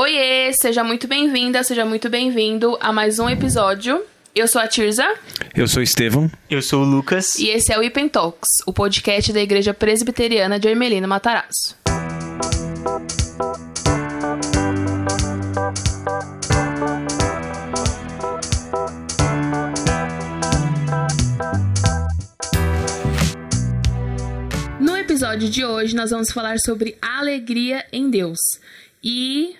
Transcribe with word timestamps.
Oiê, 0.00 0.52
seja 0.52 0.84
muito 0.84 1.08
bem-vinda, 1.08 1.60
seja 1.64 1.84
muito 1.84 2.08
bem-vindo 2.08 2.78
a 2.80 2.92
mais 2.92 3.18
um 3.18 3.28
episódio. 3.28 4.00
Eu 4.32 4.46
sou 4.46 4.60
a 4.60 4.68
Tirza. 4.68 5.04
Eu 5.56 5.66
sou 5.66 5.80
o 5.80 5.82
Estevão. 5.82 6.30
Eu 6.48 6.62
sou 6.62 6.84
o 6.84 6.86
Lucas. 6.86 7.34
E 7.34 7.48
esse 7.48 7.72
é 7.72 7.76
o 7.76 7.82
Ipen 7.82 8.08
Talks, 8.08 8.46
o 8.64 8.72
podcast 8.72 9.32
da 9.32 9.40
Igreja 9.40 9.74
Presbiteriana 9.74 10.56
de 10.56 10.68
Ermelino 10.68 11.08
Matarazzo. 11.08 11.74
No 24.78 24.96
episódio 24.96 25.48
de 25.48 25.64
hoje, 25.64 25.96
nós 25.96 26.12
vamos 26.12 26.30
falar 26.30 26.56
sobre 26.60 26.96
alegria 27.02 27.84
em 27.92 28.08
Deus. 28.08 28.38
E 29.02 29.56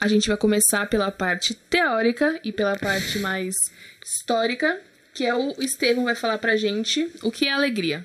a 0.00 0.08
gente 0.08 0.28
vai 0.28 0.36
começar 0.36 0.88
pela 0.88 1.10
parte 1.10 1.54
teórica 1.54 2.40
e 2.42 2.50
pela 2.50 2.76
parte 2.76 3.18
mais 3.18 3.54
histórica, 4.04 4.80
que 5.12 5.26
é 5.26 5.34
o 5.34 5.54
Estevão 5.60 6.04
vai 6.04 6.14
falar 6.14 6.38
pra 6.38 6.56
gente 6.56 7.08
o 7.22 7.30
que 7.30 7.46
é 7.46 7.52
alegria. 7.52 8.04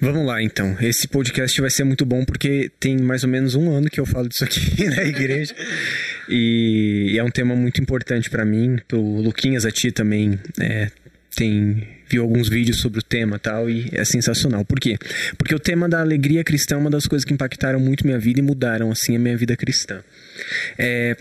Vamos 0.00 0.24
lá, 0.24 0.40
então. 0.40 0.76
Esse 0.80 1.08
podcast 1.08 1.60
vai 1.60 1.70
ser 1.70 1.82
muito 1.82 2.06
bom 2.06 2.24
porque 2.24 2.70
tem 2.78 2.96
mais 2.96 3.24
ou 3.24 3.28
menos 3.28 3.56
um 3.56 3.74
ano 3.74 3.90
que 3.90 3.98
eu 3.98 4.06
falo 4.06 4.28
disso 4.28 4.44
aqui 4.44 4.84
na 4.86 5.02
igreja. 5.02 5.52
e, 6.28 7.16
é 7.18 7.24
um 7.24 7.30
tema 7.30 7.56
muito 7.56 7.82
importante 7.82 8.30
para 8.30 8.44
mim. 8.44 8.78
O 8.92 9.20
Luquinhas, 9.20 9.66
a 9.66 9.72
ti 9.72 9.90
também 9.90 10.38
é, 10.60 10.92
tem 11.34 11.97
viu 12.08 12.22
alguns 12.22 12.48
vídeos 12.48 12.80
sobre 12.80 13.00
o 13.00 13.02
tema 13.02 13.38
tal 13.38 13.68
e 13.68 13.88
é 13.92 14.04
sensacional. 14.04 14.64
Por 14.64 14.80
quê? 14.80 14.96
Porque 15.36 15.54
o 15.54 15.58
tema 15.58 15.88
da 15.88 16.00
alegria 16.00 16.42
cristã 16.42 16.76
é 16.76 16.78
uma 16.78 16.90
das 16.90 17.06
coisas 17.06 17.24
que 17.24 17.32
impactaram 17.32 17.78
muito 17.78 18.06
minha 18.06 18.18
vida 18.18 18.40
e 18.40 18.42
mudaram 18.42 18.90
assim 18.90 19.16
a 19.16 19.18
minha 19.18 19.36
vida 19.36 19.56
cristã. 19.56 20.00
É, 20.78 21.16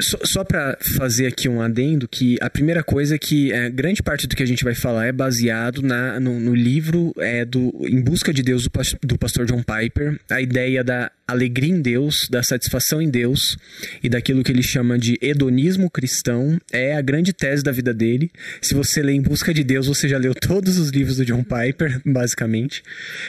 só, 0.00 0.18
só 0.24 0.44
para 0.44 0.78
fazer 0.96 1.26
aqui 1.26 1.48
um 1.48 1.60
adendo, 1.60 2.08
que 2.08 2.36
a 2.40 2.48
primeira 2.48 2.82
coisa 2.82 3.16
é 3.16 3.18
que 3.18 3.52
é, 3.52 3.68
grande 3.70 4.02
parte 4.02 4.26
do 4.26 4.36
que 4.36 4.42
a 4.42 4.46
gente 4.46 4.64
vai 4.64 4.74
falar 4.74 5.06
é 5.06 5.12
baseado 5.12 5.82
na, 5.82 6.20
no, 6.20 6.38
no 6.38 6.54
livro 6.54 7.12
é, 7.18 7.44
do 7.44 7.72
Em 7.82 8.00
Busca 8.00 8.32
de 8.32 8.42
Deus, 8.42 8.64
do, 8.64 8.70
do 9.02 9.18
pastor 9.18 9.46
John 9.46 9.62
Piper, 9.62 10.18
a 10.30 10.40
ideia 10.40 10.84
da 10.84 11.10
alegria 11.26 11.74
em 11.74 11.80
Deus, 11.80 12.26
da 12.30 12.42
satisfação 12.42 13.02
em 13.02 13.10
Deus 13.10 13.58
e 14.02 14.08
daquilo 14.08 14.42
que 14.42 14.50
ele 14.50 14.62
chama 14.62 14.98
de 14.98 15.18
hedonismo 15.20 15.90
cristão, 15.90 16.58
é 16.72 16.96
a 16.96 17.02
grande 17.02 17.32
tese 17.32 17.62
da 17.62 17.72
vida 17.72 17.92
dele. 17.92 18.30
Se 18.62 18.74
você 18.74 19.02
lê 19.02 19.12
Em 19.12 19.20
Busca 19.20 19.52
de 19.52 19.62
Deus, 19.62 19.86
você 19.86 20.08
já 20.08 20.16
leu 20.16 20.34
todos 20.34 20.78
os 20.78 20.90
livros 20.90 21.16
do 21.16 21.24
John 21.24 21.44
Piper, 21.44 22.00
basicamente. 22.04 22.82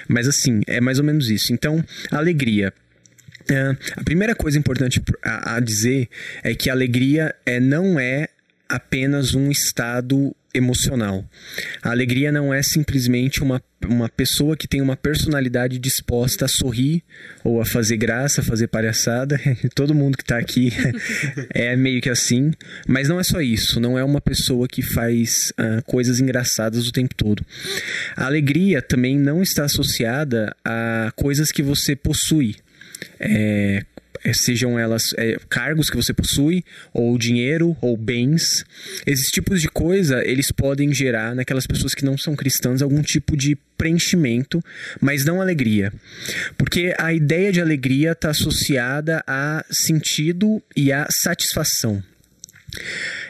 Mas 0.08 0.28
assim, 0.28 0.62
é 0.67 0.80
mais 0.80 0.97
ou 1.00 1.03
menos 1.03 1.30
isso. 1.30 1.52
Então, 1.52 1.84
alegria 2.12 2.73
A 3.95 4.03
primeira 4.03 4.36
coisa 4.36 4.58
importante 4.58 5.02
a, 5.23 5.55
a, 5.55 5.59
dizer 5.59 6.09
é 6.44 6.53
que 6.53 6.69
a 6.69 6.73
alegria 6.73 7.36
é, 7.45 7.59
não 7.59 8.00
é 8.00 8.28
apenas 8.67 9.33
um 9.33 9.50
estado 9.50 10.36
emocional. 10.53 11.23
A 11.81 11.91
alegria 11.91 12.31
não 12.31 12.53
é 12.53 12.61
simplesmente 12.61 13.41
uma, 13.41 13.61
uma 13.86 14.09
pessoa 14.09 14.58
que 14.58 14.67
tem 14.67 14.81
uma 14.81 14.95
personalidade 14.95 15.78
disposta 15.80 16.45
a 16.45 16.47
sorrir 16.47 17.03
ou 17.44 17.61
a 17.61 17.66
fazer 17.66 17.97
graça, 17.97 18.41
a 18.41 18.44
fazer 18.44 18.67
palhaçada. 18.67 19.39
Todo 19.75 19.95
mundo 19.95 20.17
que 20.17 20.23
está 20.23 20.38
aqui 20.38 20.72
é 21.53 21.75
meio 21.75 22.02
que 22.02 22.09
assim. 22.09 22.52
Mas 22.88 23.08
não 23.08 23.19
é 23.19 23.23
só 23.23 23.41
isso. 23.41 23.80
Não 23.80 23.97
é 23.97 24.03
uma 24.03 24.22
pessoa 24.22 24.67
que 24.67 24.81
faz 24.81 25.52
uh, 25.52 25.84
coisas 25.86 26.19
engraçadas 26.19 26.88
o 26.88 26.91
tempo 26.91 27.13
todo. 27.16 27.45
A 28.16 28.25
alegria 28.25 28.81
também 28.81 29.17
não 29.17 29.41
está 29.41 29.66
associada 29.66 30.56
a 30.63 31.11
coisas 31.16 31.52
que 31.52 31.61
você 31.61 31.95
possui 31.95 32.56
é, 33.20 33.84
é, 34.23 34.34
sejam 34.34 34.78
elas 34.78 35.03
é, 35.17 35.38
cargos 35.50 35.89
que 35.89 35.95
você 35.95 36.14
possui, 36.14 36.64
ou 36.94 37.17
dinheiro, 37.17 37.75
ou 37.81 37.95
bens. 37.95 38.66
Esses 39.06 39.28
tipos 39.28 39.62
de 39.62 39.70
coisa, 39.70 40.23
eles 40.25 40.52
podem 40.52 40.94
gerar 40.94 41.36
naquelas 41.36 41.66
pessoas 41.66 41.94
que 41.94 42.06
não 42.06 42.17
são 42.17 42.36
cristãs 42.36 42.81
algum 42.81 43.02
tipo 43.02 43.38
de 43.38 43.57
preenchimento, 43.78 44.62
mas 45.00 45.24
não 45.24 45.41
alegria. 45.41 45.91
Porque 46.57 46.94
a 46.97 47.13
ideia 47.13 47.52
de 47.52 47.62
alegria 47.62 48.12
está 48.12 48.30
associada 48.30 49.24
a 49.25 49.63
sentido 49.72 50.62
e 50.75 50.91
a 50.91 51.07
satisfação. 51.09 52.03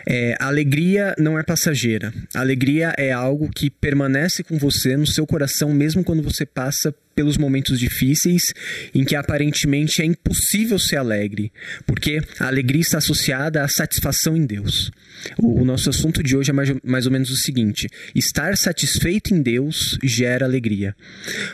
É, 0.07 0.35
alegria 0.39 1.15
não 1.17 1.37
é 1.37 1.43
passageira. 1.43 2.13
Alegria 2.33 2.93
é 2.97 3.11
algo 3.11 3.49
que 3.49 3.69
permanece 3.69 4.43
com 4.43 4.57
você 4.57 4.97
no 4.97 5.07
seu 5.07 5.25
coração, 5.25 5.73
mesmo 5.73 6.03
quando 6.03 6.21
você 6.21 6.45
passa 6.45 6.93
pelos 7.19 7.37
momentos 7.37 7.77
difíceis 7.77 8.53
em 8.95 9.03
que 9.03 9.13
aparentemente 9.13 10.01
é 10.01 10.05
impossível 10.05 10.79
ser 10.79 10.95
alegre, 10.95 11.51
porque 11.85 12.21
a 12.39 12.47
alegria 12.47 12.79
está 12.79 12.99
associada 12.99 13.61
à 13.61 13.67
satisfação 13.67 14.37
em 14.37 14.45
Deus. 14.45 14.89
O, 15.37 15.65
nosso 15.65 15.89
assunto 15.89 16.23
de 16.23 16.37
hoje 16.37 16.51
é 16.51 16.53
mais, 16.53 16.73
mais 16.81 17.05
ou 17.05 17.11
menos 17.11 17.29
o 17.29 17.35
seguinte: 17.35 17.89
estar 18.15 18.55
satisfeito 18.55 19.33
em 19.33 19.41
Deus 19.41 19.97
gera 20.01 20.45
alegria. 20.45 20.95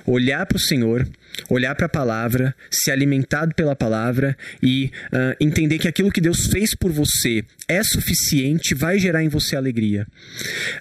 Olhar 0.06 0.46
para 0.46 0.58
o 0.58 0.59
Senhor, 0.59 1.08
olhar 1.50 1.74
para 1.74 1.88
a 1.88 1.90
palavra, 1.90 2.53
ser 2.70 2.92
alimentado 2.92 3.56
pela 3.56 3.76
palavra 3.76 4.38
e 4.62 4.92
uh, 5.12 5.36
entender 5.40 5.80
que 5.80 5.88
aquilo 5.88 6.12
que 6.12 6.22
Deus 6.22 6.46
fez 6.46 6.76
por 6.76 6.92
você 6.92 7.44
é 7.68 7.82
suficiente, 7.84 8.76
vai 8.76 9.00
gerar 9.00 9.24
em 9.24 9.30
você 9.30 9.56
alegria. 9.56 10.06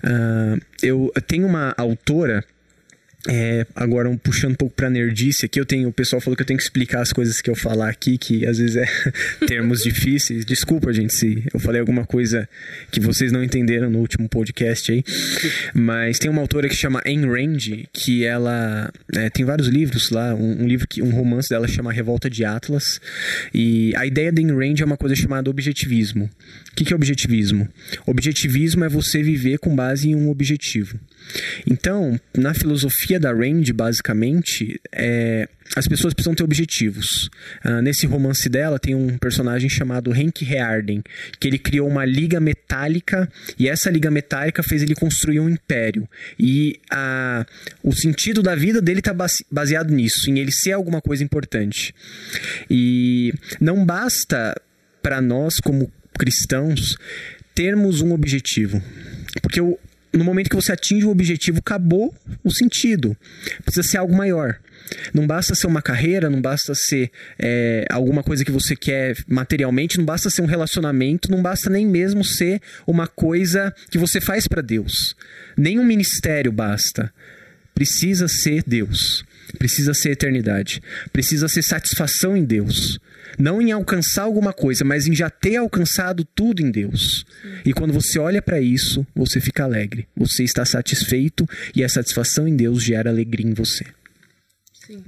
Uh, 0.05 0.61
eu 0.83 1.11
tenho 1.27 1.47
uma 1.47 1.75
autora 1.79 2.45
é, 3.27 3.67
agora, 3.75 4.09
um, 4.09 4.19
puxando 4.19 4.53
um 4.53 4.57
pouco 4.57 4.75
pra 4.75 4.91
nerdice 4.91 5.47
aqui, 5.47 5.59
eu 5.59 5.65
tenho, 5.65 5.89
o 5.89 5.93
pessoal 5.93 6.21
falou 6.21 6.37
que 6.37 6.43
eu 6.43 6.47
tenho 6.47 6.59
que 6.59 6.63
explicar 6.63 7.01
as 7.01 7.13
coisas 7.13 7.41
que 7.41 7.49
eu 7.49 7.55
falar 7.55 7.89
aqui, 7.89 8.19
que 8.19 8.45
às 8.45 8.59
vezes 8.59 8.77
é 8.77 8.87
termos 9.47 9.83
difíceis. 9.83 10.45
Desculpa, 10.45 10.93
gente, 10.93 11.15
se 11.15 11.43
eu 11.53 11.59
falei 11.59 11.81
alguma 11.81 12.05
coisa 12.05 12.49
que 12.91 13.01
vocês 13.01 13.33
não 13.33 13.43
entenderam 13.43 13.89
no 13.89 13.99
último 13.99 14.29
podcast 14.29 14.93
aí. 14.93 15.03
Mas 15.73 16.19
tem 16.19 16.31
uma 16.31 16.43
autora 16.43 16.69
que 16.69 16.75
chama 16.75 17.01
Ayn 17.05 17.27
Rand, 17.27 17.87
que 17.93 18.25
ela 18.25 18.93
é, 19.15 19.31
tem 19.31 19.45
vários 19.45 19.69
livros 19.69 20.11
lá, 20.11 20.35
um, 20.35 20.63
um, 20.63 20.67
livro 20.67 20.87
que 20.87 21.03
um 21.03 21.11
romance 21.11 21.49
dela 21.49 21.67
chama 21.67 21.93
Revolta 21.93 22.29
de 22.29 22.45
Atlas. 22.45 23.01
E 23.55 23.95
a 23.97 24.05
ideia 24.05 24.31
da 24.31 24.41
Ayn 24.41 24.53
Rand 24.53 24.81
é 24.81 24.85
uma 24.85 24.99
coisa 24.99 25.17
chamada 25.17 25.49
objetivismo. 25.49 26.29
O 26.75 26.77
que, 26.77 26.85
que 26.85 26.93
é 26.93 26.97
objetivismo? 26.97 27.69
Objetivismo 28.05 28.83
é 28.83 28.89
você 28.89 29.23
viver 29.23 29.61
com 29.61 29.77
base 29.77 30.09
em 30.09 30.17
um 30.17 30.29
objetivo. 30.29 30.99
Então, 31.65 32.19
na 32.37 32.53
filosofia 32.53 33.21
da 33.21 33.33
Range, 33.33 33.73
basicamente, 33.73 34.81
é, 34.91 35.49
as 35.77 35.87
pessoas 35.87 36.13
precisam 36.13 36.35
ter 36.35 36.43
objetivos. 36.43 37.31
Uh, 37.65 37.81
nesse 37.81 38.09
romance 38.09 38.49
dela 38.49 38.77
tem 38.81 38.93
um 38.93 39.17
personagem 39.19 39.71
chamado 39.71 40.11
Hank 40.11 40.45
Rearden, 40.45 41.01
que 41.39 41.47
ele 41.47 41.59
criou 41.59 41.89
uma 41.89 42.05
liga 42.05 42.41
metálica 42.41 43.31
e 43.57 43.69
essa 43.69 43.89
liga 43.89 44.11
metálica 44.11 44.61
fez 44.65 44.83
ele 44.83 44.97
construir 44.97 45.39
um 45.39 45.49
império. 45.49 46.09
E 46.37 46.81
o 47.85 47.93
sentido 47.93 48.43
da 48.43 48.57
vida 48.57 48.83
dele 48.83 48.99
está 48.99 49.15
baseado 49.49 49.93
nisso, 49.93 50.29
em 50.29 50.41
ele 50.41 50.51
ser 50.51 50.73
alguma 50.73 51.01
coisa 51.01 51.23
importante. 51.23 51.95
E 52.69 53.33
não 53.61 53.87
basta 53.87 54.61
para 55.01 55.21
nós, 55.21 55.61
como 55.63 55.93
cristãos, 56.19 56.97
termos 57.55 58.01
um 58.01 58.13
objetivo. 58.13 58.83
Porque 59.43 59.61
o, 59.61 59.79
no 60.13 60.25
momento 60.25 60.49
que 60.49 60.57
você 60.57 60.73
atinge 60.73 61.07
o 61.07 61.11
objetivo, 61.11 61.59
acabou 61.59 62.15
o 62.43 62.51
sentido. 62.51 63.17
Precisa 63.65 63.87
ser 63.87 63.99
algo 63.99 64.15
maior. 64.15 64.59
Não 65.13 65.27
basta 65.27 65.55
ser 65.55 65.67
uma 65.67 65.83
carreira, 65.83 66.29
não 66.29 66.41
basta 66.41 66.75
ser 66.75 67.11
é, 67.39 67.87
alguma 67.91 68.23
coisa 68.23 68.45
que 68.45 68.53
você 68.53 68.77
quer 68.77 69.17
materialmente, 69.27 69.99
não 69.99 70.05
basta 70.05 70.31
ser 70.31 70.43
um 70.43 70.47
relacionamento, 70.47 71.31
não 71.31 71.43
basta 71.43 71.71
nem 71.71 71.87
mesmo 71.87 72.25
ser 72.25 72.61
uma 72.87 73.07
coisa 73.07 73.75
que 73.91 73.99
você 73.99 74.21
faz 74.21 74.47
para 74.47 74.63
Deus. 74.63 75.15
Nem 75.57 75.79
um 75.79 75.85
ministério 75.85 76.53
basta. 76.53 77.13
Precisa 77.75 78.29
ser 78.29 78.63
Deus. 78.67 79.25
Precisa 79.59 79.95
ser 79.95 80.11
eternidade. 80.11 80.83
Precisa 81.13 81.49
ser 81.49 81.63
satisfação 81.63 82.37
em 82.37 82.45
Deus. 82.45 82.99
Não 83.39 83.61
em 83.61 83.73
alcançar 83.73 84.23
alguma 84.23 84.53
coisa, 84.53 84.85
mas 84.85 85.07
em 85.07 85.15
já 85.15 85.29
ter 85.29 85.57
alcançado 85.57 86.25
tudo 86.25 86.61
em 86.61 86.71
Deus. 86.71 87.25
E 87.65 87.73
quando 87.73 87.93
você 87.93 88.19
olha 88.19 88.41
para 88.41 88.61
isso, 88.61 89.07
você 89.15 89.41
fica 89.41 89.65
alegre. 89.65 90.07
Você 90.17 90.45
está 90.45 90.65
satisfeito 90.65 91.49
e 91.75 91.83
a 91.83 91.89
satisfação 91.89 92.47
em 92.47 92.57
Deus 92.57 92.83
gera 92.83 93.11
alegria 93.11 93.47
em 93.47 93.55
você. 93.55 93.85
Sim. 94.87 95.05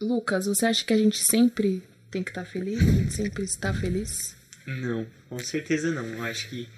Lucas, 0.00 0.46
você 0.46 0.66
acha 0.66 0.84
que 0.84 0.92
a 0.92 0.98
gente 0.98 1.18
sempre 1.18 1.82
tem 2.10 2.22
que 2.22 2.30
estar 2.30 2.44
tá 2.44 2.50
feliz? 2.50 2.80
A 2.80 2.92
gente 2.92 3.12
sempre 3.12 3.44
está 3.44 3.72
feliz? 3.72 4.34
Não, 4.66 5.06
com 5.28 5.38
certeza 5.38 5.90
não. 5.90 6.06
Eu 6.06 6.24
acho 6.24 6.48
que 6.48 6.68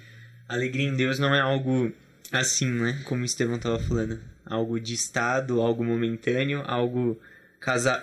alegria 0.47 0.87
em 0.87 0.95
Deus 0.95 1.19
não 1.19 1.33
é 1.33 1.39
algo 1.39 1.91
assim, 2.31 2.69
né? 2.69 3.01
Como 3.05 3.21
o 3.21 3.25
Estevão 3.25 3.55
estava 3.55 3.79
falando. 3.79 4.19
Algo 4.45 4.79
de 4.79 4.93
estado, 4.93 5.61
algo 5.61 5.83
momentâneo, 5.83 6.63
algo 6.65 7.19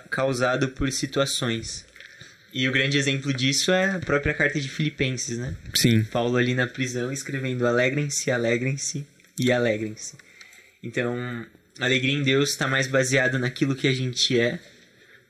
causado 0.09 0.69
por 0.69 0.91
situações. 0.91 1.85
E 2.53 2.67
o 2.67 2.71
grande 2.71 2.97
exemplo 2.97 3.33
disso 3.33 3.71
é 3.71 3.91
a 3.91 3.99
própria 3.99 4.33
carta 4.33 4.59
de 4.59 4.67
Filipenses, 4.67 5.37
né? 5.37 5.55
Sim. 5.73 6.03
Paulo 6.03 6.37
ali 6.37 6.53
na 6.53 6.67
prisão 6.67 7.11
escrevendo 7.11 7.65
alegrem-se, 7.65 8.29
alegrem-se 8.29 9.05
e 9.39 9.51
alegrem-se. 9.51 10.17
Então, 10.83 11.15
a 11.79 11.85
alegria 11.85 12.13
em 12.13 12.23
Deus 12.23 12.49
está 12.49 12.67
mais 12.67 12.87
baseada 12.87 13.39
naquilo 13.39 13.75
que 13.75 13.87
a 13.87 13.93
gente 13.93 14.37
é 14.37 14.59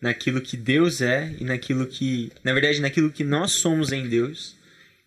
naquilo 0.01 0.41
que 0.41 0.57
Deus 0.57 0.99
é 0.99 1.33
e 1.39 1.43
naquilo 1.43 1.85
que, 1.85 2.31
na 2.43 2.51
verdade, 2.51 2.81
naquilo 2.81 3.11
que 3.11 3.23
nós 3.23 3.51
somos 3.51 3.91
em 3.91 4.09
Deus 4.09 4.57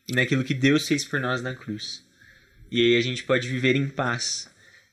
e 0.09 0.15
naquilo 0.15 0.45
que 0.45 0.55
Deus 0.55 0.87
fez 0.87 1.05
por 1.05 1.19
nós 1.19 1.43
na 1.43 1.55
cruz. 1.55 2.05
E 2.71 2.81
aí 2.81 2.97
a 2.97 3.01
gente 3.01 3.25
pode 3.25 3.49
viver 3.49 3.75
em 3.75 3.89
paz, 3.89 4.49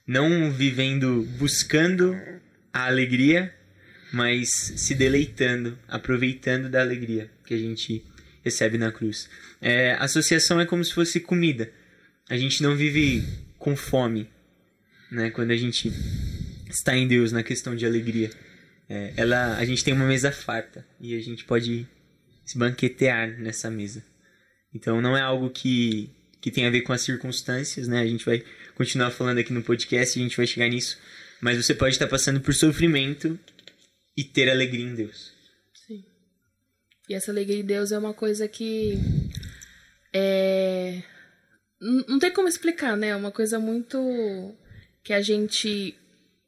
não 0.06 0.51
vivendo 0.51 1.24
buscando 1.38 2.18
a 2.74 2.88
alegria, 2.88 3.53
mas 4.12 4.50
se 4.50 4.94
deleitando, 4.95 5.77
aproveitando 5.88 6.69
da 6.69 6.81
alegria 6.81 7.30
que 7.45 7.53
a 7.53 7.57
gente 7.57 8.03
recebe 8.44 8.77
na 8.77 8.92
cruz. 8.92 9.30
É, 9.62 9.94
associação 9.94 10.59
é 10.59 10.65
como 10.65 10.83
se 10.83 10.94
fosse 10.94 11.19
comida. 11.19 11.71
A 12.30 12.38
gente 12.38 12.63
não 12.63 12.75
vive 12.75 13.24
com 13.57 13.75
fome, 13.75 14.27
né? 15.12 15.30
Quando 15.30 15.51
a 15.51 15.57
gente 15.57 15.92
está 16.69 16.95
em 16.95 17.07
Deus 17.07 17.31
na 17.31 17.44
questão 17.44 17.75
de 17.75 17.86
alegria. 17.86 18.30
É, 18.89 19.13
ela, 19.15 19.57
a 19.57 19.65
gente 19.65 19.83
tem 19.83 19.94
uma 19.94 20.06
mesa 20.06 20.31
farta 20.31 20.86
e 21.00 21.15
a 21.15 21.21
gente 21.21 21.45
pode 21.45 21.88
se 22.45 22.57
banquetear 22.57 23.39
nessa 23.39 23.69
mesa. 23.69 24.04
Então 24.74 25.01
não 25.01 25.15
é 25.15 25.21
algo 25.21 25.50
que, 25.50 26.09
que 26.42 26.51
tem 26.51 26.65
a 26.65 26.69
ver 26.69 26.81
com 26.81 26.94
as 26.94 27.01
circunstâncias, 27.01 27.88
né? 27.88 28.01
A 28.01 28.07
gente 28.07 28.25
vai 28.25 28.44
continuar 28.75 29.12
falando 29.12 29.39
aqui 29.39 29.53
no 29.53 29.63
podcast, 29.63 30.19
a 30.19 30.23
gente 30.23 30.38
vai 30.38 30.47
chegar 30.47 30.68
nisso. 30.68 30.97
Mas 31.41 31.57
você 31.57 31.73
pode 31.73 31.95
estar 31.95 32.07
passando 32.07 32.39
por 32.39 32.53
sofrimento 32.53 33.39
e 34.15 34.23
ter 34.23 34.50
alegria 34.50 34.85
em 34.85 34.95
Deus. 34.95 35.33
Sim. 35.73 36.03
E 37.09 37.13
essa 37.13 37.31
alegria 37.31 37.59
em 37.59 37.65
Deus 37.65 37.91
é 37.91 37.97
uma 37.97 38.13
coisa 38.13 38.47
que 38.47 39.00
é 40.13 41.01
não 41.81 42.19
tem 42.19 42.31
como 42.31 42.47
explicar, 42.47 42.95
né? 42.95 43.07
É 43.07 43.15
uma 43.15 43.31
coisa 43.31 43.57
muito 43.57 44.56
que 45.03 45.13
a 45.13 45.21
gente 45.21 45.97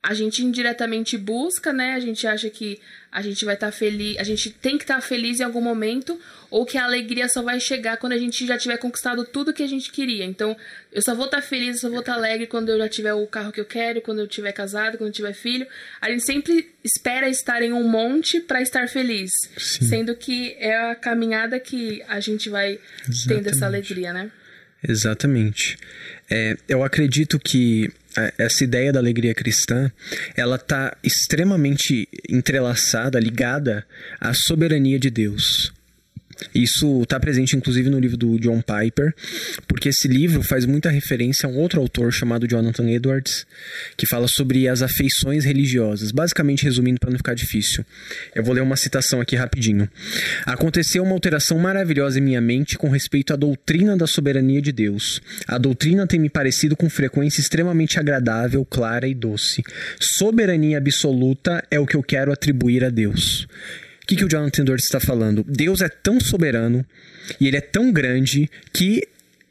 a 0.04 0.14
gente 0.14 0.44
indiretamente 0.44 1.18
busca, 1.18 1.72
né? 1.72 1.94
A 1.94 2.00
gente 2.02 2.28
acha 2.28 2.50
que 2.50 2.78
a 3.10 3.22
gente 3.22 3.46
vai 3.46 3.54
estar 3.54 3.68
tá 3.68 3.72
feliz, 3.72 4.18
a 4.18 4.24
gente 4.24 4.50
tem 4.50 4.78
que 4.78 4.84
estar 4.84 4.96
tá 4.96 5.02
feliz 5.02 5.40
em 5.40 5.44
algum 5.44 5.62
momento, 5.62 6.20
ou 6.52 6.66
que 6.66 6.78
a 6.78 6.84
alegria 6.84 7.30
só 7.30 7.42
vai 7.42 7.58
chegar 7.58 7.96
quando 7.96 8.12
a 8.12 8.18
gente 8.18 8.46
já 8.46 8.58
tiver 8.58 8.76
conquistado 8.76 9.24
tudo 9.24 9.54
que 9.54 9.64
a 9.64 9.68
gente 9.68 9.92
queria. 9.92 10.26
Então, 10.26 10.58
eu 10.92 11.02
só 11.02 11.16
vou 11.16 11.26
estar 11.26 11.38
tá 11.38 11.44
feliz, 11.44 11.76
eu 11.76 11.82
só 11.82 11.90
vou 11.90 12.02
estar 12.02 12.14
tá 12.14 12.18
alegre 12.18 12.48
quando 12.48 12.68
eu 12.68 12.78
já 12.78 12.90
tiver 12.90 13.14
o 13.14 13.26
carro 13.26 13.54
que 13.54 13.62
eu 13.62 13.66
quero, 13.66 14.02
quando 14.02 14.20
eu 14.20 14.28
tiver 14.28 14.52
casado, 14.52 14.98
quando 14.98 15.08
eu 15.08 15.14
tiver 15.14 15.34
filho. 15.34 15.66
A 16.02 16.10
gente 16.10 16.26
sempre 16.26 16.70
espera 16.84 17.30
estar 17.30 17.62
em 17.62 17.72
um 17.72 17.88
monte 17.88 18.42
para 18.42 18.62
estar 18.62 18.90
feliz, 18.90 19.32
Sim. 19.58 19.86
sendo 19.86 20.16
que 20.16 20.54
é 20.60 20.76
a 20.76 20.96
caminhada 20.96 21.58
que 21.62 22.04
a 22.10 22.20
gente 22.20 22.50
vai 22.50 22.78
Exatamente. 23.08 23.28
tendo 23.28 23.48
essa 23.48 23.66
alegria, 23.66 24.12
né? 24.12 24.30
Exatamente. 24.86 25.78
É, 26.30 26.58
eu 26.68 26.84
acredito 26.84 27.40
que 27.40 27.90
essa 28.38 28.64
ideia 28.64 28.92
da 28.92 29.00
alegria 29.00 29.34
cristã, 29.34 29.92
ela 30.36 30.56
está 30.56 30.96
extremamente 31.04 32.08
entrelaçada, 32.30 33.20
ligada 33.20 33.86
à 34.20 34.34
soberania 34.34 35.00
de 35.00 35.10
Deus. 35.10 35.74
Isso 36.54 37.02
está 37.04 37.20
presente 37.20 37.56
inclusive 37.56 37.90
no 37.90 38.00
livro 38.00 38.18
do 38.18 38.40
John 38.40 38.62
Piper, 38.62 39.14
porque 39.68 39.90
esse 39.90 40.08
livro 40.08 40.42
faz 40.44 40.66
muita 40.66 40.90
referência 40.90 41.48
a 41.48 41.52
um 41.52 41.58
outro 41.58 41.80
autor 41.80 42.12
chamado 42.12 42.48
Jonathan 42.48 42.90
Edwards, 42.90 43.46
que 43.98 44.08
fala 44.08 44.28
sobre 44.28 44.68
as 44.68 44.82
afeições 44.82 45.46
religiosas. 45.46 46.12
Basicamente, 46.12 46.64
resumindo 46.64 47.00
para 47.00 47.10
não 47.10 47.18
ficar 47.18 47.34
difícil, 47.34 47.86
eu 48.36 48.44
vou 48.44 48.54
ler 48.54 48.62
uma 48.62 48.76
citação 48.76 49.22
aqui 49.22 49.36
rapidinho. 49.36 49.90
Aconteceu 50.46 51.04
uma 51.04 51.14
alteração 51.14 51.58
maravilhosa 51.58 52.20
em 52.20 52.22
minha 52.22 52.42
mente 52.42 52.78
com 52.78 52.90
respeito 52.90 53.34
à 53.34 53.36
doutrina 53.36 53.96
da 53.96 54.08
soberania 54.08 54.62
de 54.62 54.72
Deus. 54.72 55.22
A 55.48 55.58
doutrina 55.58 56.08
tem 56.08 56.20
me 56.20 56.30
parecido 56.30 56.76
com 56.76 56.90
frequência 56.90 57.42
extremamente 57.42 58.00
agradável, 58.00 58.66
clara 58.66 59.08
e 59.08 59.14
doce. 59.14 59.64
Soberania 60.00 60.78
absoluta 60.78 61.64
é 61.70 61.80
o 61.80 61.86
que 61.86 61.96
eu 61.96 62.04
quero 62.04 62.32
atribuir 62.32 62.84
a 62.84 62.90
Deus. 62.90 63.48
O 64.04 64.06
que, 64.06 64.16
que 64.18 64.26
o 64.26 64.30
Jonathan 64.30 64.64
Edwards 64.64 64.86
está 64.86 65.00
falando? 65.00 65.46
Deus 65.48 65.82
é 65.82 65.88
tão 65.88 66.20
soberano 66.20 66.86
e 67.40 67.48
ele 67.48 67.58
é 67.58 67.62
tão 67.62 67.92
grande 67.92 68.50
que 68.74 69.08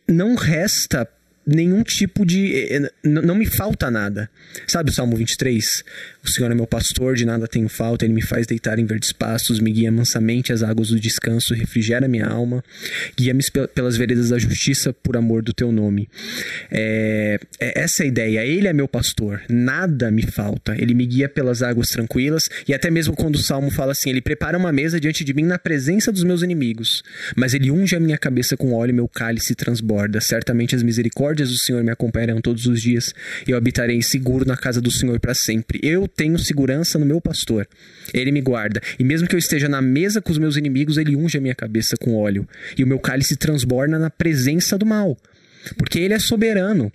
não 0.07 0.35
resta 0.35 1.09
nenhum 1.47 1.83
tipo 1.83 2.25
de. 2.25 2.55
Eh, 2.55 2.93
não 3.03 3.35
me 3.35 3.47
falta 3.47 3.91
nada. 3.91 4.31
Sabe 4.67 4.91
o 4.91 4.93
Salmo 4.93 5.17
23? 5.17 5.65
O 6.25 6.31
Senhor 6.31 6.51
é 6.51 6.55
meu 6.55 6.67
pastor, 6.67 7.15
de 7.15 7.25
nada 7.25 7.47
tenho 7.47 7.69
falta, 7.69 8.05
ele 8.05 8.15
me 8.15 8.23
faz 8.23 8.47
deitar 8.47 8.79
em 8.79 8.85
verdes 8.85 9.13
pastos, 9.13 9.61
me 9.61 9.73
guia 9.73 9.91
mansamente 9.91 10.53
às 10.53 10.63
águas 10.63 10.89
do 10.89 11.01
descanso, 11.01 11.55
refrigera 11.55 12.07
minha 12.07 12.27
alma, 12.27 12.63
guia-me 13.17 13.43
pelas 13.75 13.97
veredas 13.97 14.29
da 14.31 14.39
justiça 14.39 14.93
por 14.93 15.17
amor 15.17 15.43
do 15.43 15.53
teu 15.53 15.73
nome. 15.73 16.09
É, 16.71 17.39
é 17.61 17.81
essa 17.81 18.03
a 18.03 18.07
ideia. 18.07 18.45
Ele 18.45 18.69
é 18.69 18.73
meu 18.73 18.89
pastor, 18.89 19.43
nada 19.49 20.11
me 20.11 20.23
falta. 20.23 20.75
Ele 20.79 20.95
me 20.95 21.07
guia 21.07 21.29
pelas 21.29 21.63
águas 21.63 21.89
tranquilas 21.89 22.43
e 22.69 22.75
até 22.75 22.91
mesmo 22.91 23.15
quando 23.15 23.37
o 23.37 23.43
salmo 23.43 23.71
fala 23.71 23.93
assim: 23.93 24.11
ele 24.11 24.21
prepara 24.21 24.57
uma 24.57 24.73
mesa 24.73 25.01
diante 25.01 25.25
de 25.25 25.35
mim 25.35 25.45
na 25.45 25.59
presença 25.59 26.13
dos 26.13 26.25
meus 26.25 26.43
inimigos, 26.43 27.03
mas 27.37 27.55
ele 27.55 27.71
unge 27.71 27.97
a 27.97 28.01
minha 28.01 28.19
cabeça 28.19 28.57
com 28.57 28.73
óleo 28.73 28.95
meu 28.95 29.09
cálice 29.09 29.55
transborda. 29.55 30.21
Certamente 30.21 30.75
as 30.75 30.83
misericórdias 30.83 31.51
do 31.51 31.59
Senhor 31.59 31.83
me 31.83 31.91
acompanharão 31.91 32.41
todos 32.41 32.67
os 32.67 32.81
dias 32.81 33.13
eu 33.47 33.57
habitarei 33.57 34.01
seguro 34.03 34.47
na 34.47 34.57
casa 34.57 34.81
do 34.81 34.91
Senhor 34.91 35.19
para 35.19 35.35
sempre. 35.35 35.81
Eu 35.83 36.09
tenho 36.17 36.39
segurança 36.39 36.99
no 36.99 37.07
meu 37.07 37.21
pastor. 37.21 37.67
Ele 38.13 38.33
me 38.33 38.41
guarda. 38.41 38.81
E 38.99 39.05
mesmo 39.05 39.29
que 39.29 39.35
eu 39.35 39.39
esteja 39.39 39.69
na 39.69 39.83
mesa 39.83 40.21
com 40.21 40.31
os 40.31 40.39
meus 40.39 40.57
inimigos, 40.57 40.97
ele 40.97 41.17
unge 41.17 41.39
a 41.39 41.41
minha 41.41 41.55
cabeça 41.55 41.97
com 41.97 42.17
óleo. 42.17 42.47
E 42.77 42.85
o 42.85 42.87
meu 42.87 42.99
cálice 42.99 43.37
transborda 43.37 43.99
na 43.99 44.11
presença 44.11 44.77
do 44.77 44.87
mal. 44.87 45.17
Porque 45.77 45.99
ele 45.99 46.15
é 46.15 46.19
soberano. 46.19 46.93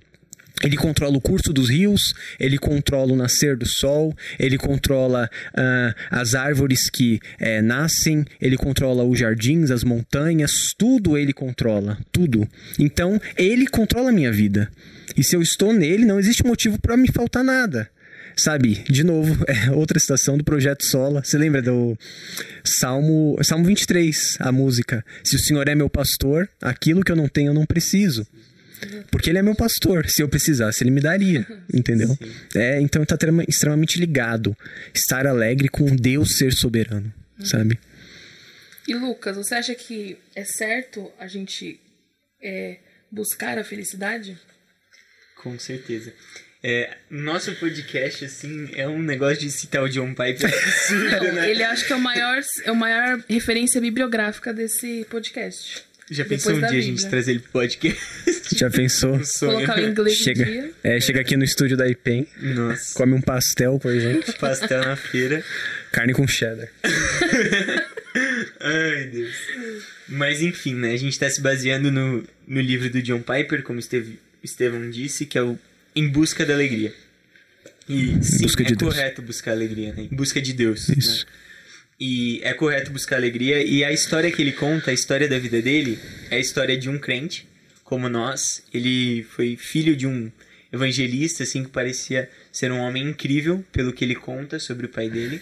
Ele 0.64 0.76
controla 0.76 1.16
o 1.16 1.22
curso 1.22 1.54
dos 1.54 1.70
rios, 1.70 2.02
ele 2.40 2.58
controla 2.58 3.14
o 3.14 3.16
nascer 3.16 3.56
do 3.56 3.68
sol, 3.68 4.16
ele 4.40 4.58
controla 4.58 5.30
uh, 5.54 5.94
as 6.10 6.34
árvores 6.34 6.90
que 6.90 7.20
é, 7.40 7.62
nascem, 7.62 8.26
ele 8.42 8.58
controla 8.58 9.04
os 9.04 9.20
jardins, 9.20 9.70
as 9.70 9.84
montanhas, 9.84 10.52
tudo 10.76 11.16
ele 11.16 11.32
controla, 11.32 12.00
tudo. 12.12 12.48
Então, 12.80 13.22
ele 13.38 13.68
controla 13.68 14.10
a 14.10 14.12
minha 14.12 14.32
vida. 14.32 14.68
E 15.16 15.24
se 15.24 15.36
eu 15.36 15.44
estou 15.44 15.72
nele, 15.72 16.06
não 16.06 16.20
existe 16.20 16.44
motivo 16.44 16.82
para 16.82 16.98
me 16.98 17.12
faltar 17.12 17.44
nada. 17.44 17.88
Sabe, 18.38 18.84
de 18.84 19.04
novo, 19.04 19.36
é 19.50 19.72
outra 19.72 20.00
citação 20.00 20.38
do 20.38 20.44
projeto 20.44 20.86
Sola. 20.86 21.24
Você 21.24 21.38
lembra 21.38 21.60
do 21.60 21.98
Salmo, 22.64 23.36
Salmo 23.44 23.66
23, 23.66 24.38
a 24.40 24.52
música? 24.52 25.04
Se 25.24 25.36
o 25.36 25.40
Senhor 25.40 25.68
é 25.68 25.74
meu 25.74 25.90
pastor, 25.90 26.48
aquilo 26.62 27.04
que 27.04 27.12
eu 27.12 27.16
não 27.16 27.28
tenho 27.28 27.50
eu 27.50 27.54
não 27.54 27.66
preciso. 27.66 28.28
Porque 29.10 29.32
ele 29.32 29.40
é 29.40 29.42
meu 29.42 29.56
pastor. 29.56 30.08
Se 30.08 30.22
eu 30.22 30.30
precisasse, 30.30 30.84
ele 30.84 30.92
me 30.92 31.02
daria. 31.02 31.48
Entendeu? 31.74 32.16
É, 32.56 32.80
então 32.80 33.02
está 33.02 33.18
extremamente 33.48 34.00
ligado. 34.00 34.56
Estar 34.94 35.26
alegre 35.26 35.68
com 35.68 35.96
Deus 35.96 36.38
ser 36.38 36.54
soberano. 36.54 37.12
Sabe? 37.44 37.80
E 38.88 38.94
Lucas, 38.94 39.36
você 39.36 39.56
acha 39.56 39.74
que 39.74 40.18
é 40.36 40.44
certo 40.46 41.12
a 41.20 41.28
gente 41.28 41.80
é, 42.42 42.78
buscar 43.12 43.58
a 43.58 43.64
felicidade? 43.64 44.38
Com 45.42 45.58
certeza. 45.58 46.14
É, 46.64 46.98
nosso 47.10 47.54
podcast, 47.56 48.26
assim, 48.26 48.70
é 48.74 48.88
um 48.88 49.02
negócio 49.02 49.40
de 49.40 49.52
citar 49.52 49.84
o 49.84 49.90
John 49.90 50.10
Piper 50.10 50.46
absurdo, 50.46 51.26
Não, 51.28 51.34
né? 51.34 51.52
Ele 51.52 51.64
acha 51.64 51.86
que 51.86 51.94
é 51.94 51.96
o 51.96 52.00
maior, 52.00 52.42
é 52.64 52.72
o 52.72 52.76
maior 52.76 53.24
referência 53.30 53.80
bibliográfica 53.80 54.54
desse 54.54 55.06
podcast. 55.10 55.84
Já 56.10 56.24
pensou 56.24 56.54
um 56.54 56.60
dia 56.60 56.70
Bíblia. 56.70 56.84
a 56.84 56.86
gente 56.86 57.10
trazer 57.10 57.32
ele 57.32 57.40
pro 57.42 57.52
podcast? 57.52 58.02
Já 58.56 58.70
pensou? 58.70 59.16
Um 59.16 59.24
Colocar 59.40 59.78
o 59.78 59.82
inglês 59.82 60.18
chega, 60.18 60.46
dia. 60.46 60.72
É, 60.82 61.00
chega 61.02 61.20
aqui 61.20 61.36
no 61.36 61.44
estúdio 61.44 61.76
da 61.76 61.88
IPEM, 61.88 62.26
Nossa. 62.42 62.94
come 62.94 63.14
um 63.14 63.22
pastel 63.22 63.78
com 63.78 63.90
a 63.90 64.00
gente. 64.00 64.32
pastel 64.40 64.86
na 64.86 64.96
feira. 64.96 65.44
Carne 65.92 66.14
com 66.14 66.26
cheddar. 66.26 66.70
Ai, 68.62 69.04
Deus. 69.12 69.36
Mas 70.08 70.42
enfim, 70.42 70.76
né? 70.76 70.94
A 70.94 70.98
gente 70.98 71.20
tá 71.20 71.30
se 71.30 71.42
baseando 71.42 71.92
no, 71.92 72.24
no 72.48 72.62
livro 72.62 72.90
do 72.90 73.02
John 73.02 73.20
Piper, 73.20 73.62
como 73.64 73.78
Esteve, 73.78 74.18
Estevão 74.42 74.90
disse, 74.90 75.26
que 75.26 75.38
é 75.38 75.42
o 75.42 75.60
em 75.98 76.08
busca 76.10 76.46
da 76.46 76.54
alegria. 76.54 76.94
E 77.90 78.24
sim, 78.24 78.44
busca 78.44 78.64
é 78.64 78.76
correto 78.76 79.22
Deus. 79.22 79.36
buscar 79.36 79.52
alegria, 79.52 79.94
né? 79.94 80.08
Em 80.12 80.16
busca 80.16 80.42
de 80.42 80.54
Deus. 80.54 80.90
Isso. 80.90 81.26
Né? 81.26 81.32
E 82.00 82.40
é 82.44 82.54
correto 82.54 82.92
buscar 82.92 83.16
alegria. 83.16 83.64
E 83.64 83.84
a 83.84 83.92
história 83.92 84.32
que 84.32 84.42
ele 84.42 84.52
conta, 84.52 84.92
a 84.92 84.94
história 84.94 85.28
da 85.28 85.40
vida 85.40 85.62
dele, 85.62 85.98
é 86.30 86.36
a 86.36 86.40
história 86.40 86.78
de 86.78 86.90
um 86.90 87.00
crente, 87.00 87.48
como 87.84 88.08
nós. 88.08 88.64
Ele 88.72 89.24
foi 89.24 89.56
filho 89.56 89.96
de 89.96 90.06
um 90.06 90.32
evangelista, 90.72 91.44
assim, 91.44 91.64
que 91.64 91.70
parecia 91.70 92.30
ser 92.52 92.72
um 92.72 92.80
homem 92.80 93.04
incrível, 93.04 93.66
pelo 93.72 93.92
que 93.92 94.06
ele 94.06 94.16
conta 94.16 94.60
sobre 94.60 94.86
o 94.86 94.90
pai 94.90 95.10
dele. 95.10 95.42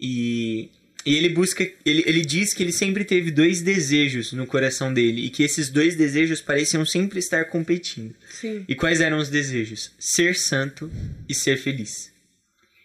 E 0.00 0.70
e 1.08 1.16
ele 1.16 1.30
busca, 1.30 1.66
ele, 1.86 2.04
ele 2.04 2.22
diz 2.22 2.52
que 2.52 2.62
ele 2.62 2.70
sempre 2.70 3.02
teve 3.02 3.30
dois 3.30 3.62
desejos 3.62 4.34
no 4.34 4.46
coração 4.46 4.92
dele 4.92 5.24
e 5.24 5.30
que 5.30 5.42
esses 5.42 5.70
dois 5.70 5.96
desejos 5.96 6.42
pareciam 6.42 6.84
sempre 6.84 7.18
estar 7.18 7.46
competindo. 7.46 8.14
Sim. 8.30 8.62
E 8.68 8.74
quais 8.74 9.00
eram 9.00 9.16
os 9.16 9.30
desejos? 9.30 9.90
Ser 9.98 10.36
santo 10.36 10.92
e 11.26 11.32
ser 11.32 11.56
feliz. 11.56 12.12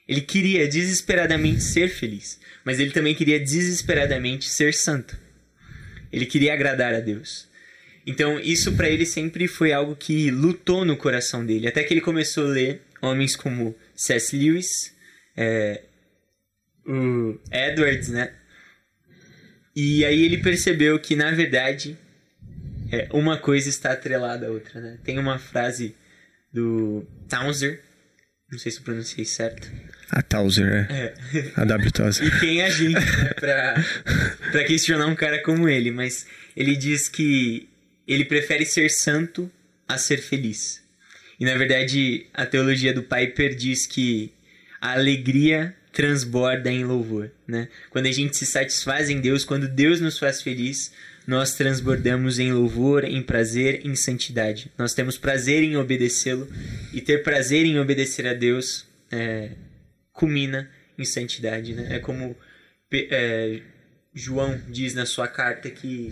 Ele 0.07 0.21
queria 0.21 0.65
desesperadamente 0.69 1.61
ser 1.61 1.89
feliz, 1.89 2.39
mas 2.63 2.79
ele 2.79 2.91
também 2.91 3.13
queria 3.13 3.37
desesperadamente 3.37 4.47
ser 4.47 4.73
santo. 4.73 5.19
Ele 6.09 6.25
queria 6.25 6.53
agradar 6.53 6.93
a 6.93 7.01
Deus. 7.01 7.49
Então, 8.07 8.39
isso 8.39 8.71
para 8.71 8.89
ele 8.89 9.05
sempre 9.05 9.49
foi 9.49 9.73
algo 9.73 9.97
que 9.97 10.31
lutou 10.31 10.85
no 10.85 10.95
coração 10.95 11.45
dele, 11.45 11.67
até 11.67 11.83
que 11.83 11.93
ele 11.93 11.99
começou 11.99 12.45
a 12.45 12.51
ler 12.51 12.81
homens 13.01 13.35
como 13.35 13.75
C.S. 13.93 14.33
Lewis, 14.33 14.93
é, 15.35 15.81
o 16.85 17.39
Edwards, 17.51 18.09
né? 18.09 18.33
E 19.75 20.05
aí 20.05 20.23
ele 20.23 20.37
percebeu 20.37 20.99
que, 20.99 21.15
na 21.15 21.31
verdade, 21.31 21.97
é, 22.91 23.07
uma 23.11 23.37
coisa 23.37 23.69
está 23.69 23.93
atrelada 23.93 24.47
à 24.47 24.51
outra, 24.51 24.79
né? 24.79 24.99
Tem 25.03 25.17
uma 25.17 25.39
frase 25.39 25.95
do 26.53 27.05
Townsend, 27.27 27.79
não 28.51 28.59
sei 28.59 28.71
se 28.71 28.77
eu 28.77 28.83
pronunciei 28.83 29.25
certo. 29.25 29.71
A 30.11 30.21
Towser, 30.21 30.87
é. 30.89 31.13
É. 31.33 31.51
A 31.55 31.65
W 31.65 31.91
Towser. 31.91 32.27
E 32.27 32.39
quem 32.39 32.61
é 32.61 32.65
a 32.65 32.69
gente 32.69 32.93
né, 32.93 33.33
pra, 33.33 33.83
pra 34.51 34.63
questionar 34.63 35.07
um 35.07 35.15
cara 35.15 35.41
como 35.41 35.67
ele? 35.67 35.89
Mas 35.89 36.27
ele 36.55 36.75
diz 36.75 37.09
que 37.09 37.67
ele 38.07 38.25
prefere 38.25 38.63
ser 38.63 38.91
santo 38.91 39.51
a 39.87 39.97
ser 39.97 40.17
feliz. 40.17 40.83
E 41.39 41.45
na 41.45 41.57
verdade, 41.57 42.27
a 42.31 42.45
teologia 42.45 42.93
do 42.93 43.01
Piper 43.01 43.55
diz 43.55 43.87
que 43.87 44.31
a 44.79 44.91
alegria 44.91 45.75
transborda 45.93 46.71
em 46.71 46.83
louvor, 46.83 47.31
né? 47.47 47.69
Quando 47.91 48.07
a 48.07 48.11
gente 48.11 48.35
se 48.35 48.45
satisfaz 48.45 49.09
em 49.09 49.21
Deus, 49.21 49.45
quando 49.45 49.67
Deus 49.67 50.01
nos 50.01 50.17
faz 50.17 50.41
feliz, 50.41 50.91
nós 51.25 51.53
transbordamos 51.53 52.39
em 52.39 52.51
louvor, 52.51 53.05
em 53.05 53.21
prazer, 53.21 53.85
em 53.85 53.95
santidade. 53.95 54.71
Nós 54.77 54.93
temos 54.93 55.17
prazer 55.17 55.63
em 55.63 55.77
obedecê-lo 55.77 56.51
e 56.91 56.99
ter 56.99 57.23
prazer 57.23 57.65
em 57.65 57.79
obedecer 57.79 58.27
a 58.27 58.33
Deus 58.33 58.85
é, 59.11 59.51
culmina 60.11 60.69
em 60.97 61.05
santidade, 61.05 61.73
né? 61.73 61.95
É 61.95 61.99
como 61.99 62.35
é, 62.91 63.61
João 64.13 64.59
diz 64.67 64.95
na 64.95 65.05
sua 65.05 65.27
carta 65.27 65.69
que 65.69 66.11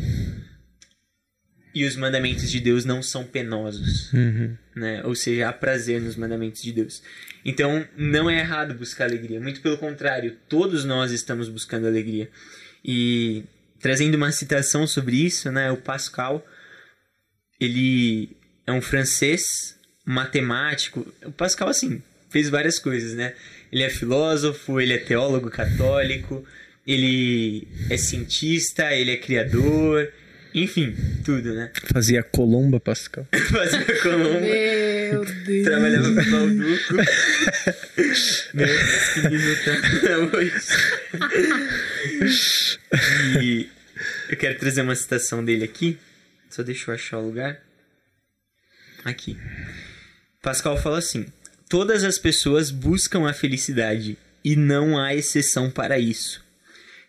e 1.73 1.85
os 1.85 1.95
mandamentos 1.95 2.51
de 2.51 2.59
Deus 2.59 2.83
não 2.83 3.01
são 3.01 3.23
penosos, 3.23 4.11
uhum. 4.13 4.57
né? 4.75 5.03
Ou 5.05 5.15
seja, 5.15 5.50
há 5.50 5.53
prazer 5.53 6.01
nos 6.01 6.15
mandamentos 6.15 6.61
de 6.61 6.71
Deus. 6.71 7.01
Então, 7.43 7.88
não 7.98 8.29
é 8.29 8.39
errado 8.39 8.74
buscar 8.74 9.05
alegria. 9.05 9.39
Muito 9.39 9.62
pelo 9.62 9.77
contrário, 9.77 10.38
todos 10.48 10.86
nós 10.86 11.12
estamos 11.12 11.50
buscando 11.50 11.88
alegria. 11.88 12.29
E 12.83 13.43
trazendo 13.79 14.15
uma 14.15 14.31
citação 14.31 14.86
sobre 14.86 15.17
isso, 15.17 15.51
né? 15.51 15.71
O 15.71 15.77
Pascal, 15.77 16.45
ele 17.60 18.29
é 18.65 18.71
um 18.71 18.81
francês 18.81 19.75
matemático. 20.05 21.05
O 21.25 21.31
Pascal, 21.31 21.69
assim, 21.69 22.01
fez 22.29 22.50
várias 22.50 22.77
coisas, 22.77 23.13
né? 23.13 23.33
Ele 23.71 23.83
é 23.83 23.89
filósofo, 23.89 24.79
ele 24.79 24.93
é 24.93 24.98
teólogo 24.98 25.50
católico, 25.50 26.45
ele 26.86 27.67
é 27.89 27.98
cientista, 27.98 28.93
ele 28.93 29.12
é 29.12 29.17
criador, 29.17 30.12
enfim, 30.53 30.96
tudo, 31.24 31.53
né? 31.53 31.72
Fazia 31.93 32.22
Colomba, 32.24 32.79
Pascal. 32.79 33.27
Fazia 33.31 34.01
Colomba. 34.01 34.39
Meu 34.39 35.25
Deus. 35.25 35.63
Trabalhava 35.63 36.08
com 36.08 36.31
Balduco. 36.31 36.93
Meu 38.53 38.67
Deus, 38.67 39.10
que 39.13 39.29
nível 39.29 39.55
tá 39.63 40.17
hoje. 40.38 40.53
E 43.41 43.70
eu 44.29 44.38
quero 44.38 44.60
trazer 44.60 44.81
uma 44.81 44.96
citação 44.96 45.43
dele 45.43 45.63
aqui. 45.63 45.98
Só 46.50 46.63
deixa 46.63 46.91
eu 46.91 46.96
achar 46.96 47.17
o 47.17 47.25
lugar. 47.25 47.60
Aqui. 49.05 49.38
Pascal 50.41 50.77
fala 50.77 50.98
assim: 51.00 51.25
Todas 51.70 52.03
as 52.03 52.20
pessoas 52.20 52.72
buscam 52.72 53.27
a 53.27 53.34
felicidade 53.34 54.17
e 54.43 54.55
não 54.55 55.00
há 55.00 55.15
exceção 55.15 55.70
para 55.70 55.98
isso 55.98 56.43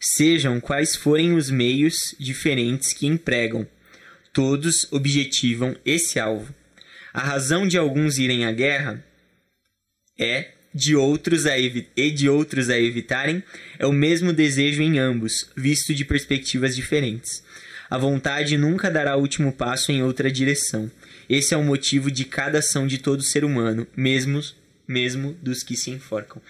sejam 0.03 0.61
quais 0.61 0.97
forem 0.97 1.33
os 1.33 1.49
meios 1.49 1.95
diferentes 2.19 2.93
que 2.93 3.07
empregam. 3.07 3.67
Todos 4.33 4.87
objetivam 4.91 5.77
esse 5.87 6.19
alvo. 6.19 6.53
A 7.15 7.21
razão 7.21 7.69
de 7.69 7.79
alguns 7.79 8.19
irem 8.19 8.45
à 8.45 8.51
guerra 8.51 9.05
é 10.19 10.51
de 10.75 10.97
outros 10.97 11.47
a 11.47 11.57
e 11.59 12.11
de 12.11 12.29
outros 12.29 12.71
a 12.71 12.81
evitarem 12.81 13.43
é 13.79 13.87
o 13.87 13.93
mesmo 13.93 14.33
desejo 14.33 14.83
em 14.83 14.99
ambos, 14.99 15.51
visto 15.55 15.95
de 15.95 16.05
perspectivas 16.05 16.75
diferentes. 16.75 17.45
A 17.91 17.99
vontade 17.99 18.57
nunca 18.57 18.91
dará 18.91 19.17
o 19.17 19.21
último 19.21 19.53
passo 19.53 19.93
em 19.93 20.03
outra 20.03 20.31
direção. 20.31 20.91
Esse 21.29 21.53
é 21.53 21.57
o 21.57 21.63
motivo 21.63 22.11
de 22.11 22.25
cada 22.25 22.61
ação 22.61 22.87
de 22.87 22.97
todo 22.99 23.23
ser 23.23 23.45
humano, 23.45 23.87
mesmo, 23.95 24.41
mesmo 24.89 25.35
dos 25.43 25.63
que 25.63 25.77
se 25.77 25.91
enforcam. 25.91 26.41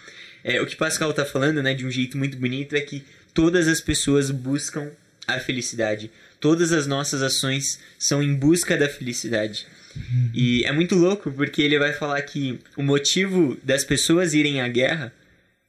É, 0.44 0.60
o 0.60 0.66
que 0.66 0.76
Pascal 0.76 1.10
está 1.10 1.24
falando, 1.24 1.62
né, 1.62 1.74
de 1.74 1.84
um 1.84 1.90
jeito 1.90 2.16
muito 2.16 2.36
bonito, 2.36 2.76
é 2.76 2.80
que 2.80 3.04
todas 3.34 3.68
as 3.68 3.80
pessoas 3.80 4.30
buscam 4.30 4.90
a 5.26 5.38
felicidade. 5.38 6.10
Todas 6.40 6.72
as 6.72 6.86
nossas 6.86 7.22
ações 7.22 7.78
são 7.98 8.22
em 8.22 8.34
busca 8.34 8.76
da 8.76 8.88
felicidade. 8.88 9.66
Uhum. 9.94 10.30
E 10.34 10.64
é 10.64 10.72
muito 10.72 10.94
louco 10.94 11.30
porque 11.30 11.62
ele 11.62 11.78
vai 11.78 11.92
falar 11.92 12.20
que 12.22 12.58
o 12.76 12.82
motivo 12.82 13.56
das 13.62 13.84
pessoas 13.84 14.34
irem 14.34 14.60
à 14.60 14.68
guerra 14.68 15.12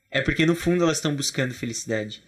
é 0.09 0.21
porque 0.21 0.45
no 0.45 0.55
fundo 0.55 0.83
elas 0.83 0.97
estão 0.97 1.15
buscando 1.15 1.53
felicidade. 1.53 2.23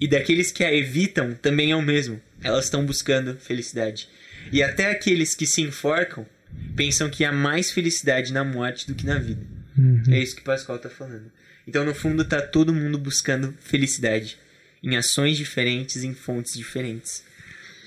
E 0.00 0.06
daqueles 0.06 0.52
que 0.52 0.62
a 0.62 0.72
evitam 0.72 1.34
também 1.34 1.70
é 1.70 1.76
o 1.76 1.82
mesmo. 1.82 2.20
Elas 2.42 2.64
estão 2.64 2.84
buscando 2.84 3.36
felicidade. 3.38 4.08
E 4.52 4.62
até 4.62 4.90
aqueles 4.90 5.34
que 5.34 5.46
se 5.46 5.62
enforcam 5.62 6.26
pensam 6.74 7.08
que 7.08 7.24
há 7.24 7.32
mais 7.32 7.70
felicidade 7.70 8.32
na 8.32 8.44
morte 8.44 8.86
do 8.86 8.94
que 8.94 9.06
na 9.06 9.18
vida. 9.18 9.40
Uhum. 9.76 10.02
É 10.10 10.18
isso 10.18 10.36
que 10.36 10.42
Pascal 10.42 10.76
está 10.76 10.90
falando. 10.90 11.32
Então, 11.66 11.84
no 11.84 11.94
fundo, 11.94 12.24
tá 12.24 12.40
todo 12.40 12.74
mundo 12.74 12.98
buscando 12.98 13.54
felicidade 13.60 14.38
em 14.82 14.96
ações 14.96 15.36
diferentes, 15.36 16.02
em 16.04 16.14
fontes 16.14 16.54
diferentes. 16.54 17.24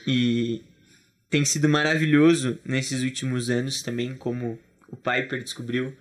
E 0.05 0.62
tem 1.29 1.46
sido 1.46 1.69
maravilhoso 1.69 2.60
nesses 2.65 3.03
últimos 3.03 3.50
anos 3.50 3.81
também, 3.81 4.15
como 4.15 4.60
o 4.88 4.96
Piper 4.96 5.43
descobriu. 5.43 5.96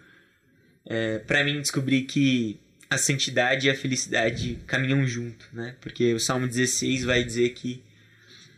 É, 0.86 1.18
para 1.18 1.44
mim, 1.44 1.60
descobrir 1.60 2.02
que 2.02 2.58
a 2.88 2.96
santidade 2.96 3.66
e 3.66 3.70
a 3.70 3.74
felicidade 3.74 4.58
caminham 4.66 5.06
junto, 5.06 5.46
né? 5.52 5.76
Porque 5.80 6.14
o 6.14 6.20
Salmo 6.20 6.48
16 6.48 7.04
vai 7.04 7.22
dizer 7.22 7.50
que 7.50 7.82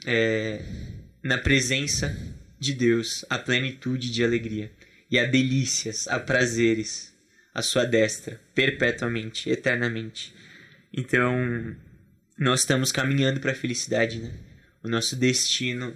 é, 0.07 0.63
na 1.23 1.37
presença 1.37 2.17
de 2.59 2.73
Deus 2.73 3.25
há 3.29 3.39
plenitude 3.39 4.11
de 4.11 4.23
alegria 4.23 4.71
e 5.11 5.19
há 5.19 5.25
delícias, 5.25 6.07
há 6.07 6.21
prazeres 6.21 7.13
à 7.53 7.63
sua 7.63 7.85
destra, 7.85 8.41
perpetuamente, 8.55 9.51
eternamente. 9.51 10.33
Então, 10.93 11.75
nós 12.41 12.61
estamos 12.61 12.91
caminhando 12.91 13.39
para 13.39 13.53
a 13.53 13.55
felicidade, 13.55 14.19
né? 14.19 14.33
O 14.83 14.89
nosso 14.89 15.15
destino 15.15 15.95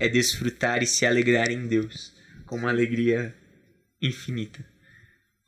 é 0.00 0.08
desfrutar 0.08 0.82
e 0.82 0.86
se 0.86 1.06
alegrar 1.06 1.48
em 1.48 1.68
Deus 1.68 2.12
com 2.44 2.56
uma 2.56 2.70
alegria 2.70 3.32
infinita. 4.02 4.66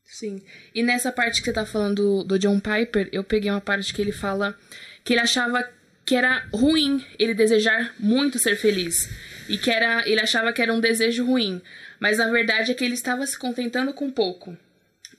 Sim. 0.05 0.41
E 0.73 0.81
nessa 0.81 1.11
parte 1.11 1.41
que 1.41 1.47
você 1.47 1.53
tá 1.53 1.67
falando 1.67 2.23
do, 2.23 2.39
John 2.39 2.61
Piper, 2.61 3.09
eu 3.11 3.25
peguei 3.25 3.51
uma 3.51 3.61
parte 3.61 3.93
que 3.93 4.01
ele 4.01 4.13
fala 4.13 4.57
que 5.05 5.13
ele 5.13 5.21
achava 5.21 5.69
que 6.07 6.15
era 6.15 6.47
ruim 6.55 7.05
ele 7.19 7.35
desejar 7.35 7.93
muito 7.99 8.39
ser 8.39 8.55
feliz. 8.55 9.11
E 9.49 9.59
que 9.59 9.71
era, 9.73 10.09
ele 10.09 10.21
achava 10.21 10.53
que 10.53 10.63
era 10.63 10.73
um 10.73 10.81
desejo 10.81 11.27
ruim. 11.27 11.61
Mas 11.99 12.19
na 12.19 12.31
verdade 12.31 12.71
é 12.71 12.75
que 12.75 12.85
ele 12.85 12.95
estava 12.95 13.27
se 13.27 13.37
contentando 13.37 13.93
com 13.93 14.09
pouco. 14.09 14.57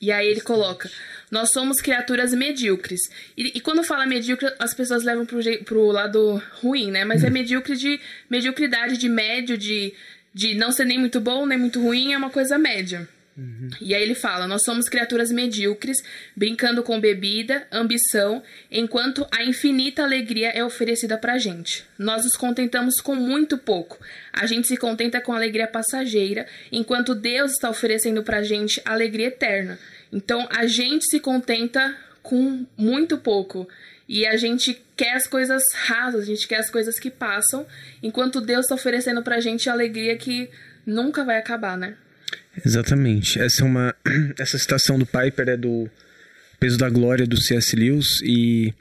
E 0.02 0.12
aí 0.12 0.28
ele 0.28 0.42
coloca: 0.42 0.90
nós 1.30 1.52
somos 1.52 1.82
criaturas 1.82 2.34
medíocres. 2.34 3.02
E, 3.38 3.58
e 3.58 3.60
quando 3.60 3.84
fala 3.84 4.06
medíocre, 4.06 4.52
as 4.60 4.74
pessoas 4.74 5.04
levam 5.04 5.26
pro, 5.26 5.40
pro 5.66 5.92
lado 5.92 6.42
ruim, 6.62 6.92
né? 6.92 7.04
Mas 7.06 7.24
é 7.24 7.30
medíocre 7.30 7.76
de 7.76 8.00
mediocridade, 8.30 8.98
de 8.98 9.10
médio, 9.10 9.58
de, 9.58 9.94
de 10.34 10.56
não 10.56 10.72
ser 10.72 10.86
nem 10.86 10.98
muito 10.98 11.20
bom, 11.20 11.46
nem 11.46 11.58
muito 11.58 11.82
ruim, 11.82 12.14
é 12.14 12.18
uma 12.18 12.30
coisa 12.30 12.58
média. 12.58 13.08
Uhum. 13.40 13.70
E 13.80 13.96
aí 13.96 14.04
ele 14.04 14.16
fala: 14.16 14.46
Nós 14.46 14.64
somos 14.64 14.90
criaturas 14.90 15.32
medíocres, 15.32 16.04
brincando 16.36 16.84
com 16.84 17.00
bebida, 17.00 17.66
ambição, 17.72 18.44
enquanto 18.70 19.26
a 19.32 19.46
infinita 19.46 20.04
alegria 20.04 20.50
é 20.50 20.64
oferecida 20.64 21.18
pra 21.18 21.38
gente. 21.38 21.86
Nós 21.98 22.26
nos 22.26 22.34
contentamos 22.34 23.00
com 23.00 23.16
muito 23.16 23.58
pouco. 23.58 23.98
A 24.34 24.46
gente 24.46 24.68
se 24.68 24.76
contenta 24.76 25.22
com 25.22 25.32
alegria 25.32 25.68
passageira, 25.68 26.46
enquanto 26.70 27.16
Deus 27.16 27.52
está 27.52 27.70
oferecendo 27.70 28.24
pra 28.24 28.44
gente 28.44 28.82
alegria 28.84 29.28
eterna. 29.28 29.80
Então 30.12 30.46
a 30.52 30.68
gente 30.68 31.06
se 31.10 31.20
contenta 31.22 31.96
com 32.22 32.66
muito 32.78 33.18
pouco. 33.18 33.70
E 34.08 34.26
a 34.26 34.36
gente 34.36 34.82
quer 34.98 35.14
as 35.14 35.28
coisas 35.28 35.64
rasas, 35.86 36.24
a 36.24 36.26
gente 36.26 36.48
quer 36.48 36.58
as 36.58 36.70
coisas 36.70 37.00
que 37.00 37.12
passam, 37.12 37.66
enquanto 38.02 38.42
Deus 38.42 38.66
está 38.66 38.76
oferecendo 38.76 39.22
pra 39.22 39.40
gente 39.40 39.70
alegria 39.70 40.18
que 40.18 40.50
nunca 40.84 41.24
vai 41.24 41.38
acabar, 41.38 41.78
né? 41.78 41.96
Exatamente. 42.66 43.40
Essa 43.40 43.64
é 43.64 43.66
uma 43.66 43.96
essa 44.38 44.58
citação 44.58 44.98
do 44.98 45.06
Piper 45.06 45.50
é 45.50 45.58
do 45.58 45.90
Peso 46.60 46.78
da 46.78 46.90
Glória 46.90 47.26
do 47.26 47.38
C.S. 47.38 47.76
Lewis 47.76 48.22
e 48.22 48.74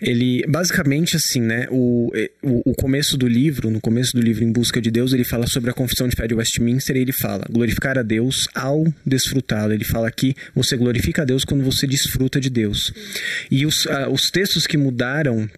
ele 0.00 0.44
basicamente 0.48 1.16
assim, 1.16 1.40
né? 1.40 1.66
O, 1.70 2.10
o, 2.42 2.70
o, 2.70 2.74
começo 2.74 3.18
do 3.18 3.28
livro, 3.28 3.70
no 3.70 3.80
começo 3.80 4.12
do 4.14 4.22
livro 4.22 4.42
Em 4.42 4.50
Busca 4.50 4.80
de 4.80 4.90
Deus, 4.90 5.12
ele 5.12 5.24
fala 5.24 5.46
sobre 5.46 5.70
a 5.70 5.74
confissão 5.74 6.08
de 6.08 6.16
fé 6.16 6.26
de 6.26 6.34
Westminster 6.34 6.96
e 6.96 7.00
ele 7.00 7.12
fala 7.12 7.44
glorificar 7.50 7.98
a 7.98 8.02
Deus 8.02 8.48
ao 8.54 8.84
desfrutá-lo. 9.04 9.74
Ele 9.74 9.84
fala 9.84 10.10
que 10.10 10.34
você 10.54 10.76
glorifica 10.76 11.22
a 11.22 11.24
Deus 11.24 11.44
quando 11.44 11.62
você 11.62 11.86
desfruta 11.86 12.40
de 12.40 12.48
Deus. 12.48 12.92
E 13.50 13.66
os, 13.66 13.84
uh, 13.84 14.08
os 14.10 14.30
textos 14.30 14.66
que 14.66 14.76
mudaram. 14.76 15.48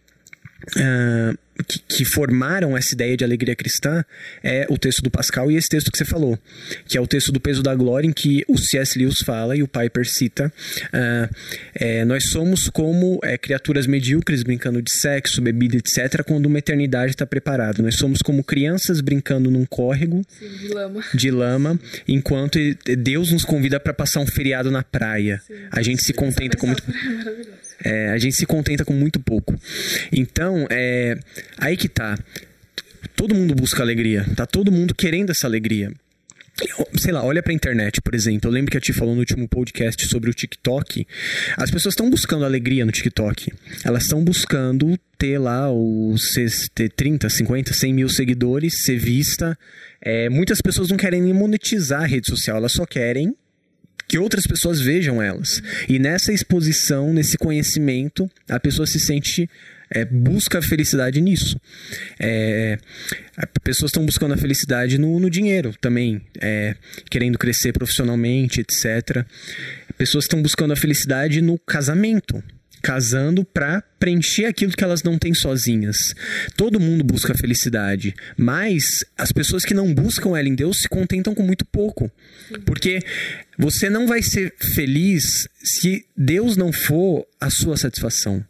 Uh, 0.77 1.37
que, 1.67 1.79
que 1.79 2.05
formaram 2.05 2.77
essa 2.77 2.95
ideia 2.95 3.17
de 3.17 3.25
alegria 3.25 3.55
cristã 3.55 4.05
é 4.43 4.67
o 4.69 4.79
texto 4.79 5.03
do 5.03 5.11
Pascal 5.11 5.51
e 5.51 5.57
esse 5.57 5.69
texto 5.69 5.91
que 5.91 5.99
você 5.99 6.05
falou, 6.05 6.39
que 6.87 6.97
é 6.97 7.01
o 7.01 7.07
texto 7.07 7.31
do 7.31 7.41
peso 7.41 7.63
da 7.63 7.75
glória, 7.75 8.07
em 8.07 8.13
que 8.13 8.45
o 8.49 8.59
C.S. 8.59 8.99
Lewis 8.99 9.19
fala 9.25 9.57
e 9.57 9.63
o 9.63 9.69
Piper 9.69 10.05
cita: 10.07 10.53
uh, 10.89 11.35
é, 11.75 12.05
nós 12.05 12.31
somos 12.31 12.69
como 12.69 13.21
é, 13.23 13.37
criaturas 13.39 13.87
medíocres 13.87 14.43
brincando 14.43 14.81
de 14.83 14.91
sexo, 14.99 15.41
bebida, 15.41 15.77
etc., 15.77 16.23
quando 16.25 16.47
uma 16.47 16.59
eternidade 16.59 17.13
está 17.13 17.27
preparada. 17.27 17.83
Nós 17.83 17.97
somos 17.97 18.21
como 18.23 18.43
crianças 18.43 19.01
brincando 19.01 19.51
num 19.51 19.67
córrego 19.67 20.23
Sim, 20.39 20.49
de 20.49 20.69
lama. 20.69 21.05
de 21.15 21.31
lama, 21.31 21.81
enquanto 22.09 22.59
Deus 22.99 23.31
nos 23.31 23.45
convida 23.45 23.79
para 23.79 23.93
passar 23.93 24.21
um 24.21 24.27
feriado 24.27 24.71
na 24.71 24.83
praia. 24.83 25.41
Sim. 25.47 25.55
A 25.71 25.83
gente 25.83 26.03
se 26.03 26.13
contenta 26.13 26.57
com 26.57 26.67
muito. 26.67 26.83
É. 26.83 27.62
É, 27.85 28.11
a 28.11 28.19
gente 28.19 28.37
se 28.37 28.47
contenta 28.47 28.85
com 28.85 28.93
muito 28.93 29.21
pouco. 29.21 29.59
Então, 30.13 30.67
é, 30.71 31.19
aí 31.59 31.77
que 31.77 31.89
tá. 31.89 32.19
Todo 33.17 33.35
mundo 33.35 33.55
busca 33.55 33.83
alegria. 33.83 34.25
Tá 34.37 34.47
todo 34.47 34.71
mundo 34.73 34.95
querendo 34.95 35.31
essa 35.31 35.47
alegria. 35.47 35.93
Sei 36.99 37.11
lá, 37.11 37.25
olha 37.25 37.43
pra 37.43 37.53
internet, 37.53 38.01
por 38.01 38.15
exemplo. 38.15 38.49
Eu 38.49 38.53
lembro 38.53 38.71
que 38.71 38.77
a 38.77 38.81
Ti 38.81 38.93
falou 38.93 39.15
no 39.15 39.21
último 39.21 39.49
podcast 39.49 40.07
sobre 40.07 40.31
o 40.31 40.35
TikTok. 40.35 41.07
As 41.57 41.71
pessoas 41.71 41.93
estão 41.93 42.09
buscando 42.09 42.45
alegria 42.45 42.85
no 42.85 42.93
TikTok. 42.93 43.53
Elas 43.85 44.05
estão 44.05 44.23
buscando 44.23 44.99
ter 45.19 45.39
lá 45.39 45.73
os 45.73 46.35
ter 46.75 46.91
30, 46.91 47.29
50, 47.29 47.73
100 47.73 47.95
mil 47.95 48.09
seguidores, 48.09 48.83
ser 48.83 48.99
vista. 48.99 49.59
É, 50.01 50.29
muitas 50.29 50.61
pessoas 50.61 50.89
não 50.89 50.97
querem 50.97 51.23
nem 51.23 51.33
monetizar 51.33 52.03
a 52.03 52.07
rede 52.07 52.29
social, 52.29 52.59
elas 52.59 52.73
só 52.73 52.85
querem 52.85 53.35
que 54.09 54.19
outras 54.19 54.45
pessoas 54.47 54.81
vejam 54.81 55.23
elas. 55.23 55.63
E 55.89 55.99
nessa 55.99 56.33
exposição, 56.33 57.13
nesse 57.13 57.37
conhecimento, 57.37 58.31
a 58.49 58.61
pessoa 58.61 58.87
se 58.87 59.01
sente 59.01 59.49
é, 59.95 60.05
busca 60.05 60.59
a 60.59 60.63
felicidade 60.63 61.21
nisso. 61.21 61.61
É, 62.19 62.79
pessoas 63.63 63.91
estão 63.91 64.05
buscando 64.05 64.33
a 64.33 64.37
felicidade 64.37 64.99
no, 64.99 65.21
no 65.21 65.29
dinheiro 65.29 65.75
também, 65.81 66.21
é, 66.41 66.75
querendo 67.11 67.39
crescer 67.39 67.73
profissionalmente, 67.73 68.61
etc. 68.61 69.25
Pessoas 69.99 70.25
estão 70.25 70.41
buscando 70.41 70.73
a 70.73 70.77
felicidade 70.77 71.41
no 71.43 71.59
casamento 71.59 72.43
casando 72.83 73.45
para 73.45 73.83
preencher 73.99 74.47
aquilo 74.47 74.73
que 74.73 74.83
elas 74.83 75.03
não 75.03 75.17
têm 75.17 75.33
sozinhas. 75.33 75.97
Todo 76.57 76.81
mundo 76.81 77.05
busca 77.05 77.35
felicidade, 77.35 78.15
mas 78.37 78.83
as 79.17 79.31
pessoas 79.31 79.65
que 79.65 79.73
não 79.73 79.95
buscam 79.95 80.37
ela 80.37 80.49
em 80.49 80.55
Deus 80.55 80.79
se 80.81 80.89
contentam 80.89 81.35
com 81.35 81.43
muito 81.43 81.65
pouco. 81.65 82.11
Porque 82.67 82.99
você 83.57 83.89
não 83.89 84.07
vai 84.07 84.23
ser 84.23 84.53
feliz 84.75 85.49
se 85.63 86.05
Deus 86.17 86.57
não 86.57 86.73
for 86.73 87.25
a 87.41 87.49
sua 87.49 87.77
satisfação. 87.77 88.45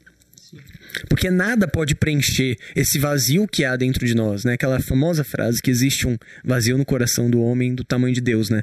Porque 1.09 1.31
nada 1.31 1.67
pode 1.67 1.95
preencher 1.95 2.57
esse 2.75 2.99
vazio 2.99 3.47
que 3.47 3.65
há 3.65 3.77
dentro 3.77 4.07
de 4.07 4.15
nós, 4.15 4.45
né? 4.45 4.55
Aquela 4.55 4.81
famosa 4.81 5.25
frase 5.25 5.61
que 5.61 5.71
existe 5.71 6.07
um 6.07 6.17
vazio 6.45 6.77
no 6.77 6.85
coração 6.85 7.31
do 7.31 7.41
homem 7.41 7.75
do 7.75 7.85
tamanho 7.85 8.15
de 8.15 8.21
Deus, 8.21 8.51
né? 8.51 8.63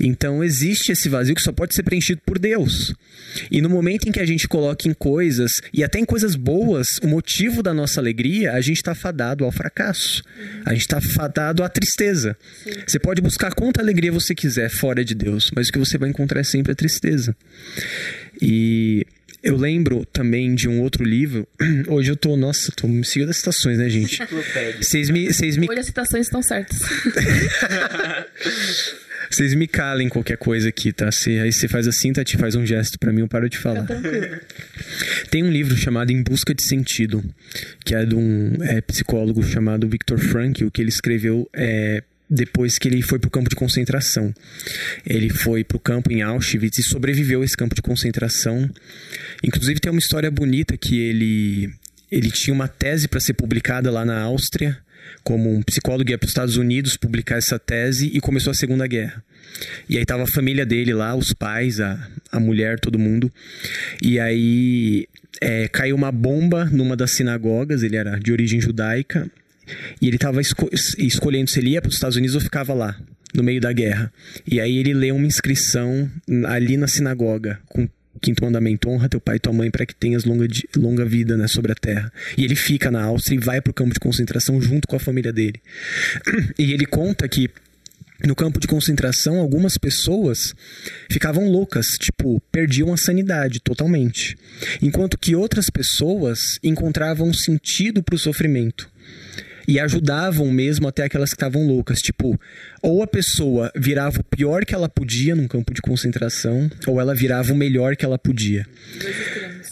Então 0.00 0.42
existe 0.42 0.92
esse 0.92 1.08
vazio 1.08 1.34
que 1.34 1.42
só 1.42 1.52
pode 1.52 1.74
ser 1.74 1.82
preenchido 1.82 2.20
por 2.24 2.38
Deus. 2.38 2.94
E 3.50 3.60
no 3.60 3.68
momento 3.68 4.08
em 4.08 4.12
que 4.12 4.20
a 4.20 4.26
gente 4.26 4.46
coloca 4.46 4.88
em 4.88 4.94
coisas, 4.94 5.52
e 5.72 5.82
até 5.82 5.98
em 5.98 6.04
coisas 6.04 6.34
boas, 6.34 6.86
o 7.02 7.08
motivo 7.08 7.62
da 7.62 7.74
nossa 7.74 8.00
alegria, 8.00 8.52
a 8.52 8.60
gente 8.60 8.76
está 8.76 8.94
fadado 8.94 9.44
ao 9.44 9.52
fracasso. 9.52 10.22
A 10.64 10.72
gente 10.72 10.82
está 10.82 11.00
fadado 11.00 11.62
à 11.62 11.68
tristeza. 11.68 12.36
Sim. 12.62 12.70
Você 12.86 12.98
pode 12.98 13.20
buscar 13.20 13.54
quanta 13.54 13.80
alegria 13.80 14.12
você 14.12 14.34
quiser 14.34 14.70
fora 14.70 15.04
de 15.04 15.14
Deus, 15.14 15.50
mas 15.54 15.68
o 15.68 15.72
que 15.72 15.78
você 15.78 15.98
vai 15.98 16.08
encontrar 16.08 16.40
é 16.40 16.44
sempre 16.44 16.72
a 16.72 16.74
tristeza. 16.74 17.36
E 18.40 19.03
eu 19.44 19.56
lembro 19.56 20.06
também 20.06 20.54
de 20.54 20.66
um 20.68 20.80
outro 20.80 21.04
livro. 21.04 21.46
Hoje 21.86 22.10
eu 22.10 22.16
tô, 22.16 22.34
nossa, 22.34 22.72
tô 22.74 22.88
me 22.88 23.04
seguindo 23.04 23.28
das 23.28 23.36
citações, 23.36 23.78
né, 23.78 23.90
gente? 23.90 24.18
Vocês 24.80 25.10
me, 25.10 25.26
vocês 25.32 25.58
me. 25.58 25.68
Hoje 25.70 25.80
as 25.80 25.86
citações 25.86 26.26
estão 26.26 26.42
certas. 26.42 26.78
Vocês 29.30 29.54
me 29.54 29.66
calem 29.66 30.08
qualquer 30.08 30.36
coisa 30.36 30.68
aqui, 30.68 30.92
tá? 30.92 31.10
Se, 31.10 31.40
aí 31.40 31.52
você 31.52 31.66
faz 31.66 31.88
assim, 31.88 32.12
Tati, 32.12 32.36
faz 32.36 32.54
um 32.54 32.64
gesto 32.64 32.98
para 33.00 33.12
mim, 33.12 33.22
eu 33.22 33.26
paro 33.26 33.48
de 33.48 33.58
falar. 33.58 33.84
Tem 35.28 35.42
um 35.42 35.50
livro 35.50 35.76
chamado 35.76 36.12
Em 36.12 36.22
Busca 36.22 36.54
de 36.54 36.62
Sentido, 36.62 37.24
que 37.84 37.96
é 37.96 38.04
de 38.04 38.14
um 38.14 38.52
é, 38.62 38.80
psicólogo 38.80 39.42
chamado 39.42 39.88
Viktor 39.88 40.18
Frankl, 40.18 40.68
que 40.70 40.80
ele 40.80 40.90
escreveu 40.90 41.48
é, 41.52 42.04
depois 42.28 42.78
que 42.78 42.88
ele 42.88 43.02
foi 43.02 43.18
para 43.18 43.28
o 43.28 43.30
campo 43.30 43.50
de 43.50 43.56
concentração. 43.56 44.34
Ele 45.06 45.30
foi 45.30 45.62
para 45.62 45.76
o 45.76 45.80
campo 45.80 46.12
em 46.12 46.22
Auschwitz 46.22 46.78
e 46.78 46.82
sobreviveu 46.82 47.42
a 47.42 47.44
esse 47.44 47.56
campo 47.56 47.74
de 47.74 47.82
concentração. 47.82 48.68
Inclusive 49.42 49.80
tem 49.80 49.92
uma 49.92 49.98
história 49.98 50.30
bonita 50.30 50.76
que 50.76 50.98
ele 50.98 51.70
ele 52.10 52.30
tinha 52.30 52.54
uma 52.54 52.68
tese 52.68 53.08
para 53.08 53.18
ser 53.18 53.34
publicada 53.34 53.90
lá 53.90 54.04
na 54.04 54.20
Áustria, 54.20 54.78
como 55.24 55.52
um 55.52 55.62
psicólogo 55.62 56.10
ia 56.10 56.18
para 56.18 56.26
os 56.26 56.30
Estados 56.30 56.56
Unidos 56.56 56.96
publicar 56.96 57.36
essa 57.36 57.58
tese 57.58 58.10
e 58.14 58.20
começou 58.20 58.52
a 58.52 58.54
Segunda 58.54 58.86
Guerra. 58.86 59.22
E 59.88 59.98
aí 59.98 60.04
tava 60.04 60.22
a 60.22 60.26
família 60.26 60.64
dele 60.64 60.92
lá, 60.92 61.14
os 61.14 61.32
pais, 61.32 61.80
a, 61.80 62.08
a 62.30 62.38
mulher, 62.38 62.78
todo 62.78 62.98
mundo. 62.98 63.32
E 64.00 64.20
aí 64.20 65.08
é, 65.40 65.66
caiu 65.68 65.96
uma 65.96 66.12
bomba 66.12 66.66
numa 66.66 66.96
das 66.96 67.12
sinagogas, 67.12 67.82
ele 67.82 67.96
era 67.96 68.18
de 68.18 68.30
origem 68.30 68.60
judaica, 68.60 69.28
e 70.00 70.06
ele 70.06 70.16
estava 70.16 70.40
esco 70.40 70.68
escolhendo 70.98 71.50
se 71.50 71.58
ele 71.58 71.70
ia 71.70 71.80
para 71.82 71.88
os 71.88 71.94
Estados 71.94 72.16
Unidos 72.16 72.34
ou 72.34 72.40
ficava 72.40 72.74
lá, 72.74 72.96
no 73.34 73.42
meio 73.42 73.60
da 73.60 73.72
guerra. 73.72 74.12
E 74.46 74.60
aí 74.60 74.78
ele 74.78 74.94
lê 74.94 75.10
uma 75.10 75.26
inscrição 75.26 76.10
ali 76.46 76.76
na 76.76 76.86
sinagoga, 76.86 77.58
com 77.66 77.84
o 77.84 78.20
quinto 78.20 78.44
mandamento, 78.44 78.88
honra 78.88 79.08
teu 79.08 79.20
pai 79.20 79.36
e 79.36 79.40
tua 79.40 79.52
mãe 79.52 79.70
para 79.70 79.84
que 79.84 79.94
tenhas 79.94 80.24
longa, 80.24 80.46
longa 80.76 81.04
vida 81.04 81.36
né, 81.36 81.48
sobre 81.48 81.72
a 81.72 81.74
terra. 81.74 82.12
E 82.38 82.44
ele 82.44 82.54
fica 82.54 82.90
na 82.90 83.02
Áustria 83.02 83.36
e 83.36 83.40
vai 83.40 83.60
para 83.60 83.70
o 83.70 83.74
campo 83.74 83.92
de 83.92 84.00
concentração 84.00 84.60
junto 84.62 84.86
com 84.86 84.96
a 84.96 85.00
família 85.00 85.32
dele. 85.32 85.60
E 86.56 86.72
ele 86.72 86.86
conta 86.86 87.28
que 87.28 87.50
no 88.24 88.34
campo 88.34 88.60
de 88.60 88.66
concentração, 88.66 89.38
algumas 89.38 89.76
pessoas 89.76 90.54
ficavam 91.10 91.48
loucas, 91.48 91.86
tipo, 92.00 92.40
perdiam 92.52 92.92
a 92.92 92.96
sanidade 92.96 93.60
totalmente. 93.60 94.36
Enquanto 94.80 95.18
que 95.18 95.34
outras 95.34 95.66
pessoas 95.68 96.38
encontravam 96.62 97.34
sentido 97.34 98.02
para 98.02 98.14
o 98.14 98.18
sofrimento 98.18 98.88
e 99.66 99.78
ajudavam 99.78 100.50
mesmo 100.50 100.88
até 100.88 101.04
aquelas 101.04 101.30
que 101.30 101.36
estavam 101.36 101.66
loucas. 101.66 102.00
Tipo, 102.00 102.38
ou 102.82 103.02
a 103.02 103.06
pessoa 103.06 103.70
virava 103.76 104.20
o 104.20 104.24
pior 104.24 104.64
que 104.64 104.74
ela 104.74 104.88
podia 104.88 105.34
num 105.34 105.48
campo 105.48 105.72
de 105.72 105.80
concentração, 105.80 106.70
ou 106.86 107.00
ela 107.00 107.14
virava 107.14 107.52
o 107.52 107.56
melhor 107.56 107.96
que 107.96 108.04
ela 108.04 108.18
podia. 108.18 108.66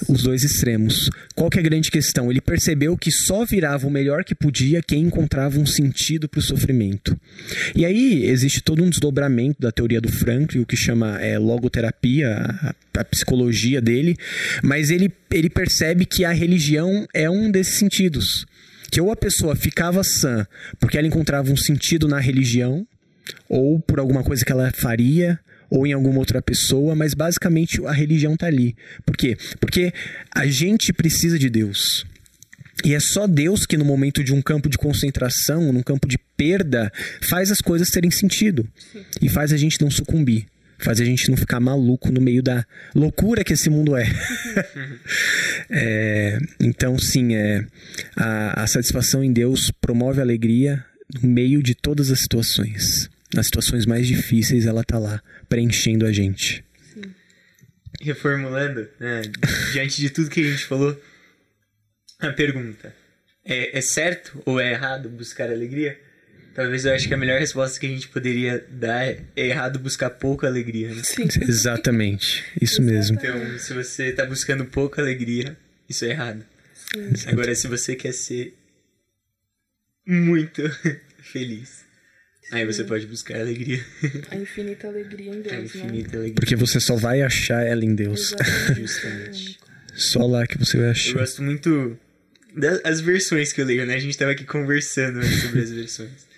Os 0.08 0.22
dois 0.22 0.42
extremos. 0.42 1.10
Qual 1.34 1.50
que 1.50 1.58
é 1.58 1.60
a 1.60 1.64
grande 1.64 1.90
questão? 1.90 2.30
Ele 2.30 2.40
percebeu 2.40 2.96
que 2.96 3.10
só 3.10 3.44
virava 3.44 3.86
o 3.86 3.90
melhor 3.90 4.24
que 4.24 4.34
podia 4.34 4.82
quem 4.82 5.02
encontrava 5.02 5.58
um 5.58 5.66
sentido 5.66 6.28
para 6.28 6.38
o 6.38 6.42
sofrimento. 6.42 7.18
E 7.74 7.84
aí 7.84 8.24
existe 8.24 8.62
todo 8.62 8.82
um 8.82 8.90
desdobramento 8.90 9.60
da 9.60 9.70
teoria 9.70 10.00
do 10.00 10.10
Frankl, 10.10 10.60
o 10.60 10.66
que 10.66 10.76
chama 10.76 11.20
é, 11.20 11.38
logoterapia, 11.38 12.34
a, 12.34 12.74
a 13.00 13.04
psicologia 13.04 13.80
dele, 13.80 14.16
mas 14.62 14.90
ele, 14.90 15.12
ele 15.30 15.48
percebe 15.48 16.04
que 16.04 16.24
a 16.24 16.32
religião 16.32 17.06
é 17.14 17.28
um 17.30 17.50
desses 17.50 17.74
sentidos 17.74 18.46
que 18.92 19.00
ou 19.00 19.10
a 19.10 19.16
pessoa 19.16 19.56
ficava 19.56 20.04
sã 20.04 20.46
porque 20.78 20.98
ela 20.98 21.06
encontrava 21.06 21.50
um 21.50 21.56
sentido 21.56 22.06
na 22.06 22.20
religião, 22.20 22.86
ou 23.48 23.80
por 23.80 23.98
alguma 23.98 24.22
coisa 24.22 24.44
que 24.44 24.52
ela 24.52 24.70
faria, 24.70 25.40
ou 25.70 25.86
em 25.86 25.94
alguma 25.94 26.18
outra 26.18 26.42
pessoa, 26.42 26.94
mas 26.94 27.14
basicamente 27.14 27.82
a 27.86 27.92
religião 27.92 28.36
tá 28.36 28.46
ali. 28.46 28.76
Por 29.06 29.16
quê? 29.16 29.38
Porque 29.58 29.94
a 30.30 30.46
gente 30.46 30.92
precisa 30.92 31.38
de 31.38 31.48
Deus. 31.48 32.04
E 32.84 32.94
é 32.94 33.00
só 33.00 33.26
Deus 33.26 33.64
que, 33.64 33.78
no 33.78 33.84
momento 33.84 34.22
de 34.22 34.34
um 34.34 34.42
campo 34.42 34.68
de 34.68 34.76
concentração, 34.76 35.72
num 35.72 35.82
campo 35.82 36.06
de 36.06 36.18
perda, 36.36 36.92
faz 37.22 37.50
as 37.50 37.58
coisas 37.58 37.88
terem 37.88 38.10
sentido. 38.10 38.68
Sim. 38.92 39.04
E 39.22 39.28
faz 39.28 39.52
a 39.52 39.56
gente 39.56 39.80
não 39.80 39.90
sucumbir 39.90 40.46
faz 40.82 41.00
a 41.00 41.04
gente 41.04 41.30
não 41.30 41.36
ficar 41.36 41.60
maluco 41.60 42.10
no 42.10 42.20
meio 42.20 42.42
da 42.42 42.66
loucura 42.94 43.44
que 43.44 43.52
esse 43.52 43.70
mundo 43.70 43.96
é. 43.96 44.04
é 45.70 46.38
então, 46.60 46.98
sim, 46.98 47.34
é, 47.34 47.64
a, 48.16 48.62
a 48.62 48.66
satisfação 48.66 49.22
em 49.22 49.32
Deus 49.32 49.70
promove 49.80 50.20
a 50.20 50.22
alegria 50.22 50.84
no 51.22 51.28
meio 51.28 51.62
de 51.62 51.74
todas 51.74 52.10
as 52.10 52.20
situações. 52.20 53.10
Nas 53.34 53.46
situações 53.46 53.86
mais 53.86 54.06
difíceis, 54.06 54.66
ela 54.66 54.82
está 54.82 54.98
lá, 54.98 55.22
preenchendo 55.48 56.04
a 56.04 56.12
gente. 56.12 56.64
Sim. 56.92 57.02
Reformulando, 58.00 58.88
né, 59.00 59.22
diante 59.72 60.00
de 60.00 60.10
tudo 60.10 60.30
que 60.30 60.40
a 60.40 60.50
gente 60.50 60.64
falou, 60.64 61.00
a 62.20 62.30
pergunta: 62.30 62.94
é, 63.44 63.78
é 63.78 63.80
certo 63.80 64.42
ou 64.44 64.60
é 64.60 64.72
errado 64.72 65.08
buscar 65.08 65.50
alegria? 65.50 65.98
Talvez 66.54 66.84
eu 66.84 66.92
acho 66.92 67.08
que 67.08 67.14
a 67.14 67.16
melhor 67.16 67.40
resposta 67.40 67.80
que 67.80 67.86
a 67.86 67.88
gente 67.88 68.08
poderia 68.08 68.64
dar 68.70 69.06
é, 69.06 69.24
errado 69.36 69.78
buscar 69.78 70.10
pouca 70.10 70.46
alegria. 70.46 70.94
Né? 70.94 71.02
Sim. 71.02 71.26
Exatamente. 71.40 72.44
Isso 72.60 72.82
mesmo. 72.82 73.16
Então, 73.16 73.58
se 73.58 73.72
você 73.72 74.08
está 74.08 74.26
buscando 74.26 74.64
pouca 74.66 75.00
alegria, 75.00 75.56
isso 75.88 76.04
é 76.04 76.10
errado. 76.10 76.44
Sim. 76.74 77.30
Agora, 77.30 77.54
se 77.54 77.66
você 77.66 77.96
quer 77.96 78.12
ser 78.12 78.54
muito 80.06 80.62
feliz, 81.22 81.84
aí 82.50 82.66
você 82.66 82.84
pode 82.84 83.06
buscar 83.06 83.40
alegria. 83.40 83.82
A 84.30 84.36
infinita 84.36 84.88
alegria 84.88 85.30
em 85.30 85.40
Deus. 85.40 85.52
A 85.52 85.56
né? 85.56 85.64
infinita 85.64 86.10
né? 86.10 86.16
alegria. 86.16 86.34
Porque 86.34 86.56
você 86.56 86.78
só 86.78 86.96
vai 86.96 87.22
achar 87.22 87.64
ela 87.66 87.84
em 87.84 87.94
Deus. 87.94 88.34
Justamente. 88.76 89.58
Só 89.94 90.26
lá 90.26 90.46
que 90.46 90.58
você 90.58 90.76
vai 90.76 90.90
achar. 90.90 91.12
Eu 91.12 91.18
gosto 91.18 91.42
muito 91.42 91.98
das 92.54 93.00
versões 93.00 93.52
que 93.52 93.60
eu 93.60 93.64
leio, 93.64 93.86
né? 93.86 93.94
A 93.94 93.98
gente 93.98 94.16
tava 94.18 94.32
aqui 94.32 94.44
conversando 94.44 95.24
sobre 95.24 95.60
as 95.62 95.70
versões. 95.70 96.32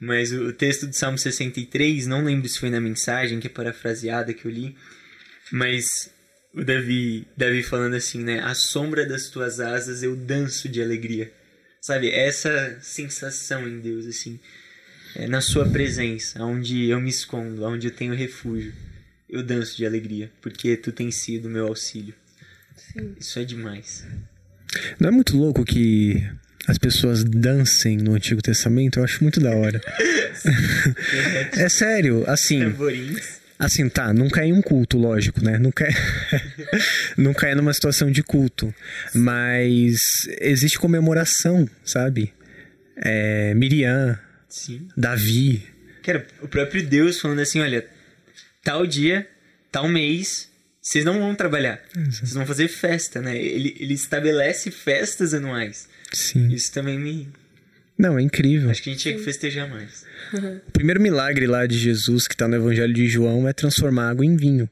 Mas 0.00 0.32
o, 0.32 0.50
texto 0.52 0.86
do 0.86 0.96
Salmo 0.96 1.18
63, 1.18 2.06
não 2.06 2.24
lembro 2.24 2.48
se 2.48 2.58
foi 2.58 2.70
na 2.70 2.80
mensagem, 2.80 3.38
que 3.38 3.46
é 3.46 3.50
parafraseada 3.50 4.32
que 4.32 4.46
eu 4.46 4.50
li, 4.50 4.74
mas 5.52 6.10
o 6.54 6.64
Davi, 6.64 7.26
Davi 7.36 7.62
falando 7.62 7.94
assim, 7.94 8.24
né? 8.24 8.40
A 8.40 8.54
sombra 8.54 9.04
das 9.06 9.28
tuas 9.28 9.60
asas 9.60 10.02
eu 10.02 10.16
danço 10.16 10.68
de 10.68 10.82
alegria. 10.82 11.30
Sabe? 11.82 12.10
Essa 12.10 12.78
sensação 12.80 13.68
em 13.68 13.80
Deus, 13.80 14.06
assim. 14.06 14.40
É 15.14 15.26
na 15.26 15.40
sua 15.40 15.68
presença, 15.68 16.42
onde 16.44 16.88
eu 16.88 17.00
me 17.00 17.10
escondo, 17.10 17.64
onde 17.64 17.88
eu 17.88 17.90
tenho 17.90 18.14
refúgio. 18.14 18.72
Eu 19.28 19.42
danço 19.42 19.76
de 19.76 19.84
alegria, 19.84 20.30
porque 20.40 20.76
tu 20.76 20.92
tens 20.92 21.16
sido 21.16 21.48
meu 21.48 21.66
auxílio. 21.66 22.14
Sim. 22.76 23.14
Isso 23.18 23.38
é 23.38 23.44
demais. 23.44 24.06
Não 24.98 25.08
é 25.08 25.12
muito 25.12 25.36
louco 25.36 25.64
que 25.64 26.22
as 26.66 26.78
pessoas 26.78 27.24
dancem 27.24 27.96
no 27.96 28.14
Antigo 28.14 28.42
Testamento? 28.42 28.98
Eu 28.98 29.04
acho 29.04 29.22
muito 29.22 29.40
da 29.40 29.50
hora. 29.50 29.80
é 31.56 31.68
sério, 31.68 32.24
assim. 32.28 32.60
Tamborins. 32.60 33.40
Assim, 33.58 33.90
tá, 33.90 34.10
nunca 34.14 34.40
é 34.40 34.46
em 34.46 34.54
um 34.54 34.62
culto, 34.62 34.96
lógico, 34.96 35.44
né? 35.44 35.58
Nunca 35.58 35.84
é, 35.84 35.90
nunca 37.14 37.46
é 37.46 37.54
numa 37.54 37.74
situação 37.74 38.10
de 38.10 38.22
culto. 38.22 38.74
Mas 39.14 39.98
existe 40.40 40.78
comemoração, 40.78 41.68
sabe? 41.84 42.32
É, 42.96 43.52
Miriam, 43.52 44.18
Sim. 44.48 44.88
Davi. 44.96 45.62
Cara, 46.02 46.26
o 46.40 46.48
próprio 46.48 46.82
Deus 46.82 47.20
falando 47.20 47.40
assim, 47.40 47.60
olha, 47.60 47.86
tal 48.64 48.86
dia, 48.86 49.28
tal 49.70 49.86
mês, 49.88 50.48
vocês 50.80 51.04
não 51.04 51.18
vão 51.18 51.34
trabalhar. 51.34 51.82
Vocês 51.94 52.32
vão 52.32 52.46
fazer 52.46 52.66
festa, 52.68 53.20
né? 53.20 53.36
Ele, 53.36 53.76
ele 53.78 53.92
estabelece 53.92 54.70
festas 54.70 55.34
anuais. 55.34 55.86
Sim. 56.12 56.48
Isso 56.48 56.72
também 56.72 56.98
me... 56.98 57.28
Não, 57.98 58.18
é 58.18 58.22
incrível. 58.22 58.70
Acho 58.70 58.82
que 58.82 58.88
a 58.90 58.92
gente 58.92 59.02
tinha 59.02 59.14
que 59.14 59.22
festejar 59.22 59.68
mais. 59.68 60.04
O 60.66 60.70
primeiro 60.72 61.00
milagre 61.00 61.46
lá 61.46 61.66
de 61.66 61.78
Jesus, 61.78 62.26
que 62.26 62.34
está 62.34 62.48
no 62.48 62.56
Evangelho 62.56 62.94
de 62.94 63.06
João, 63.08 63.46
é 63.46 63.52
transformar 63.52 64.08
água 64.10 64.24
em 64.24 64.36
vinho. 64.36 64.68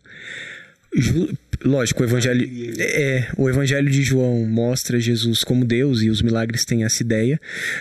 Ju- 0.96 1.36
Lógico, 1.64 2.02
o 2.04 2.06
evangelho, 2.06 2.40
Alegria. 2.40 2.84
é, 2.84 3.28
o 3.36 3.50
evangelho 3.50 3.90
de 3.90 4.00
João 4.04 4.46
mostra 4.46 5.00
Jesus 5.00 5.40
como 5.40 5.64
Deus 5.64 6.02
e 6.02 6.08
os 6.08 6.22
milagres 6.22 6.64
têm 6.64 6.84
essa 6.84 7.02
ideia. 7.02 7.38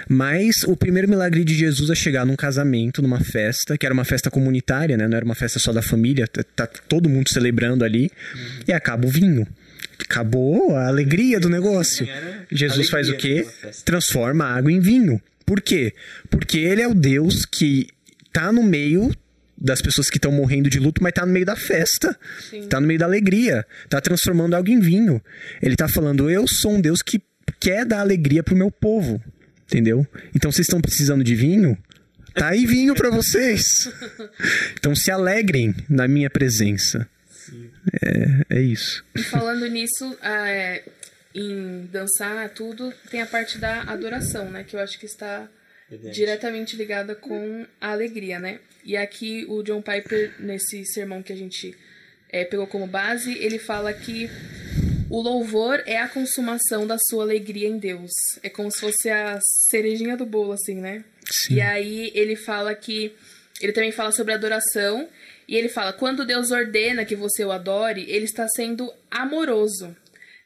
Mas 0.10 0.64
o 0.66 0.76
primeiro 0.76 1.08
milagre 1.08 1.44
de 1.44 1.54
Jesus 1.54 1.92
é 1.92 1.96
chegar 1.96 2.26
num 2.26 2.36
casamento, 2.36 3.04
numa 3.04 3.20
festa, 3.20 3.78
que 3.78 3.86
era 3.86 3.94
uma 3.94 4.04
festa 4.04 4.32
comunitária, 4.32 4.98
né? 4.98 5.08
Não 5.08 5.16
era 5.16 5.24
uma 5.24 5.36
festa 5.36 5.60
só 5.60 5.72
da 5.72 5.84
família, 5.84 6.28
tá, 6.28 6.44
tá 6.44 6.66
todo 6.66 7.08
mundo 7.08 7.30
celebrando 7.32 7.86
ali, 7.86 8.10
e 8.68 8.74
acaba 8.74 9.06
o 9.06 9.10
vinho. 9.12 9.48
Acabou 10.00 10.76
a 10.76 10.88
alegria 10.88 11.40
do 11.40 11.50
negócio. 11.50 12.08
Jesus 12.52 12.90
faz 12.90 13.10
o 13.10 13.18
quê? 13.18 13.46
Transforma 13.84 14.46
a 14.46 14.56
água 14.56 14.72
em 14.72 14.80
vinho. 14.80 15.22
Por 15.46 15.62
quê? 15.62 15.94
Porque 16.30 16.58
ele 16.60 16.82
é 16.82 16.88
o 16.88 16.94
Deus 16.94 17.46
que 17.46 17.88
tá 18.32 18.52
no 18.52 18.64
meio 18.64 19.12
das 19.60 19.82
pessoas 19.82 20.10
que 20.10 20.18
estão 20.18 20.32
morrendo 20.32 20.70
de 20.70 20.80
luto, 20.80 21.02
mas 21.02 21.14
tá 21.14 21.26
no 21.26 21.32
meio 21.32 21.46
da 21.46 21.56
festa. 21.56 22.18
Sim. 22.50 22.68
Tá 22.68 22.80
no 22.80 22.88
meio 22.88 23.00
da 23.00 23.06
alegria. 23.06 23.66
Tá 23.90 24.00
transformando 24.00 24.56
algo 24.56 24.70
em 24.70 24.80
vinho. 24.80 25.22
Ele 25.62 25.76
tá 25.76 25.88
falando: 25.88 26.30
Eu 26.30 26.46
sou 26.48 26.74
um 26.74 26.82
Deus 26.82 27.02
que 27.02 27.22
quer 27.60 27.86
dar 27.86 28.02
alegria 28.02 28.44
pro 28.44 28.56
meu 28.56 28.70
povo. 28.70 29.22
Entendeu? 29.66 30.06
Então 30.36 30.52
vocês 30.52 30.66
estão 30.66 30.80
precisando 30.80 31.24
de 31.24 31.36
vinho? 31.36 31.78
Tá 32.34 32.50
aí 32.50 32.66
vinho 32.66 32.94
pra 32.94 33.10
vocês. 33.10 33.64
Então 34.80 34.96
se 34.96 35.12
alegrem 35.12 35.76
na 35.90 36.08
minha 36.08 36.30
presença. 36.30 37.08
É, 38.50 38.58
é 38.58 38.62
isso. 38.62 39.04
E 39.16 39.24
falando 39.24 39.68
nisso, 39.68 40.18
ah, 40.22 40.50
é, 40.50 40.84
em 41.34 41.86
dançar, 41.92 42.50
tudo, 42.50 42.94
tem 43.10 43.22
a 43.22 43.26
parte 43.28 43.58
da 43.58 43.84
adoração, 43.84 44.50
né? 44.50 44.64
Que 44.64 44.76
eu 44.76 44.80
acho 44.80 45.00
que 45.00 45.06
está 45.06 45.50
Verdade. 45.90 46.16
diretamente 46.16 46.76
ligada 46.76 47.16
com 47.16 47.66
a 47.80 47.92
alegria, 47.92 48.40
né? 48.40 48.60
E 48.84 48.96
aqui 48.96 49.46
o 49.48 49.62
John 49.64 49.82
Piper, 49.82 50.34
nesse 50.40 50.86
sermão 50.86 51.22
que 51.22 51.34
a 51.34 51.36
gente 51.36 51.76
é, 52.30 52.44
pegou 52.44 52.68
como 52.68 52.88
base, 52.88 53.38
ele 53.38 53.60
fala 53.60 53.94
que 53.94 54.30
o 55.10 55.22
louvor 55.22 55.82
é 55.86 55.98
a 55.98 56.10
consumação 56.10 56.86
da 56.86 56.98
sua 57.00 57.24
alegria 57.24 57.68
em 57.68 57.78
Deus. 57.78 58.12
É 58.44 58.50
como 58.50 58.70
se 58.70 58.80
fosse 58.80 59.10
a 59.10 59.40
cerejinha 59.70 60.18
do 60.18 60.26
bolo, 60.26 60.52
assim, 60.52 60.76
né? 60.76 61.04
Sim. 61.32 61.56
E 61.56 61.62
aí 61.62 62.12
ele 62.14 62.36
fala 62.36 62.74
que. 62.76 63.14
Ele 63.62 63.72
também 63.72 63.92
fala 63.92 64.12
sobre 64.12 64.34
adoração. 64.34 65.08
E 65.48 65.56
ele 65.56 65.70
fala: 65.70 65.94
quando 65.94 66.26
Deus 66.26 66.52
ordena 66.52 67.06
que 67.06 67.16
você 67.16 67.46
o 67.46 67.52
adore, 67.52 68.06
ele 68.10 68.26
está 68.26 68.48
sendo 68.48 68.92
amoroso. 69.10 69.96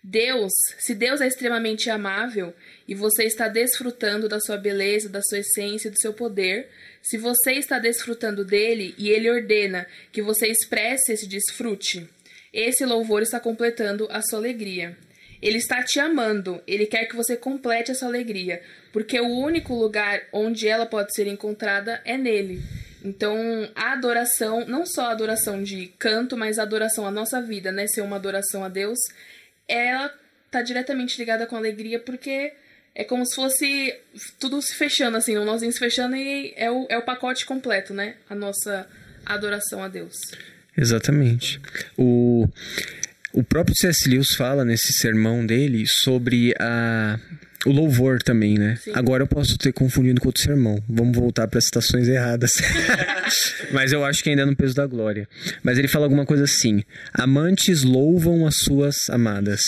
Deus, 0.03 0.51
se 0.79 0.95
Deus 0.95 1.21
é 1.21 1.27
extremamente 1.27 1.89
amável 1.89 2.55
e 2.87 2.95
você 2.95 3.23
está 3.23 3.47
desfrutando 3.47 4.27
da 4.27 4.39
sua 4.39 4.57
beleza, 4.57 5.07
da 5.07 5.21
sua 5.21 5.39
essência, 5.39 5.91
do 5.91 5.99
seu 5.99 6.11
poder, 6.11 6.69
se 7.03 7.17
você 7.17 7.53
está 7.53 7.77
desfrutando 7.77 8.43
dele 8.43 8.95
e 8.97 9.09
ele 9.09 9.29
ordena 9.29 9.85
que 10.11 10.21
você 10.21 10.47
expresse 10.47 11.13
esse 11.13 11.27
desfrute, 11.27 12.09
esse 12.51 12.83
louvor 12.83 13.21
está 13.21 13.39
completando 13.39 14.07
a 14.09 14.23
sua 14.23 14.39
alegria. 14.39 14.97
Ele 15.39 15.57
está 15.57 15.83
te 15.83 15.99
amando, 15.99 16.61
ele 16.67 16.85
quer 16.85 17.05
que 17.05 17.15
você 17.15 17.35
complete 17.35 17.91
essa 17.91 18.05
alegria, 18.05 18.61
porque 18.91 19.19
o 19.19 19.27
único 19.27 19.73
lugar 19.73 20.21
onde 20.31 20.67
ela 20.67 20.85
pode 20.85 21.13
ser 21.15 21.27
encontrada 21.27 22.01
é 22.05 22.17
nele. 22.17 22.61
Então, 23.03 23.35
a 23.75 23.93
adoração, 23.93 24.65
não 24.67 24.85
só 24.85 25.07
a 25.07 25.11
adoração 25.11 25.63
de 25.63 25.87
canto, 25.97 26.37
mas 26.37 26.59
a 26.59 26.63
adoração 26.63 27.05
à 27.05 27.11
nossa 27.11 27.41
vida, 27.41 27.71
né? 27.71 27.87
Ser 27.87 28.01
uma 28.01 28.15
adoração 28.15 28.63
a 28.63 28.69
Deus, 28.69 28.99
ela 29.67 30.13
tá 30.51 30.61
diretamente 30.61 31.17
ligada 31.17 31.47
com 31.47 31.55
a 31.55 31.59
alegria, 31.59 31.99
porque 31.99 32.53
é 32.93 33.03
como 33.03 33.25
se 33.25 33.35
fosse 33.35 33.95
tudo 34.39 34.61
se 34.61 34.75
fechando, 34.75 35.17
assim, 35.17 35.37
um 35.37 35.45
nozinho 35.45 35.71
se 35.71 35.79
fechando 35.79 36.15
e 36.15 36.53
é 36.55 36.69
o, 36.69 36.85
é 36.89 36.97
o 36.97 37.03
pacote 37.03 37.45
completo, 37.45 37.93
né? 37.93 38.15
A 38.29 38.35
nossa 38.35 38.87
adoração 39.25 39.83
a 39.83 39.87
Deus. 39.87 40.15
Exatamente. 40.77 41.59
O, 41.97 42.47
o 43.33 43.43
próprio 43.43 43.75
C.S. 43.75 44.09
Lewis 44.09 44.35
fala 44.35 44.65
nesse 44.65 44.93
sermão 44.93 45.45
dele 45.45 45.85
sobre 45.87 46.53
a, 46.59 47.19
o 47.65 47.71
louvor 47.71 48.21
também, 48.24 48.58
né? 48.58 48.78
Sim. 48.78 48.91
Agora 48.93 49.24
eu 49.24 49.28
posso 49.28 49.58
ter 49.58 49.71
confundido 49.71 50.19
com 50.19 50.28
outro 50.28 50.41
sermão. 50.41 50.82
Vamos 50.89 51.15
voltar 51.15 51.47
para 51.47 51.60
as 51.60 51.65
citações 51.65 52.08
erradas. 52.08 52.54
Mas 53.71 53.91
eu 53.91 54.04
acho 54.04 54.24
que 54.24 54.30
ainda 54.30 54.41
é 54.41 54.45
no 54.45 54.56
peso 54.56 54.74
da 54.74 54.86
glória. 54.88 55.28
Mas 55.63 55.78
ele 55.78 55.88
fala 55.88 56.06
alguma 56.06 56.26
coisa 56.26 56.45
assim: 56.45 56.84
Amantes 57.13 57.84
louvam 57.84 58.47
as 58.47 58.56
suas 58.58 59.10
amadas. 59.10 59.62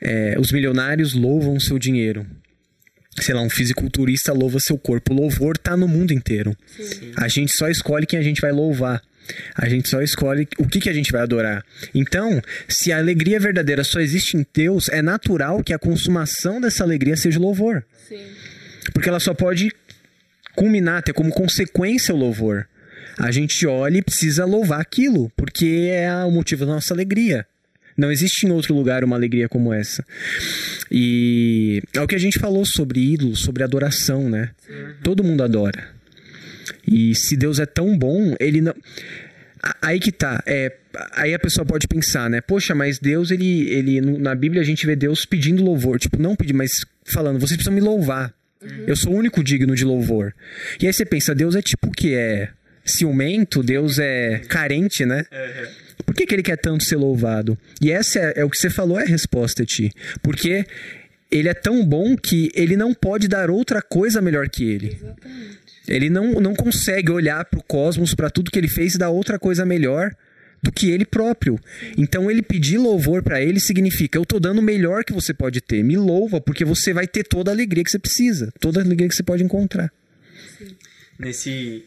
É, 0.00 0.36
os 0.38 0.52
milionários 0.52 1.14
louvam 1.14 1.58
seu 1.58 1.78
dinheiro. 1.78 2.26
Sei 3.20 3.34
lá, 3.34 3.40
um 3.40 3.48
fisiculturista 3.48 4.32
louva 4.32 4.58
seu 4.60 4.76
corpo. 4.76 5.12
O 5.12 5.16
louvor 5.16 5.56
tá 5.56 5.76
no 5.76 5.88
mundo 5.88 6.12
inteiro. 6.12 6.54
A 7.16 7.28
gente 7.28 7.56
só 7.56 7.68
escolhe 7.68 8.06
quem 8.06 8.18
a 8.18 8.22
gente 8.22 8.40
vai 8.40 8.52
louvar. 8.52 9.00
A 9.54 9.68
gente 9.68 9.88
só 9.88 10.02
escolhe 10.02 10.46
o 10.58 10.66
que, 10.66 10.80
que 10.80 10.90
a 10.90 10.92
gente 10.92 11.10
vai 11.12 11.22
adorar. 11.22 11.64
Então, 11.94 12.42
se 12.68 12.92
a 12.92 12.98
alegria 12.98 13.40
verdadeira 13.40 13.84
só 13.84 14.00
existe 14.00 14.36
em 14.36 14.46
Deus, 14.54 14.88
é 14.88 15.02
natural 15.02 15.62
que 15.62 15.72
a 15.72 15.78
consumação 15.78 16.60
dessa 16.60 16.84
alegria 16.84 17.16
seja 17.16 17.38
louvor. 17.38 17.84
Sim. 18.08 18.22
Porque 18.92 19.08
ela 19.08 19.20
só 19.20 19.32
pode 19.32 19.72
culminar, 20.54 21.02
ter 21.02 21.12
como 21.12 21.30
consequência 21.30 22.14
o 22.14 22.18
louvor. 22.18 22.66
A 23.18 23.30
gente 23.30 23.66
olha 23.66 23.98
e 23.98 24.02
precisa 24.02 24.44
louvar 24.44 24.80
aquilo, 24.80 25.30
porque 25.36 25.88
é 25.90 26.12
o 26.24 26.30
motivo 26.30 26.66
da 26.66 26.72
nossa 26.72 26.92
alegria. 26.92 27.46
Não 27.96 28.10
existe 28.10 28.44
em 28.44 28.50
outro 28.50 28.74
lugar 28.74 29.04
uma 29.04 29.14
alegria 29.14 29.48
como 29.48 29.72
essa. 29.72 30.04
E 30.90 31.80
é 31.92 32.00
o 32.00 32.08
que 32.08 32.14
a 32.16 32.18
gente 32.18 32.40
falou 32.40 32.64
sobre 32.66 33.00
ídolos, 33.00 33.40
sobre 33.42 33.62
adoração, 33.62 34.28
né? 34.28 34.50
Todo 35.02 35.22
mundo 35.22 35.44
adora. 35.44 35.93
E 36.86 37.14
se 37.14 37.36
Deus 37.36 37.58
é 37.58 37.66
tão 37.66 37.96
bom, 37.96 38.34
ele 38.38 38.60
não. 38.60 38.74
Aí 39.80 39.98
que 39.98 40.12
tá. 40.12 40.42
É, 40.46 40.72
aí 41.12 41.32
a 41.34 41.38
pessoa 41.38 41.64
pode 41.64 41.88
pensar, 41.88 42.28
né? 42.28 42.40
Poxa, 42.40 42.74
mas 42.74 42.98
Deus, 42.98 43.30
ele, 43.30 43.68
ele. 43.70 44.00
Na 44.00 44.34
Bíblia 44.34 44.60
a 44.62 44.64
gente 44.64 44.86
vê 44.86 44.94
Deus 44.94 45.24
pedindo 45.24 45.64
louvor. 45.64 45.98
Tipo, 45.98 46.20
não 46.20 46.36
pedir, 46.36 46.52
mas 46.52 46.70
falando, 47.04 47.38
vocês 47.38 47.56
precisam 47.56 47.74
me 47.74 47.80
louvar. 47.80 48.32
Eu 48.86 48.96
sou 48.96 49.12
o 49.12 49.16
único 49.16 49.44
digno 49.44 49.74
de 49.74 49.84
louvor. 49.84 50.34
E 50.80 50.86
aí 50.86 50.92
você 50.92 51.04
pensa, 51.04 51.34
Deus 51.34 51.54
é 51.54 51.62
tipo 51.62 51.88
o 51.88 51.90
que? 51.90 52.14
É 52.14 52.48
ciumento? 52.84 53.62
Deus 53.62 53.98
é 53.98 54.40
carente, 54.48 55.04
né? 55.04 55.24
Por 56.04 56.14
que, 56.14 56.26
que 56.26 56.34
ele 56.34 56.42
quer 56.42 56.56
tanto 56.56 56.84
ser 56.84 56.96
louvado? 56.96 57.58
E 57.80 57.90
essa 57.90 58.18
é, 58.18 58.32
é 58.36 58.44
o 58.44 58.50
que 58.50 58.58
você 58.58 58.68
falou, 58.68 58.98
é 58.98 59.04
a 59.04 59.06
resposta, 59.06 59.64
Ti. 59.64 59.90
Porque 60.22 60.66
ele 61.30 61.48
é 61.48 61.54
tão 61.54 61.84
bom 61.84 62.16
que 62.16 62.50
ele 62.54 62.76
não 62.76 62.92
pode 62.92 63.26
dar 63.26 63.50
outra 63.50 63.80
coisa 63.80 64.20
melhor 64.20 64.48
que 64.48 64.64
ele. 64.64 64.98
Exatamente. 65.00 65.63
Ele 65.86 66.08
não, 66.08 66.32
não 66.40 66.54
consegue 66.54 67.10
olhar 67.10 67.44
para 67.44 67.60
o 67.60 67.62
cosmos, 67.62 68.14
para 68.14 68.30
tudo 68.30 68.50
que 68.50 68.58
ele 68.58 68.68
fez 68.68 68.94
e 68.94 68.98
dar 68.98 69.10
outra 69.10 69.38
coisa 69.38 69.66
melhor 69.66 70.10
do 70.62 70.72
que 70.72 70.90
ele 70.90 71.04
próprio. 71.04 71.60
Então 71.96 72.30
ele 72.30 72.42
pedir 72.42 72.78
louvor 72.78 73.22
para 73.22 73.42
ele 73.42 73.60
significa 73.60 74.16
eu 74.16 74.24
tô 74.24 74.40
dando 74.40 74.60
o 74.60 74.62
melhor 74.62 75.04
que 75.04 75.12
você 75.12 75.34
pode 75.34 75.60
ter. 75.60 75.82
Me 75.82 75.96
louva 75.96 76.40
porque 76.40 76.64
você 76.64 76.94
vai 76.94 77.06
ter 77.06 77.24
toda 77.24 77.50
a 77.50 77.54
alegria 77.54 77.84
que 77.84 77.90
você 77.90 77.98
precisa, 77.98 78.50
toda 78.58 78.80
a 78.80 78.82
alegria 78.82 79.08
que 79.08 79.14
você 79.14 79.22
pode 79.22 79.44
encontrar. 79.44 79.92
Nesse, 81.18 81.84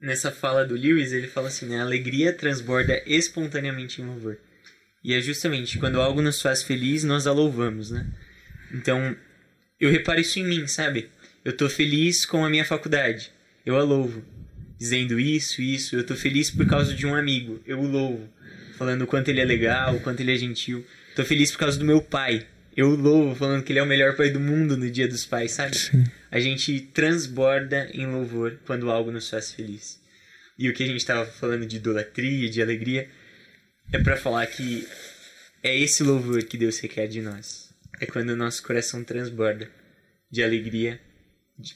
nessa 0.00 0.32
fala 0.32 0.64
do 0.64 0.74
Lewis, 0.74 1.12
ele 1.12 1.26
fala 1.26 1.48
assim, 1.48 1.66
né? 1.66 1.80
A 1.80 1.82
alegria 1.82 2.32
transborda 2.32 3.02
espontaneamente 3.06 4.00
em 4.00 4.06
louvor. 4.06 4.38
E 5.04 5.12
é 5.12 5.20
justamente 5.20 5.78
quando 5.78 6.00
algo 6.00 6.22
nos 6.22 6.40
faz 6.40 6.62
feliz, 6.62 7.04
nós 7.04 7.26
a 7.26 7.32
louvamos, 7.32 7.90
né? 7.90 8.06
Então, 8.72 9.14
eu 9.78 9.90
reparo 9.90 10.20
isso 10.20 10.38
em 10.38 10.44
mim, 10.44 10.66
sabe? 10.66 11.08
Eu 11.48 11.56
tô 11.56 11.66
feliz 11.66 12.26
com 12.26 12.44
a 12.44 12.50
minha 12.50 12.62
faculdade. 12.62 13.30
Eu 13.64 13.78
a 13.78 13.82
louvo. 13.82 14.22
Dizendo 14.78 15.18
isso, 15.18 15.62
isso. 15.62 15.96
Eu 15.96 16.04
tô 16.04 16.14
feliz 16.14 16.50
por 16.50 16.66
causa 16.66 16.92
de 16.92 17.06
um 17.06 17.14
amigo. 17.14 17.58
Eu 17.64 17.80
o 17.80 17.86
louvo. 17.86 18.28
Falando 18.76 19.00
o 19.00 19.06
quanto 19.06 19.30
ele 19.30 19.40
é 19.40 19.46
legal, 19.46 19.96
o 19.96 20.00
quanto 20.00 20.20
ele 20.20 20.34
é 20.34 20.36
gentil. 20.36 20.84
Tô 21.16 21.24
feliz 21.24 21.50
por 21.50 21.60
causa 21.60 21.78
do 21.78 21.86
meu 21.86 22.02
pai. 22.02 22.46
Eu 22.76 22.90
o 22.90 22.96
louvo, 22.96 23.34
falando 23.34 23.62
que 23.62 23.72
ele 23.72 23.78
é 23.78 23.82
o 23.82 23.86
melhor 23.86 24.14
pai 24.14 24.28
do 24.28 24.38
mundo 24.38 24.76
no 24.76 24.90
dia 24.90 25.08
dos 25.08 25.24
pais, 25.24 25.52
sabe? 25.52 25.74
Sim. 25.74 26.04
A 26.30 26.38
gente 26.38 26.80
transborda 26.92 27.88
em 27.94 28.06
louvor 28.06 28.60
quando 28.66 28.90
algo 28.90 29.10
nos 29.10 29.30
faz 29.30 29.50
feliz. 29.50 29.98
E 30.58 30.68
o 30.68 30.74
que 30.74 30.82
a 30.82 30.86
gente 30.86 31.06
tava 31.06 31.24
falando 31.24 31.64
de 31.64 31.76
idolatria, 31.76 32.50
de 32.50 32.60
alegria, 32.60 33.08
é 33.90 33.98
para 33.98 34.18
falar 34.18 34.46
que 34.48 34.86
é 35.62 35.74
esse 35.74 36.02
louvor 36.02 36.42
que 36.42 36.58
Deus 36.58 36.78
requer 36.78 37.06
de 37.06 37.22
nós. 37.22 37.72
É 37.98 38.04
quando 38.04 38.28
o 38.28 38.36
nosso 38.36 38.62
coração 38.62 39.02
transborda 39.02 39.70
de 40.30 40.42
alegria, 40.42 41.00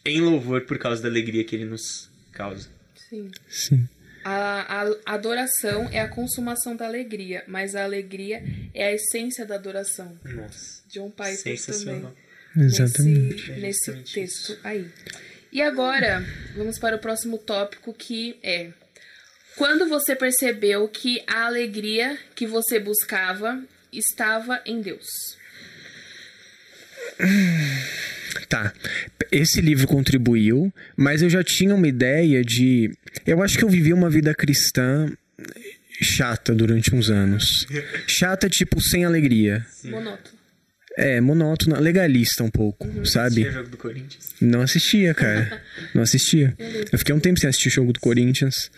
em 0.05 0.21
louvor 0.21 0.63
por 0.63 0.79
causa 0.79 1.03
da 1.03 1.09
alegria 1.09 1.45
que 1.45 1.57
ele 1.57 1.65
nos 1.65 2.11
causa. 2.33 2.69
Sim. 3.09 3.31
Sim. 3.49 3.89
A, 4.25 4.85
a 5.05 5.15
adoração 5.15 5.89
é 5.91 6.01
a 6.01 6.09
consumação 6.09 6.77
da 6.77 6.87
alegria, 6.87 7.43
mas 7.49 7.75
a 7.75 7.83
alegria 7.83 8.43
é 8.73 8.87
a 8.87 8.93
essência 8.93 9.45
da 9.45 9.57
adoração. 9.57 10.17
Nossa, 10.25 10.83
John 10.89 11.11
Piper 11.11 11.37
sensacional. 11.37 12.15
também. 12.55 12.67
Exatamente. 12.67 13.51
Nesse, 13.51 13.61
nesse 13.61 13.79
justamente 13.79 14.15
texto 14.15 14.59
aí. 14.63 14.89
E 15.51 15.61
agora, 15.61 16.25
vamos 16.57 16.79
para 16.79 16.97
o 16.97 16.99
próximo 16.99 17.37
tópico 17.37 17.93
que 17.93 18.39
é 18.43 18.71
quando 19.57 19.89
você 19.89 20.17
percebeu 20.17 20.89
que 20.89 21.23
a 21.27 21.47
alegria 21.47 22.19
que 22.35 22.47
você 22.47 22.79
buscava 22.79 23.63
estava 23.93 24.63
em 24.65 24.81
Deus. 24.81 25.07
Tá. 28.49 28.73
Esse 29.33 29.63
livro 29.63 29.87
contribuiu, 29.87 30.73
mas 30.95 31.23
eu 31.23 31.31
já 31.31 31.43
tinha 31.43 31.75
uma 31.75 31.89
ideia 31.89 32.45
de. 32.45 32.91
Eu 33.27 33.43
acho 33.43 33.57
que 33.57 33.65
eu 33.65 33.69
vivi 33.69 33.93
uma 33.93 34.11
vida 34.11 34.35
cristã 34.35 35.11
chata 36.03 36.55
durante 36.55 36.95
uns 36.95 37.09
anos. 37.09 37.67
Chata, 38.07 38.49
tipo, 38.49 38.81
sem 38.81 39.05
alegria. 39.05 39.65
Monótono. 39.85 40.42
É, 40.97 41.21
monótona, 41.21 41.79
legalista 41.79 42.45
um 42.45 42.51
pouco, 42.51 42.87
Tinha 42.89 43.05
sabe? 43.07 43.51
jogo 43.51 43.69
do 43.69 43.77
Corinthians. 43.77 44.29
Não 44.41 44.61
assistia, 44.61 45.15
cara. 45.15 45.63
Não 45.95 46.03
assistia. 46.03 46.55
Eu 46.93 46.99
fiquei 46.99 47.15
um 47.15 47.21
tempo 47.21 47.41
sem 47.41 47.49
assistir 47.49 47.69
o 47.69 47.73
jogo 47.73 47.93
do 47.93 48.01
Corinthians. 48.01 48.71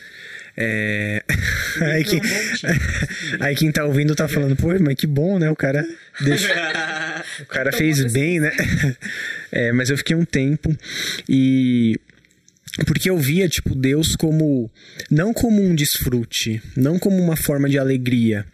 É... 0.57 1.25
Aí, 1.83 2.05
quem... 2.05 2.21
Aí 3.41 3.57
quem 3.57 3.73
tá 3.73 3.85
ouvindo 3.85 4.15
tá 4.15 4.29
falando, 4.29 4.55
pô, 4.55 4.69
mas 4.79 4.95
que 4.95 5.07
bom, 5.07 5.39
né? 5.39 5.51
O 5.51 5.57
cara 5.57 5.85
deixa... 6.21 6.55
O 7.41 7.47
cara 7.47 7.73
fez 7.73 8.13
bem, 8.13 8.39
né? 8.39 8.53
É, 9.51 9.73
mas 9.73 9.91
eu 9.91 9.97
fiquei 9.97 10.15
um 10.15 10.25
tempo 10.25 10.77
e. 11.29 11.99
Porque 12.87 13.09
eu 13.09 13.17
via, 13.17 13.49
tipo, 13.49 13.75
Deus 13.75 14.17
como. 14.17 14.71
Não 15.11 15.33
como 15.33 15.63
um 15.63 15.75
desfrute, 15.75 16.61
não 16.77 16.99
como 16.99 17.23
uma 17.23 17.37
forma 17.37 17.69
de 17.69 17.79
alegria, 17.79 18.45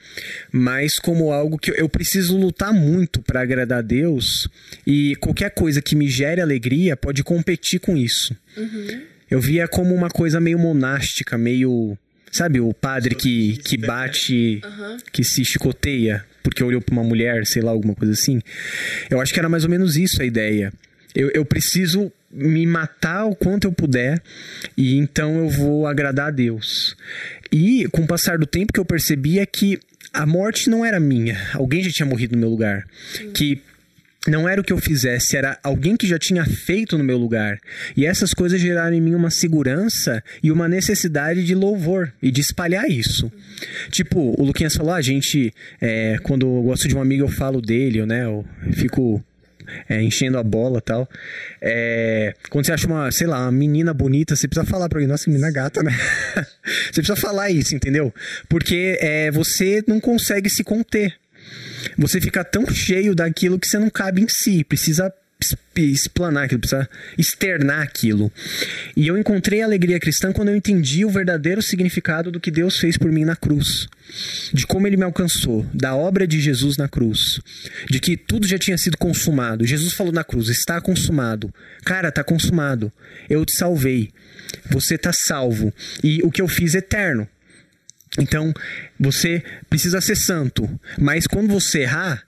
mas 0.53 0.95
como 0.97 1.33
algo 1.33 1.57
que 1.59 1.71
eu- 1.71 1.89
preciso 1.89 2.37
lutar 2.37 2.73
muito 2.73 3.21
para 3.23 3.41
agradar 3.41 3.79
a 3.79 3.83
Deus 3.83 4.49
e 4.87 5.17
qualquer 5.17 5.51
coisa 5.51 5.81
que 5.83 5.97
me 5.97 6.09
gere 6.09 6.41
alegria 6.41 6.97
pode 6.97 7.23
competir 7.25 7.81
com 7.81 7.97
isso. 7.97 8.35
Eu 9.31 9.41
via 9.41 9.67
como 9.69 9.95
uma 9.95 10.09
coisa 10.11 10.41
meio 10.41 10.59
monástica, 10.59 11.39
meio. 11.39 11.97
Sabe, 12.33 12.61
o 12.61 12.73
padre 12.73 13.15
que, 13.17 13.57
que 13.59 13.77
bate, 13.77 14.61
que 15.13 15.25
se 15.25 15.45
chicoteia 15.45 16.25
porque 16.43 16.63
olhou 16.63 16.81
pra 16.81 16.93
uma 16.93 17.03
mulher, 17.05 17.45
sei 17.47 17.61
lá, 17.61 17.71
alguma 17.71 17.95
coisa 17.95 18.13
assim. 18.13 18.41
Eu 19.11 19.21
acho 19.21 19.33
que 19.33 19.39
era 19.39 19.49
mais 19.49 19.65
ou 19.65 19.71
menos 19.71 19.97
isso 19.97 20.23
a 20.23 20.25
ideia. 20.25 20.73
Eu, 21.14 21.31
eu 21.31 21.44
preciso 21.44 22.12
me 22.31 22.64
matar 22.64 23.25
o 23.25 23.35
quanto 23.35 23.64
eu 23.64 23.73
puder 23.73 24.23
e 24.77 24.96
então 24.96 25.38
eu 25.38 25.49
vou 25.49 25.87
agradar 25.87 26.29
a 26.29 26.31
Deus. 26.31 26.96
E 27.51 27.88
com 27.90 28.03
o 28.03 28.07
passar 28.07 28.38
do 28.38 28.46
tempo 28.46 28.73
que 28.73 28.79
eu 28.79 28.85
percebi 28.85 29.38
é 29.38 29.46
que 29.46 29.79
a 30.12 30.25
morte 30.25 30.70
não 30.70 30.85
era 30.85 31.01
minha. 31.01 31.38
Alguém 31.55 31.83
já 31.83 31.90
tinha 31.90 32.07
morrido 32.07 32.35
no 32.35 32.40
meu 32.40 32.51
lugar. 32.51 32.87
Que 33.35 33.61
não 34.29 34.49
era 34.49 34.61
o 34.61 34.64
que 34.64 34.73
eu 34.73 34.79
fizesse, 34.79 35.37
era 35.37 35.59
alguém 35.62 35.96
que 35.96 36.07
já 36.07 36.18
tinha 36.18 36.44
feito 36.44 36.99
no 36.99 37.05
meu 37.05 37.16
lugar. 37.16 37.59
E 37.96 38.05
essas 38.05 38.35
coisas 38.35 38.61
geraram 38.61 38.94
em 38.94 39.01
mim 39.01 39.14
uma 39.14 39.31
segurança 39.31 40.23
e 40.42 40.53
uma 40.53 40.68
necessidade 40.68 41.44
de 41.44 41.55
louvor 41.55 42.12
e 42.23 42.31
de 42.31 42.40
espalhar 42.40 42.88
isso. 42.88 43.33
Tipo, 43.90 44.35
o 44.38 44.44
Luquinhas 44.44 44.75
falou, 44.75 44.92
a 44.92 45.01
gente, 45.01 45.53
é, 45.81 46.18
quando 46.23 46.46
eu 46.46 46.62
gosto 46.62 46.87
de 46.87 46.94
um 46.94 47.01
amigo, 47.01 47.25
eu 47.25 47.29
falo 47.29 47.62
dele, 47.62 48.05
né? 48.05 48.25
Eu 48.25 48.44
fico 48.73 49.25
é, 49.89 50.03
enchendo 50.03 50.39
a 50.39 50.43
bola 50.43 50.81
tal. 50.81 51.09
É, 51.61 52.35
quando 52.49 52.67
você 52.67 52.73
acha 52.73 52.87
uma, 52.87 53.11
sei 53.11 53.27
lá, 53.27 53.43
uma 53.43 53.53
menina 53.53 53.93
bonita, 53.93 54.37
você 54.37 54.47
precisa 54.49 54.67
falar 54.71 54.89
pra 54.89 54.99
alguém, 54.99 55.09
nossa, 55.09 55.31
menina 55.31 55.51
gata, 55.51 55.83
né? 55.83 55.93
você 56.93 57.03
precisa 57.03 57.17
falar 57.17 57.51
isso, 57.51 57.75
entendeu? 57.75 58.13
Porque 58.49 58.99
é, 59.01 59.31
você 59.31 59.83
não 59.87 60.01
consegue 60.01 60.49
se 60.49 60.65
conter. 60.65 61.15
Você 61.97 62.21
fica 62.21 62.45
tão 62.45 62.67
cheio 62.67 63.15
daquilo 63.15 63.59
que 63.59 63.67
você 63.67 63.79
não 63.79 63.91
cabe 63.91 64.23
em 64.23 64.27
si, 64.29 64.65
precisa 64.65 65.13
explanar 65.76 66.44
aquilo, 66.44 66.61
precisa 66.61 66.88
externar 67.16 67.83
aquilo. 67.83 68.33
E 68.96 69.07
eu 69.07 69.18
encontrei 69.18 69.62
a 69.62 69.64
alegria 69.64 69.98
cristã 69.98 70.33
quando 70.33 70.48
eu 70.48 70.57
entendi 70.57 71.05
o 71.05 71.11
verdadeiro 71.11 71.62
significado 71.62 72.31
do 72.31 72.40
que 72.40 72.50
Deus 72.50 72.79
fez 72.79 72.96
por 72.96 73.11
mim 73.11 73.24
na 73.24 73.37
cruz. 73.37 73.88
De 74.53 74.66
como 74.66 74.87
ele 74.87 74.96
me 74.96 75.05
alcançou, 75.05 75.64
da 75.72 75.94
obra 75.94 76.26
de 76.26 76.40
Jesus 76.40 76.76
na 76.76 76.88
cruz. 76.88 77.40
De 77.88 78.00
que 78.00 78.16
tudo 78.16 78.46
já 78.46 78.59
tinha 78.59 78.76
sido 78.76 78.98
consumado. 78.98 79.66
Jesus 79.66 79.92
falou 79.92 80.12
na 80.12 80.24
cruz: 80.24 80.48
está 80.48 80.81
consumado. 80.81 81.53
Cara, 81.85 82.09
está 82.09 82.24
consumado. 82.24 82.92
Eu 83.29 83.44
te 83.44 83.57
salvei. 83.57 84.11
Você 84.70 84.96
está 84.96 85.12
salvo. 85.12 85.72
E 86.03 86.20
o 86.22 86.31
que 86.31 86.42
eu 86.42 86.48
fiz 86.48 86.74
é 86.74 86.79
eterno. 86.79 87.29
Então, 88.18 88.53
você 88.98 89.42
precisa 89.68 90.00
ser 90.00 90.16
santo. 90.16 90.68
Mas 90.98 91.26
quando 91.26 91.48
você 91.48 91.83
errar, 91.83 92.24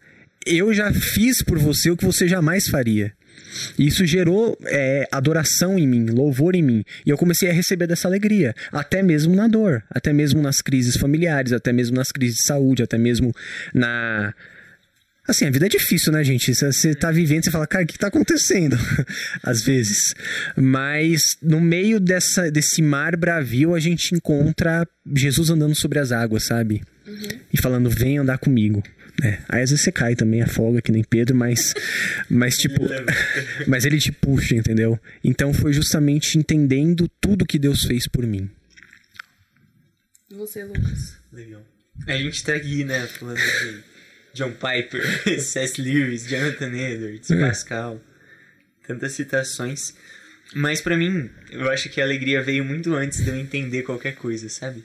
eu 0.47 0.73
já 0.73 0.93
fiz 0.93 1.43
por 1.43 1.59
você 1.59 1.91
o 1.91 1.97
que 1.97 2.05
você 2.05 2.27
jamais 2.29 2.67
faria. 2.69 3.13
E 3.79 3.87
Isso 3.87 4.07
gerou 4.07 4.57
é, 4.65 5.07
adoração 5.13 5.79
em 5.79 5.87
mim, 5.87 6.07
louvor 6.07 6.55
em 6.55 6.63
mim. 6.63 6.85
E 7.05 7.11
eu 7.11 7.19
comecei 7.19 7.51
a 7.51 7.53
receber 7.53 7.87
dessa 7.87 8.09
alegria. 8.09 8.55
Até 8.71 9.03
mesmo 9.03 9.35
na 9.35 9.47
dor, 9.47 9.83
até 9.91 10.13
mesmo 10.13 10.41
nas 10.41 10.61
crises 10.63 10.97
familiares, 10.97 11.53
até 11.53 11.73
mesmo 11.73 11.97
nas 11.97 12.11
crises 12.11 12.37
de 12.37 12.47
saúde, 12.47 12.83
até 12.83 12.97
mesmo 12.97 13.35
na. 13.75 14.35
Assim, 15.29 15.47
a 15.47 15.51
vida 15.51 15.67
é 15.67 15.69
difícil, 15.69 16.13
né, 16.13 16.25
gente? 16.25 16.53
Você- 16.53 16.95
tá 16.95 17.13
vivendo, 17.13 17.45
você 17.45 17.51
fala, 17.51 17.67
cara, 17.67 17.85
o 17.85 17.87
que 17.87 17.97
tá 17.99 18.09
acontecendo? 18.09 18.77
Às 19.43 19.63
vezes. 19.63 20.15
Mas 20.57 21.21
no 21.41 21.61
meio 21.61 22.01
dessa, 22.01 22.51
desse 22.51 22.83
mar 22.83 23.17
bravio, 23.17 23.75
a 23.75 23.79
gente 23.81 24.15
encontra 24.15 24.87
Jesus 25.15 25.49
andando 25.51 25.79
sobre 25.79 25.99
as 26.01 26.11
águas, 26.11 26.45
sabe? 26.47 26.83
E 27.53 27.61
falando, 27.61 27.89
vem 27.89 28.19
andar 28.19 28.39
comigo. 28.39 28.83
Né? 29.21 29.43
Aí 29.49 29.63
às 29.63 29.71
vezes 29.71 29.85
você 29.85 29.93
cai 29.93 30.15
também, 30.15 30.43
afoga, 30.43 30.81
que 30.83 30.93
nem 30.93 31.03
Pedro, 31.05 31.35
mas, 31.35 31.75
mas 32.29 32.57
tipo, 32.57 32.81
mas 33.67 33.85
ele 33.85 33.99
te 33.99 34.13
puxa, 34.13 34.55
entendeu? 34.55 34.99
Então 35.23 35.53
foi 35.53 35.73
justamente 35.73 36.39
entendendo 36.39 37.09
tudo 37.21 37.47
que 37.47 37.59
Deus 37.59 37.85
fez 37.85 38.07
por 38.07 38.27
mim. 38.27 38.51
E 40.31 40.35
você, 40.35 40.65
Lucas? 40.65 41.17
Legal. 41.33 41.63
A 42.07 42.17
gente 42.17 42.43
tá 42.43 42.55
aqui, 42.55 42.85
né, 42.85 43.07
falando 43.07 43.37
de 43.39 43.83
John 44.35 44.53
Piper, 44.53 45.03
C.S. 45.41 45.81
Lewis, 45.81 46.27
Jonathan 46.27 46.73
Edwards, 46.73 47.31
É. 47.31 47.39
Pascal. 47.41 48.01
Tantas 48.87 49.13
citações. 49.13 49.95
Mas 50.55 50.81
pra 50.81 50.97
mim, 50.97 51.31
eu 51.51 51.71
acho 51.71 51.89
que 51.89 52.01
a 52.01 52.05
alegria 52.05 52.43
veio 52.43 52.65
muito 52.65 52.95
antes 52.95 53.23
de 53.23 53.29
eu 53.29 53.37
entender 53.37 53.83
qualquer 53.83 54.15
coisa, 54.17 54.49
sabe? 54.49 54.85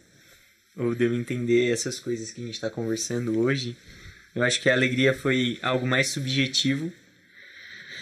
Ou 0.75 0.93
de 0.93 1.05
eu 1.05 1.13
entender 1.13 1.71
essas 1.71 1.99
coisas 1.99 2.31
que 2.31 2.41
a 2.41 2.45
gente 2.45 2.59
tá 2.59 2.69
conversando 2.69 3.39
hoje. 3.39 3.75
Eu 4.37 4.43
acho 4.43 4.61
que 4.61 4.69
a 4.69 4.73
alegria 4.73 5.15
foi 5.15 5.57
algo 5.63 5.87
mais 5.87 6.09
subjetivo 6.09 6.93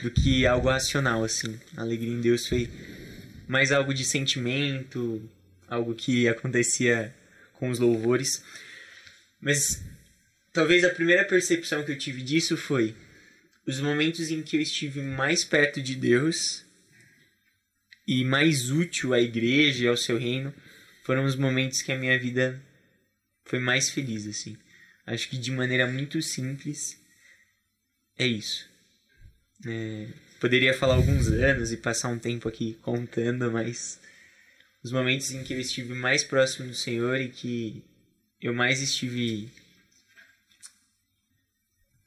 do 0.04 0.12
que 0.12 0.46
algo 0.46 0.68
racional, 0.68 1.24
assim. 1.24 1.58
A 1.78 1.82
alegria 1.82 2.12
em 2.12 2.20
Deus 2.20 2.46
foi 2.46 2.70
mais 3.48 3.72
algo 3.72 3.94
de 3.94 4.04
sentimento, 4.04 5.32
algo 5.66 5.96
que 5.96 6.28
acontecia 6.28 7.16
com 7.54 7.70
os 7.70 7.80
louvores. 7.80 8.44
Mas 9.40 9.82
talvez 10.52 10.84
a 10.84 10.90
primeira 10.90 11.24
percepção 11.24 11.86
que 11.86 11.94
eu 11.94 11.98
tive 11.98 12.22
disso 12.22 12.58
foi 12.58 12.94
os 13.66 13.80
momentos 13.80 14.30
em 14.30 14.44
que 14.44 14.58
eu 14.58 14.62
estive 14.62 15.02
mais 15.02 15.46
perto 15.46 15.82
de 15.82 15.96
Deus 15.96 16.66
e 18.06 18.26
mais 18.26 18.72
útil 18.72 19.14
à 19.14 19.22
igreja 19.22 19.86
e 19.86 19.88
ao 19.88 19.96
seu 19.96 20.18
reino 20.18 20.54
foram 21.06 21.24
os 21.24 21.38
momentos 21.38 21.82
que 21.82 21.94
a 21.94 21.98
minha 21.98 22.20
vida 22.20 22.62
foi 23.46 23.60
mais 23.60 23.90
feliz, 23.90 24.28
assim. 24.28 24.58
Acho 25.06 25.30
que 25.30 25.38
de 25.38 25.52
maneira 25.52 25.86
muito 25.88 26.22
simples 26.22 27.00
é 28.18 28.26
isso. 28.26 28.68
É, 29.66 30.08
poderia 30.40 30.74
falar 30.74 30.96
alguns 30.96 31.28
anos 31.28 31.72
e 31.72 31.78
passar 31.78 32.10
um 32.10 32.20
tempo 32.20 32.48
aqui 32.48 32.74
contando, 32.82 33.52
mas 33.52 34.00
os 34.84 34.92
momentos 34.92 35.32
em 35.32 35.44
que 35.44 35.54
eu 35.54 35.60
estive 35.60 35.94
mais 35.94 36.24
próximo 36.24 36.68
do 36.68 36.76
Senhor 36.76 37.20
e 37.20 37.30
que 37.30 37.84
eu 38.42 38.54
mais 38.54 38.82
estive 38.82 39.50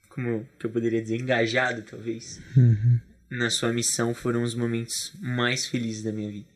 como 0.09 0.49
que 0.59 0.67
eu 0.67 0.71
poderia 0.71 1.01
dizer, 1.01 1.17
engajado, 1.17 1.83
talvez, 1.83 2.41
Uhum. 2.57 3.01
na 3.31 3.51
sua 3.51 3.73
missão, 3.73 4.13
foram 4.15 4.43
os 4.43 4.55
momentos 4.55 5.13
mais 5.21 5.67
felizes 5.67 6.03
da 6.03 6.13
minha 6.13 6.31
vida. 6.31 6.49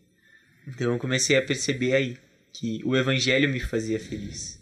Então 0.67 0.93
eu 0.93 0.99
comecei 0.99 1.37
a 1.37 1.43
perceber 1.43 1.95
aí 1.95 2.19
que 2.53 2.81
o 2.85 2.97
evangelho 2.97 3.49
me 3.49 3.61
fazia 3.61 4.01
feliz. 4.01 4.61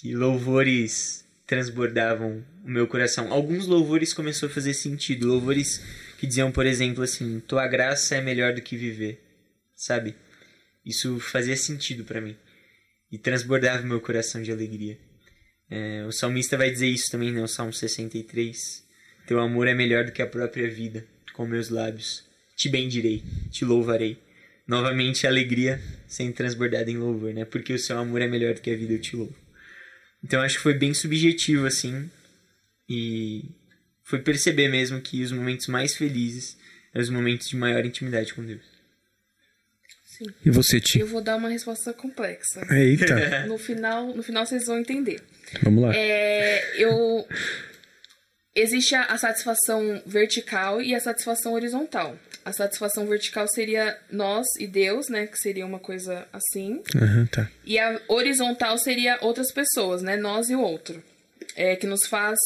Que 0.00 0.14
louvores 0.14 1.24
transbordavam 1.46 2.44
o 2.64 2.68
meu 2.68 2.86
coração. 2.86 3.32
Alguns 3.32 3.66
louvores 3.66 4.12
começou 4.12 4.48
a 4.48 4.52
fazer 4.52 4.74
sentido, 4.74 5.26
louvores 5.26 5.82
que 6.18 6.26
diziam, 6.26 6.50
por 6.52 6.66
exemplo, 6.66 7.02
assim, 7.02 7.40
tua 7.40 7.66
graça 7.66 8.16
é 8.16 8.20
melhor 8.20 8.52
do 8.52 8.60
que 8.60 8.76
viver, 8.76 9.22
sabe? 9.74 10.14
Isso 10.84 11.18
fazia 11.18 11.56
sentido 11.56 12.04
para 12.04 12.20
mim 12.20 12.36
e 13.10 13.18
transbordava 13.18 13.82
o 13.82 13.86
meu 13.86 14.00
coração 14.00 14.42
de 14.42 14.52
alegria. 14.52 14.98
É, 15.70 16.04
o 16.04 16.12
salmista 16.12 16.56
vai 16.56 16.70
dizer 16.70 16.88
isso 16.88 17.10
também 17.10 17.32
né? 17.32 17.46
Salmo 17.46 17.72
63. 17.72 18.84
Teu 19.26 19.40
amor 19.40 19.66
é 19.66 19.74
melhor 19.74 20.04
do 20.04 20.12
que 20.12 20.22
a 20.22 20.26
própria 20.26 20.70
vida, 20.70 21.06
com 21.32 21.46
meus 21.46 21.68
lábios. 21.68 22.24
Te 22.56 22.68
bendirei, 22.68 23.22
te 23.50 23.64
louvarei. 23.64 24.18
Novamente 24.66 25.26
a 25.26 25.30
alegria 25.30 25.80
sendo 26.06 26.32
transbordada 26.32 26.90
em 26.90 26.96
louvor, 26.96 27.32
né? 27.32 27.44
Porque 27.44 27.72
o 27.72 27.78
seu 27.78 27.98
amor 27.98 28.20
é 28.20 28.28
melhor 28.28 28.54
do 28.54 28.60
que 28.60 28.70
a 28.70 28.76
vida, 28.76 28.92
eu 28.92 29.00
te 29.00 29.16
louvo. 29.16 29.45
Então 30.22 30.40
acho 30.42 30.56
que 30.56 30.62
foi 30.62 30.74
bem 30.74 30.92
subjetivo 30.94 31.66
assim. 31.66 32.10
E 32.88 33.44
foi 34.04 34.20
perceber 34.20 34.68
mesmo 34.68 35.00
que 35.00 35.22
os 35.22 35.32
momentos 35.32 35.66
mais 35.66 35.96
felizes 35.96 36.56
eram 36.94 37.02
os 37.02 37.10
momentos 37.10 37.48
de 37.48 37.56
maior 37.56 37.84
intimidade 37.84 38.32
com 38.34 38.44
Deus. 38.44 38.62
Sim. 40.04 40.26
E 40.44 40.50
você, 40.50 40.80
Ti? 40.80 41.00
Eu 41.00 41.06
vou 41.06 41.20
dar 41.20 41.36
uma 41.36 41.48
resposta 41.50 41.92
complexa. 41.92 42.66
Eita, 42.74 43.46
No 43.46 43.58
final, 43.58 44.14
no 44.14 44.22
final 44.22 44.46
vocês 44.46 44.64
vão 44.66 44.78
entender. 44.78 45.22
vamos 45.62 45.82
lá. 45.82 45.94
É, 45.94 46.82
eu 46.82 47.26
existe 48.56 48.94
a, 48.94 49.04
a 49.04 49.18
satisfação 49.18 50.02
vertical 50.06 50.80
e 50.80 50.94
a 50.94 51.00
satisfação 51.00 51.52
horizontal. 51.52 52.18
A 52.44 52.52
satisfação 52.52 53.06
vertical 53.06 53.46
seria 53.46 53.96
nós 54.10 54.46
e 54.58 54.66
Deus, 54.66 55.08
né, 55.08 55.26
que 55.26 55.38
seria 55.38 55.66
uma 55.66 55.78
coisa 55.78 56.26
assim. 56.32 56.82
Aham, 56.94 57.26
tá. 57.26 57.50
E 57.64 57.78
a 57.78 58.00
horizontal 58.08 58.78
seria 58.78 59.18
outras 59.20 59.52
pessoas, 59.52 60.02
né, 60.02 60.16
nós 60.16 60.48
e 60.48 60.54
o 60.54 60.60
outro, 60.60 61.02
é, 61.54 61.76
que 61.76 61.86
nos 61.86 62.06
faz 62.06 62.38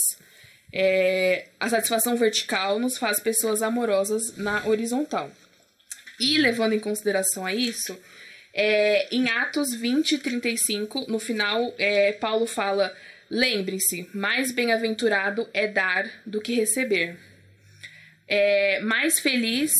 é, 0.72 1.46
a 1.58 1.68
satisfação 1.68 2.16
vertical 2.16 2.78
nos 2.78 2.96
faz 2.96 3.18
pessoas 3.18 3.62
amorosas 3.62 4.36
na 4.36 4.66
horizontal. 4.66 5.30
E 6.18 6.38
levando 6.38 6.74
em 6.74 6.78
consideração 6.78 7.44
a 7.44 7.54
isso, 7.54 7.98
é, 8.54 9.08
em 9.14 9.28
Atos 9.30 9.74
20, 9.74 10.18
35, 10.18 11.06
no 11.08 11.18
final, 11.18 11.74
é, 11.78 12.12
Paulo 12.12 12.46
fala: 12.46 12.94
Lembre-se, 13.30 14.08
mais 14.12 14.50
bem-aventurado 14.50 15.48
é 15.54 15.68
dar 15.68 16.10
do 16.26 16.40
que 16.40 16.52
receber. 16.52 17.16
É, 18.26 18.80
mais 18.80 19.20
feliz 19.20 19.70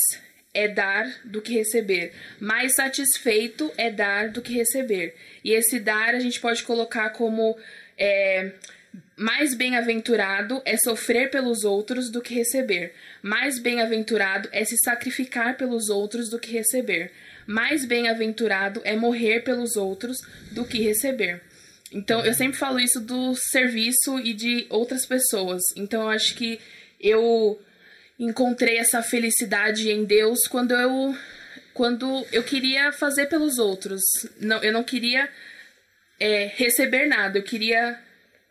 é 0.54 0.68
dar 0.68 1.06
do 1.24 1.42
que 1.42 1.54
receber. 1.54 2.12
Mais 2.38 2.74
satisfeito 2.74 3.72
é 3.76 3.90
dar 3.90 4.28
do 4.28 4.40
que 4.40 4.52
receber. 4.52 5.16
E 5.44 5.52
esse 5.52 5.80
dar 5.80 6.14
a 6.14 6.20
gente 6.20 6.38
pode 6.38 6.62
colocar 6.62 7.10
como. 7.10 7.58
É, 7.98 8.52
mais 9.16 9.54
bem-aventurado 9.54 10.62
é 10.64 10.76
sofrer 10.76 11.30
pelos 11.30 11.64
outros 11.64 12.10
do 12.10 12.22
que 12.22 12.34
receber. 12.34 12.94
Mais 13.20 13.58
bem-aventurado 13.58 14.48
é 14.50 14.64
se 14.64 14.76
sacrificar 14.84 15.56
pelos 15.56 15.88
outros 15.88 16.30
do 16.30 16.38
que 16.38 16.52
receber. 16.52 17.12
Mais 17.46 17.84
bem-aventurado 17.84 18.80
é 18.84 18.96
morrer 18.96 19.40
pelos 19.40 19.76
outros 19.76 20.16
do 20.52 20.64
que 20.64 20.80
receber. 20.82 21.42
Então, 21.92 22.24
eu 22.24 22.32
sempre 22.34 22.56
falo 22.56 22.78
isso 22.78 23.00
do 23.00 23.34
serviço 23.34 24.18
e 24.20 24.32
de 24.32 24.66
outras 24.70 25.04
pessoas. 25.04 25.60
Então, 25.76 26.02
eu 26.02 26.08
acho 26.08 26.34
que 26.34 26.60
eu 27.00 27.60
encontrei 28.18 28.78
essa 28.78 29.02
felicidade 29.02 29.90
em 29.90 30.04
Deus 30.04 30.46
quando 30.46 30.72
eu 30.72 31.16
quando 31.72 32.26
eu 32.30 32.42
queria 32.42 32.92
fazer 32.92 33.26
pelos 33.26 33.58
outros. 33.58 34.02
Não, 34.38 34.62
eu 34.62 34.72
não 34.72 34.84
queria 34.84 35.28
é, 36.18 36.52
receber 36.54 37.06
nada, 37.06 37.38
eu 37.38 37.42
queria 37.42 37.98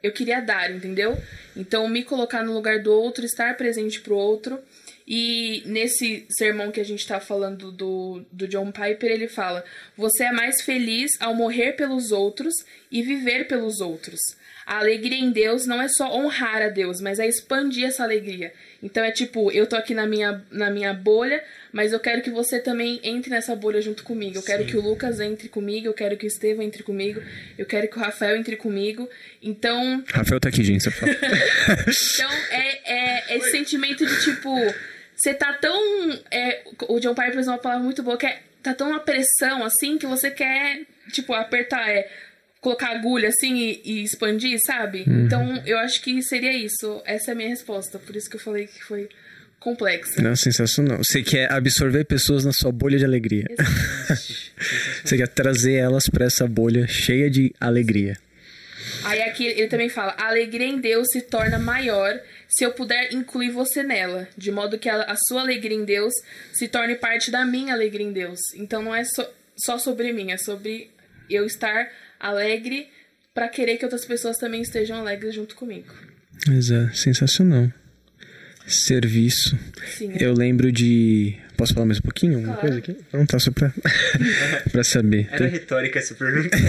eu 0.01 0.11
queria 0.11 0.39
dar, 0.41 0.71
entendeu? 0.71 1.17
Então, 1.55 1.87
me 1.87 2.03
colocar 2.03 2.43
no 2.43 2.53
lugar 2.53 2.79
do 2.79 2.91
outro, 2.91 3.25
estar 3.25 3.55
presente 3.57 3.99
pro 3.99 4.15
outro. 4.15 4.59
E 5.09 5.63
nesse 5.65 6.27
sermão 6.29 6.71
que 6.71 6.79
a 6.79 6.85
gente 6.85 7.07
tá 7.07 7.19
falando 7.19 7.71
do, 7.71 8.23
do 8.31 8.47
John 8.47 8.71
Piper, 8.71 9.09
ele 9.09 9.27
fala: 9.27 9.65
Você 9.97 10.25
é 10.25 10.31
mais 10.31 10.61
feliz 10.61 11.19
ao 11.19 11.33
morrer 11.33 11.71
pelos 11.71 12.11
outros 12.11 12.53
e 12.91 13.01
viver 13.01 13.47
pelos 13.47 13.81
outros. 13.81 14.19
A 14.67 14.77
alegria 14.77 15.17
em 15.17 15.31
Deus 15.31 15.65
não 15.65 15.81
é 15.81 15.87
só 15.87 16.15
honrar 16.15 16.61
a 16.61 16.69
Deus, 16.69 17.01
mas 17.01 17.17
é 17.17 17.27
expandir 17.27 17.87
essa 17.87 18.03
alegria. 18.03 18.53
Então 18.83 19.03
é 19.03 19.09
tipo, 19.09 19.49
eu 19.51 19.65
tô 19.65 19.75
aqui 19.75 19.95
na 19.95 20.05
minha, 20.05 20.45
na 20.51 20.69
minha 20.69 20.93
bolha, 20.93 21.43
mas 21.73 21.91
eu 21.91 21.99
quero 21.99 22.21
que 22.21 22.29
você 22.29 22.59
também 22.59 22.99
entre 23.01 23.31
nessa 23.31 23.55
bolha 23.55 23.81
junto 23.81 24.03
comigo. 24.03 24.37
Eu 24.37 24.43
quero 24.43 24.63
Sim. 24.63 24.69
que 24.69 24.77
o 24.77 24.81
Lucas 24.81 25.19
entre 25.19 25.49
comigo, 25.49 25.87
eu 25.87 25.93
quero 25.95 26.15
que 26.17 26.25
o 26.25 26.27
Estevam 26.27 26.63
entre 26.63 26.83
comigo, 26.83 27.19
eu 27.57 27.65
quero 27.65 27.87
que 27.87 27.97
o 27.97 27.99
Rafael 27.99 28.37
entre 28.37 28.55
comigo. 28.57 29.09
Então, 29.41 30.03
Rafael 30.13 30.39
tá 30.39 30.49
aqui, 30.49 30.63
gente. 30.63 30.87
Então 32.13 32.31
é, 32.51 33.33
é 33.33 33.37
esse 33.37 33.49
sentimento 33.49 34.05
de 34.05 34.21
tipo, 34.21 34.55
você 35.19 35.33
tá 35.33 35.53
tão. 35.53 36.19
é, 36.31 36.63
o 36.87 36.99
John 36.99 37.13
Piper 37.13 37.39
usa 37.39 37.51
uma 37.51 37.57
palavra 37.57 37.83
muito 37.83 38.01
boa 38.01 38.17
que 38.17 38.25
é 38.25 38.39
tá 38.63 38.73
tão 38.73 38.89
uma 38.89 38.99
pressão 38.99 39.63
assim 39.63 39.97
que 39.97 40.05
você 40.05 40.29
quer, 40.31 40.81
tipo, 41.11 41.33
apertar, 41.33 41.89
é. 41.89 42.09
Colocar 42.61 42.89
agulha 42.89 43.29
assim 43.29 43.55
e, 43.55 43.81
e 43.85 44.03
expandir, 44.03 44.59
sabe? 44.65 45.05
Então 45.07 45.63
eu 45.65 45.79
acho 45.79 46.01
que 46.01 46.21
seria 46.21 46.51
isso. 46.51 47.01
Essa 47.05 47.31
é 47.31 47.33
a 47.33 47.35
minha 47.35 47.47
resposta. 47.47 47.97
Por 47.97 48.13
isso 48.17 48.29
que 48.29 48.35
eu 48.35 48.39
falei 48.41 48.67
que 48.67 48.83
foi 48.83 49.07
complexa. 49.61 50.21
Não, 50.21 50.35
sensacional. 50.35 50.97
Você 50.97 51.23
quer 51.23 51.49
absorver 51.51 52.03
pessoas 52.03 52.43
na 52.43 52.51
sua 52.51 52.71
bolha 52.71 52.97
de 52.97 53.05
alegria. 53.05 53.45
Você 55.05 55.15
quer 55.15 55.27
trazer 55.29 55.75
elas 55.75 56.09
pra 56.09 56.25
essa 56.25 56.45
bolha 56.47 56.85
cheia 56.85 57.29
de 57.29 57.53
alegria. 57.61 58.17
Aí 59.03 59.21
aqui 59.21 59.45
ele 59.45 59.67
também 59.67 59.89
fala: 59.89 60.13
a 60.17 60.27
alegria 60.27 60.67
em 60.67 60.79
Deus 60.79 61.07
se 61.11 61.21
torna 61.21 61.57
maior 61.57 62.19
se 62.47 62.63
eu 62.63 62.71
puder 62.71 63.13
incluir 63.13 63.51
você 63.51 63.83
nela, 63.83 64.27
de 64.37 64.51
modo 64.51 64.77
que 64.77 64.89
a, 64.89 65.03
a 65.03 65.15
sua 65.15 65.41
alegria 65.41 65.77
em 65.77 65.85
Deus 65.85 66.13
se 66.53 66.67
torne 66.67 66.95
parte 66.95 67.31
da 67.31 67.45
minha 67.45 67.73
alegria 67.73 68.05
em 68.05 68.11
Deus. 68.11 68.39
Então 68.55 68.81
não 68.81 68.93
é 68.93 69.03
só, 69.03 69.29
só 69.57 69.77
sobre 69.77 70.11
mim, 70.11 70.31
é 70.31 70.37
sobre 70.37 70.89
eu 71.29 71.45
estar 71.45 71.89
alegre 72.19 72.89
para 73.33 73.47
querer 73.47 73.77
que 73.77 73.85
outras 73.85 74.05
pessoas 74.05 74.37
também 74.37 74.61
estejam 74.61 74.97
alegres 74.97 75.35
junto 75.35 75.55
comigo. 75.55 75.93
Exato, 76.49 76.95
sensacional. 76.95 77.71
Serviço. 78.69 79.57
Sim, 79.97 80.13
Eu 80.19 80.33
lembro 80.33 80.71
de. 80.71 81.35
Posso 81.57 81.73
falar 81.73 81.85
mais 81.87 81.97
um 81.97 82.03
pouquinho? 82.03 82.35
Alguma 82.37 82.53
Claro. 82.55 82.61
coisa 82.61 82.77
aqui? 82.79 82.95
Não, 83.11 83.25
tá 83.25 83.37
só 83.39 83.51
pra, 83.51 83.73
pra 84.71 84.83
saber. 84.83 85.27
Era 85.31 85.47
retórica 85.47 85.99
essa 85.99 86.13
pergunta. 86.15 86.57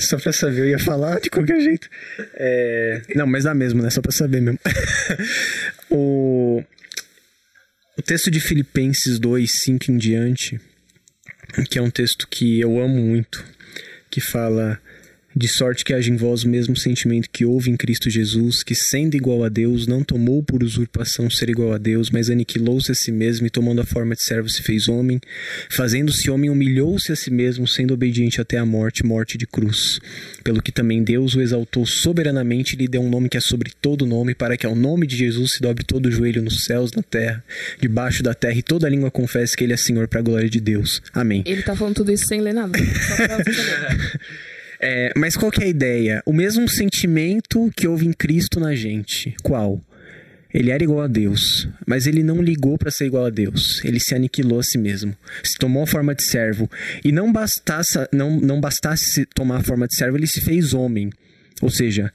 Só 0.00 0.18
pra 0.18 0.32
saber, 0.32 0.60
eu 0.60 0.68
ia 0.68 0.78
falar 0.78 1.20
de 1.20 1.30
qualquer 1.30 1.60
jeito. 1.60 1.88
É, 2.34 3.02
Não, 3.14 3.26
mas 3.26 3.44
dá 3.44 3.54
mesmo, 3.54 3.82
né? 3.82 3.88
Só 3.90 4.00
pra 4.00 4.12
saber 4.12 4.40
mesmo. 4.40 4.58
o... 5.90 6.62
o 7.96 8.02
texto 8.02 8.30
de 8.30 8.40
Filipenses 8.40 9.18
2, 9.18 9.50
5 9.64 9.90
em 9.92 9.96
diante, 9.96 10.60
que 11.70 11.78
é 11.78 11.82
um 11.82 11.90
texto 11.90 12.26
que 12.28 12.60
eu 12.60 12.78
amo 12.80 12.96
muito, 13.00 13.44
que 14.10 14.20
fala. 14.20 14.78
De 15.34 15.48
sorte 15.48 15.84
que 15.84 15.94
haja 15.94 16.10
em 16.10 16.16
vós 16.16 16.44
o 16.44 16.48
mesmo 16.48 16.76
sentimento 16.76 17.28
que 17.30 17.44
houve 17.44 17.70
em 17.70 17.76
Cristo 17.76 18.10
Jesus, 18.10 18.62
que 18.62 18.74
sendo 18.74 19.16
igual 19.16 19.44
a 19.44 19.48
Deus, 19.48 19.86
não 19.86 20.04
tomou 20.04 20.42
por 20.42 20.62
usurpação 20.62 21.30
ser 21.30 21.48
igual 21.48 21.72
a 21.72 21.78
Deus, 21.78 22.10
mas 22.10 22.28
aniquilou-se 22.28 22.92
a 22.92 22.94
si 22.94 23.10
mesmo 23.10 23.46
e 23.46 23.50
tomando 23.50 23.80
a 23.80 23.84
forma 23.84 24.14
de 24.14 24.22
servo 24.22 24.48
se 24.48 24.62
fez 24.62 24.88
homem. 24.88 25.20
Fazendo-se 25.70 26.30
homem, 26.30 26.50
humilhou-se 26.50 27.10
a 27.10 27.16
si 27.16 27.30
mesmo, 27.30 27.66
sendo 27.66 27.94
obediente 27.94 28.40
até 28.40 28.58
a 28.58 28.66
morte, 28.66 29.04
morte 29.04 29.38
de 29.38 29.46
cruz. 29.46 30.00
Pelo 30.44 30.62
que 30.62 30.70
também 30.70 31.02
Deus 31.02 31.34
o 31.34 31.40
exaltou 31.40 31.86
soberanamente 31.86 32.74
e 32.74 32.78
lhe 32.78 32.88
deu 32.88 33.00
um 33.00 33.08
nome 33.08 33.28
que 33.28 33.38
é 33.38 33.40
sobre 33.40 33.72
todo 33.80 34.06
nome, 34.06 34.34
para 34.34 34.56
que 34.56 34.66
ao 34.66 34.74
nome 34.74 35.06
de 35.06 35.16
Jesus 35.16 35.52
se 35.52 35.62
dobre 35.62 35.84
todo 35.84 36.06
o 36.06 36.10
joelho 36.10 36.42
nos 36.42 36.64
céus, 36.64 36.92
na 36.92 37.02
terra, 37.02 37.42
debaixo 37.80 38.22
da 38.22 38.34
terra, 38.34 38.54
e 38.54 38.62
toda 38.62 38.88
língua 38.88 39.10
confesse 39.10 39.56
que 39.56 39.64
ele 39.64 39.72
é 39.72 39.76
Senhor 39.76 40.08
para 40.08 40.20
a 40.20 40.22
glória 40.22 40.50
de 40.50 40.60
Deus. 40.60 41.00
Amém. 41.14 41.42
Ele 41.46 41.62
tá 41.62 41.74
falando 41.74 41.94
tudo 41.94 42.12
isso 42.12 42.26
sem 42.26 42.40
ler 42.40 42.52
nada. 42.52 42.78
Só 42.78 43.16
pra 43.16 43.36
você. 43.38 44.51
É, 44.82 45.12
mas 45.16 45.36
qual 45.36 45.52
que 45.52 45.62
é 45.62 45.66
a 45.66 45.68
ideia? 45.68 46.22
O 46.26 46.32
mesmo 46.32 46.68
sentimento 46.68 47.70
que 47.76 47.86
houve 47.86 48.04
em 48.04 48.12
Cristo 48.12 48.58
na 48.58 48.74
gente. 48.74 49.34
Qual? 49.40 49.80
Ele 50.52 50.70
era 50.70 50.82
igual 50.82 51.00
a 51.00 51.06
Deus, 51.06 51.68
mas 51.86 52.06
ele 52.06 52.22
não 52.22 52.42
ligou 52.42 52.76
para 52.76 52.90
ser 52.90 53.06
igual 53.06 53.24
a 53.24 53.30
Deus. 53.30 53.82
Ele 53.84 53.98
se 53.98 54.14
aniquilou 54.14 54.58
a 54.58 54.62
si 54.62 54.76
mesmo. 54.76 55.16
Se 55.42 55.56
tomou 55.56 55.84
a 55.84 55.86
forma 55.86 56.14
de 56.14 56.24
servo. 56.24 56.68
E 57.02 57.12
não 57.12 57.32
bastasse, 57.32 57.96
não, 58.12 58.38
não 58.38 58.60
bastasse 58.60 59.04
se 59.12 59.24
tomar 59.26 59.58
a 59.58 59.62
forma 59.62 59.86
de 59.86 59.96
servo, 59.96 60.18
ele 60.18 60.26
se 60.26 60.40
fez 60.42 60.74
homem. 60.74 61.10
Ou 61.62 61.70
seja, 61.70 62.12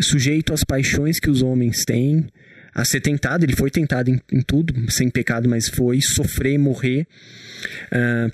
sujeito 0.00 0.52
às 0.52 0.64
paixões 0.64 1.20
que 1.20 1.30
os 1.30 1.42
homens 1.42 1.84
têm, 1.84 2.26
a 2.74 2.84
ser 2.84 3.00
tentado. 3.00 3.44
Ele 3.44 3.54
foi 3.54 3.70
tentado 3.70 4.10
em, 4.10 4.20
em 4.32 4.40
tudo, 4.40 4.90
sem 4.90 5.10
pecado, 5.10 5.48
mas 5.48 5.68
foi 5.68 6.00
sofrer, 6.00 6.58
morrer. 6.58 7.06
Ah, 7.92 8.30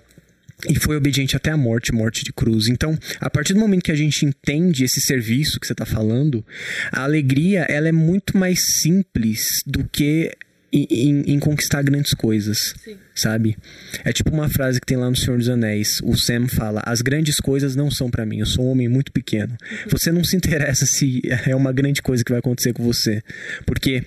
e 0.68 0.78
foi 0.78 0.96
obediente 0.96 1.36
até 1.36 1.50
a 1.50 1.56
morte, 1.56 1.92
morte 1.92 2.24
de 2.24 2.32
cruz. 2.32 2.68
Então, 2.68 2.98
a 3.20 3.28
partir 3.28 3.54
do 3.54 3.60
momento 3.60 3.82
que 3.82 3.92
a 3.92 3.96
gente 3.96 4.24
entende 4.24 4.84
esse 4.84 5.00
serviço 5.00 5.60
que 5.60 5.66
você 5.66 5.72
está 5.72 5.86
falando, 5.86 6.44
a 6.90 7.02
alegria 7.02 7.62
ela 7.68 7.88
é 7.88 7.92
muito 7.92 8.36
mais 8.36 8.60
simples 8.80 9.62
do 9.66 9.84
que 9.84 10.32
em, 10.72 10.86
em, 10.90 11.20
em 11.34 11.38
conquistar 11.38 11.82
grandes 11.82 12.12
coisas, 12.14 12.74
Sim. 12.82 12.96
sabe? 13.14 13.56
É 14.04 14.12
tipo 14.12 14.30
uma 14.30 14.48
frase 14.48 14.80
que 14.80 14.86
tem 14.86 14.96
lá 14.96 15.08
no 15.08 15.16
Senhor 15.16 15.38
dos 15.38 15.48
Anéis. 15.48 16.00
O 16.02 16.16
Sam 16.16 16.48
fala: 16.48 16.82
"As 16.84 17.00
grandes 17.00 17.36
coisas 17.36 17.76
não 17.76 17.90
são 17.90 18.10
para 18.10 18.26
mim. 18.26 18.40
Eu 18.40 18.46
sou 18.46 18.66
um 18.66 18.70
homem 18.70 18.88
muito 18.88 19.12
pequeno. 19.12 19.56
Você 19.88 20.10
não 20.10 20.24
se 20.24 20.36
interessa 20.36 20.84
se 20.84 21.22
é 21.46 21.54
uma 21.54 21.72
grande 21.72 22.02
coisa 22.02 22.24
que 22.24 22.32
vai 22.32 22.40
acontecer 22.40 22.72
com 22.72 22.82
você, 22.82 23.22
porque 23.64 24.02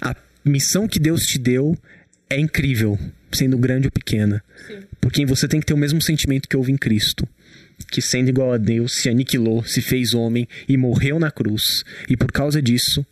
a 0.00 0.16
missão 0.42 0.88
que 0.88 0.98
Deus 0.98 1.22
te 1.22 1.38
deu 1.38 1.76
é 2.30 2.40
incrível, 2.40 2.98
sendo 3.36 3.58
grande 3.58 3.86
ou 3.86 3.92
pequena. 3.92 4.42
Sim. 4.66 4.78
Porque 5.00 5.26
você 5.26 5.46
tem 5.46 5.60
que 5.60 5.66
ter 5.66 5.74
o 5.74 5.78
mesmo 5.78 6.02
sentimento 6.02 6.48
que 6.48 6.56
houve 6.56 6.72
em 6.72 6.76
Cristo. 6.76 7.28
Que 7.90 8.00
sendo 8.00 8.28
igual 8.28 8.52
a 8.52 8.56
Deus, 8.56 8.94
se 8.94 9.08
aniquilou, 9.08 9.62
se 9.64 9.82
fez 9.82 10.14
homem 10.14 10.48
e 10.68 10.76
morreu 10.76 11.18
na 11.18 11.30
cruz. 11.30 11.84
E 12.08 12.16
por 12.16 12.32
causa 12.32 12.60
disso, 12.62 13.04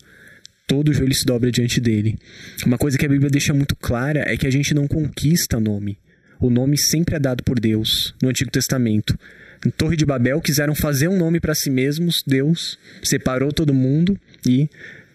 todo 0.66 0.92
joelho 0.92 1.14
se 1.14 1.24
dobra 1.24 1.50
diante 1.50 1.80
dele. 1.80 2.18
Uma 2.64 2.78
coisa 2.78 2.96
que 2.96 3.04
a 3.04 3.08
Bíblia 3.08 3.30
deixa 3.30 3.52
muito 3.52 3.76
clara 3.76 4.24
é 4.26 4.36
que 4.36 4.46
a 4.46 4.50
gente 4.50 4.74
não 4.74 4.88
conquista 4.88 5.60
nome. 5.60 5.98
O 6.40 6.50
nome 6.50 6.76
sempre 6.76 7.16
é 7.16 7.18
dado 7.18 7.42
por 7.44 7.60
Deus 7.60 8.14
no 8.22 8.28
Antigo 8.28 8.50
Testamento. 8.50 9.18
Em 9.64 9.70
Torre 9.70 9.96
de 9.96 10.04
Babel 10.04 10.40
quiseram 10.40 10.74
fazer 10.74 11.08
um 11.08 11.16
nome 11.16 11.40
para 11.40 11.54
si 11.54 11.70
mesmos, 11.70 12.22
Deus 12.26 12.78
separou 13.02 13.52
todo 13.52 13.72
mundo 13.72 14.18
e 14.46 14.68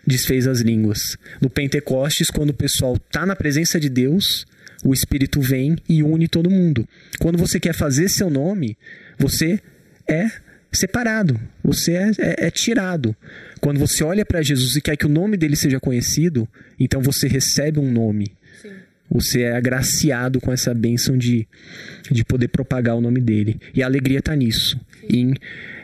desfez 0.08 0.48
as 0.48 0.62
línguas. 0.62 1.18
No 1.40 1.50
Pentecostes, 1.50 2.28
quando 2.32 2.50
o 2.50 2.54
pessoal 2.54 2.98
tá 2.98 3.26
na 3.26 3.36
presença 3.36 3.80
de 3.80 3.90
Deus, 3.90 4.48
o 4.84 4.94
Espírito 4.94 5.42
vem 5.42 5.76
e 5.88 6.02
une 6.04 6.28
todo 6.28 6.50
mundo. 6.50 6.88
Quando 7.20 7.38
você 7.38 7.60
quer 7.60 7.74
fazer 7.74 8.10
seu 8.10 8.30
nome, 8.30 8.78
você 9.18 9.60
é 10.08 10.30
separado, 10.72 11.40
você 11.64 11.94
é, 11.94 12.12
é- 12.20 12.48
é 12.48 12.52
tirado. 12.52 13.16
Quando 13.60 13.80
você 13.80 14.04
olha 14.04 14.26
para 14.26 14.42
Jesus 14.42 14.76
e 14.76 14.82
quer 14.82 14.96
que 14.96 15.06
o 15.06 15.10
nome 15.10 15.36
dele 15.36 15.56
seja 15.56 15.80
conhecido, 15.80 16.48
então 16.80 17.02
você 17.02 17.28
recebe 17.28 17.80
um 17.80 17.92
nome. 17.92 18.32
Sim. 18.62 18.70
Você 19.12 19.42
é 19.42 19.56
agraciado 19.56 20.40
com 20.40 20.52
essa 20.54 20.74
bênção 20.74 21.18
de, 21.18 21.48
de 22.12 22.24
poder 22.24 22.48
propagar 22.50 22.96
o 22.96 23.02
nome 23.02 23.20
dele. 23.20 23.60
E 23.74 23.82
a 23.82 23.88
alegria 23.88 24.20
está 24.20 24.36
nisso. 24.36 24.80
Em 25.10 25.34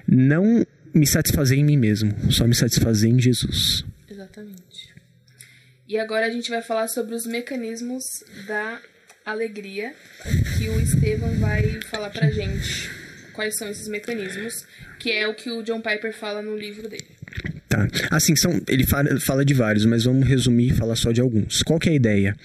não 0.07 0.65
me 0.93 1.05
satisfazer 1.07 1.57
em 1.57 1.63
mim 1.65 1.77
mesmo, 1.77 2.13
só 2.31 2.47
me 2.47 2.53
satisfazer 2.55 3.09
em 3.09 3.19
Jesus. 3.19 3.83
Exatamente. 4.09 4.63
E 5.87 5.99
agora 5.99 6.25
a 6.25 6.29
gente 6.29 6.49
vai 6.49 6.61
falar 6.61 6.87
sobre 6.87 7.13
os 7.13 7.27
mecanismos 7.27 8.03
da 8.47 8.79
alegria 9.23 9.93
que 10.57 10.67
o 10.69 10.79
Estevam 10.79 11.31
vai 11.37 11.79
falar 11.89 12.09
pra 12.09 12.29
gente. 12.29 12.89
Quais 13.33 13.57
são 13.57 13.69
esses 13.69 13.87
mecanismos, 13.87 14.65
que 14.97 15.11
é 15.11 15.27
o 15.27 15.35
que 15.35 15.51
o 15.51 15.61
John 15.61 15.81
Piper 15.81 16.13
fala 16.13 16.41
no 16.41 16.57
livro 16.57 16.87
dele. 16.87 17.05
Tá. 17.67 17.87
Assim, 18.09 18.35
são, 18.35 18.61
ele 18.67 18.85
fala, 18.87 19.19
fala 19.19 19.43
de 19.43 19.53
vários, 19.53 19.85
mas 19.85 20.05
vamos 20.05 20.27
resumir 20.27 20.71
e 20.71 20.73
falar 20.73 20.95
só 20.95 21.11
de 21.11 21.19
alguns. 21.19 21.61
Qual 21.61 21.77
que 21.77 21.89
é 21.89 21.91
a 21.91 21.95
ideia? 21.95 22.35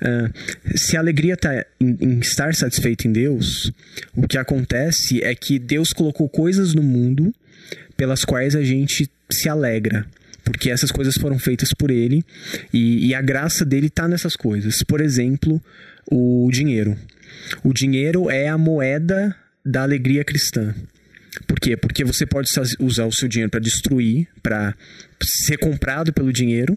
Ah, 0.00 0.30
se 0.74 0.96
a 0.96 1.00
alegria 1.00 1.34
está 1.34 1.64
em, 1.80 1.96
em 2.00 2.18
estar 2.18 2.54
satisfeito 2.54 3.06
em 3.06 3.12
Deus, 3.12 3.70
o 4.14 4.26
que 4.26 4.36
acontece 4.36 5.22
é 5.22 5.34
que 5.34 5.58
Deus 5.58 5.92
colocou 5.92 6.28
coisas 6.28 6.74
no 6.74 6.82
mundo 6.82 7.32
pelas 7.96 8.24
quais 8.24 8.56
a 8.56 8.62
gente 8.62 9.08
se 9.30 9.48
alegra. 9.48 10.06
Porque 10.44 10.70
essas 10.70 10.90
coisas 10.90 11.14
foram 11.14 11.38
feitas 11.38 11.70
por 11.72 11.90
ele 11.90 12.24
e, 12.72 13.06
e 13.08 13.14
a 13.14 13.22
graça 13.22 13.64
dele 13.64 13.86
está 13.86 14.08
nessas 14.08 14.34
coisas. 14.34 14.78
Por 14.86 15.00
exemplo, 15.00 15.62
o 16.10 16.48
dinheiro. 16.52 16.96
O 17.62 17.72
dinheiro 17.72 18.30
é 18.30 18.48
a 18.48 18.58
moeda 18.58 19.34
da 19.64 19.82
alegria 19.82 20.24
cristã. 20.24 20.74
Por 21.46 21.58
quê? 21.58 21.76
Porque 21.76 22.04
você 22.04 22.26
pode 22.26 22.52
sa- 22.52 22.62
usar 22.80 23.06
o 23.06 23.12
seu 23.12 23.28
dinheiro 23.28 23.50
para 23.50 23.60
destruir, 23.60 24.28
para 24.42 24.74
ser 25.22 25.56
comprado 25.56 26.12
pelo 26.12 26.32
dinheiro, 26.32 26.76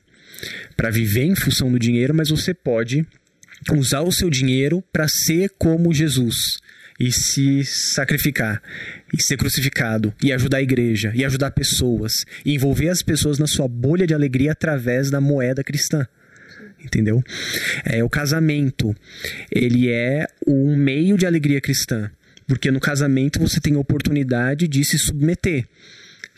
para 0.77 0.89
viver 0.89 1.23
em 1.23 1.35
função 1.35 1.71
do 1.71 1.79
dinheiro, 1.79 2.13
mas 2.13 2.29
você 2.29 2.53
pode 2.53 3.05
usar 3.73 4.01
o 4.01 4.11
seu 4.11 4.29
dinheiro 4.29 4.83
para 4.93 5.07
ser 5.07 5.49
como 5.57 5.93
Jesus 5.93 6.35
e 6.99 7.11
se 7.11 7.65
sacrificar 7.65 8.61
e 9.17 9.23
ser 9.23 9.37
crucificado 9.37 10.13
e 10.21 10.33
ajudar 10.33 10.57
a 10.57 10.61
igreja 10.61 11.11
e 11.15 11.23
ajudar 11.23 11.51
pessoas 11.51 12.11
e 12.43 12.53
envolver 12.53 12.89
as 12.89 13.01
pessoas 13.01 13.39
na 13.39 13.47
sua 13.47 13.67
bolha 13.67 14.05
de 14.05 14.13
alegria 14.13 14.51
através 14.51 15.09
da 15.09 15.21
moeda 15.21 15.63
cristã. 15.63 16.05
Entendeu? 16.83 17.23
É, 17.83 18.03
o 18.03 18.09
casamento, 18.09 18.95
ele 19.49 19.89
é 19.89 20.27
um 20.45 20.75
meio 20.75 21.17
de 21.17 21.25
alegria 21.25 21.61
cristã. 21.61 22.11
Porque 22.47 22.69
no 22.69 22.79
casamento 22.79 23.39
você 23.39 23.59
tem 23.59 23.73
a 23.75 23.79
oportunidade 23.79 24.67
de 24.67 24.83
se 24.83 24.99
submeter, 24.99 25.65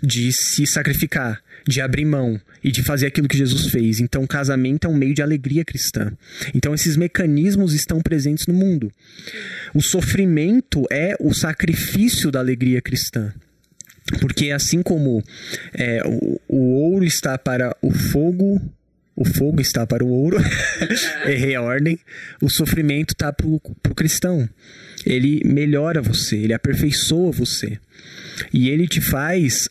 de 0.01 0.31
se 0.31 0.65
sacrificar, 0.65 1.41
de 1.67 1.81
abrir 1.81 2.05
mão 2.05 2.39
e 2.63 2.71
de 2.71 2.83
fazer 2.83 3.07
aquilo 3.07 3.27
que 3.27 3.37
Jesus 3.37 3.67
fez. 3.67 3.99
Então, 3.99 4.23
o 4.23 4.27
casamento 4.27 4.87
é 4.87 4.89
um 4.89 4.95
meio 4.95 5.13
de 5.13 5.21
alegria 5.21 5.65
cristã. 5.65 6.11
Então, 6.53 6.73
esses 6.73 6.95
mecanismos 6.95 7.73
estão 7.73 8.01
presentes 8.01 8.47
no 8.47 8.53
mundo. 8.53 8.91
O 9.73 9.81
sofrimento 9.81 10.83
é 10.91 11.15
o 11.19 11.33
sacrifício 11.33 12.31
da 12.31 12.39
alegria 12.39 12.81
cristã. 12.81 13.33
Porque 14.21 14.51
assim 14.51 14.81
como 14.81 15.21
é, 15.73 16.01
o, 16.05 16.39
o 16.47 16.73
ouro 16.75 17.03
está 17.03 17.37
para 17.37 17.75
o 17.81 17.91
fogo, 17.91 18.61
o 19.17 19.25
fogo 19.25 19.59
está 19.59 19.85
para 19.85 20.05
o 20.05 20.07
ouro, 20.07 20.37
errei 21.25 21.55
a 21.55 21.61
ordem, 21.61 21.99
o 22.41 22.49
sofrimento 22.49 23.09
está 23.13 23.33
para 23.33 23.45
o 23.47 23.59
cristão. 23.95 24.47
Ele 25.05 25.41
melhora 25.43 26.01
você, 26.01 26.37
ele 26.37 26.53
aperfeiçoa 26.53 27.31
você. 27.31 27.77
E 28.53 28.69
ele 28.69 28.87
te 28.87 29.01
faz 29.01 29.67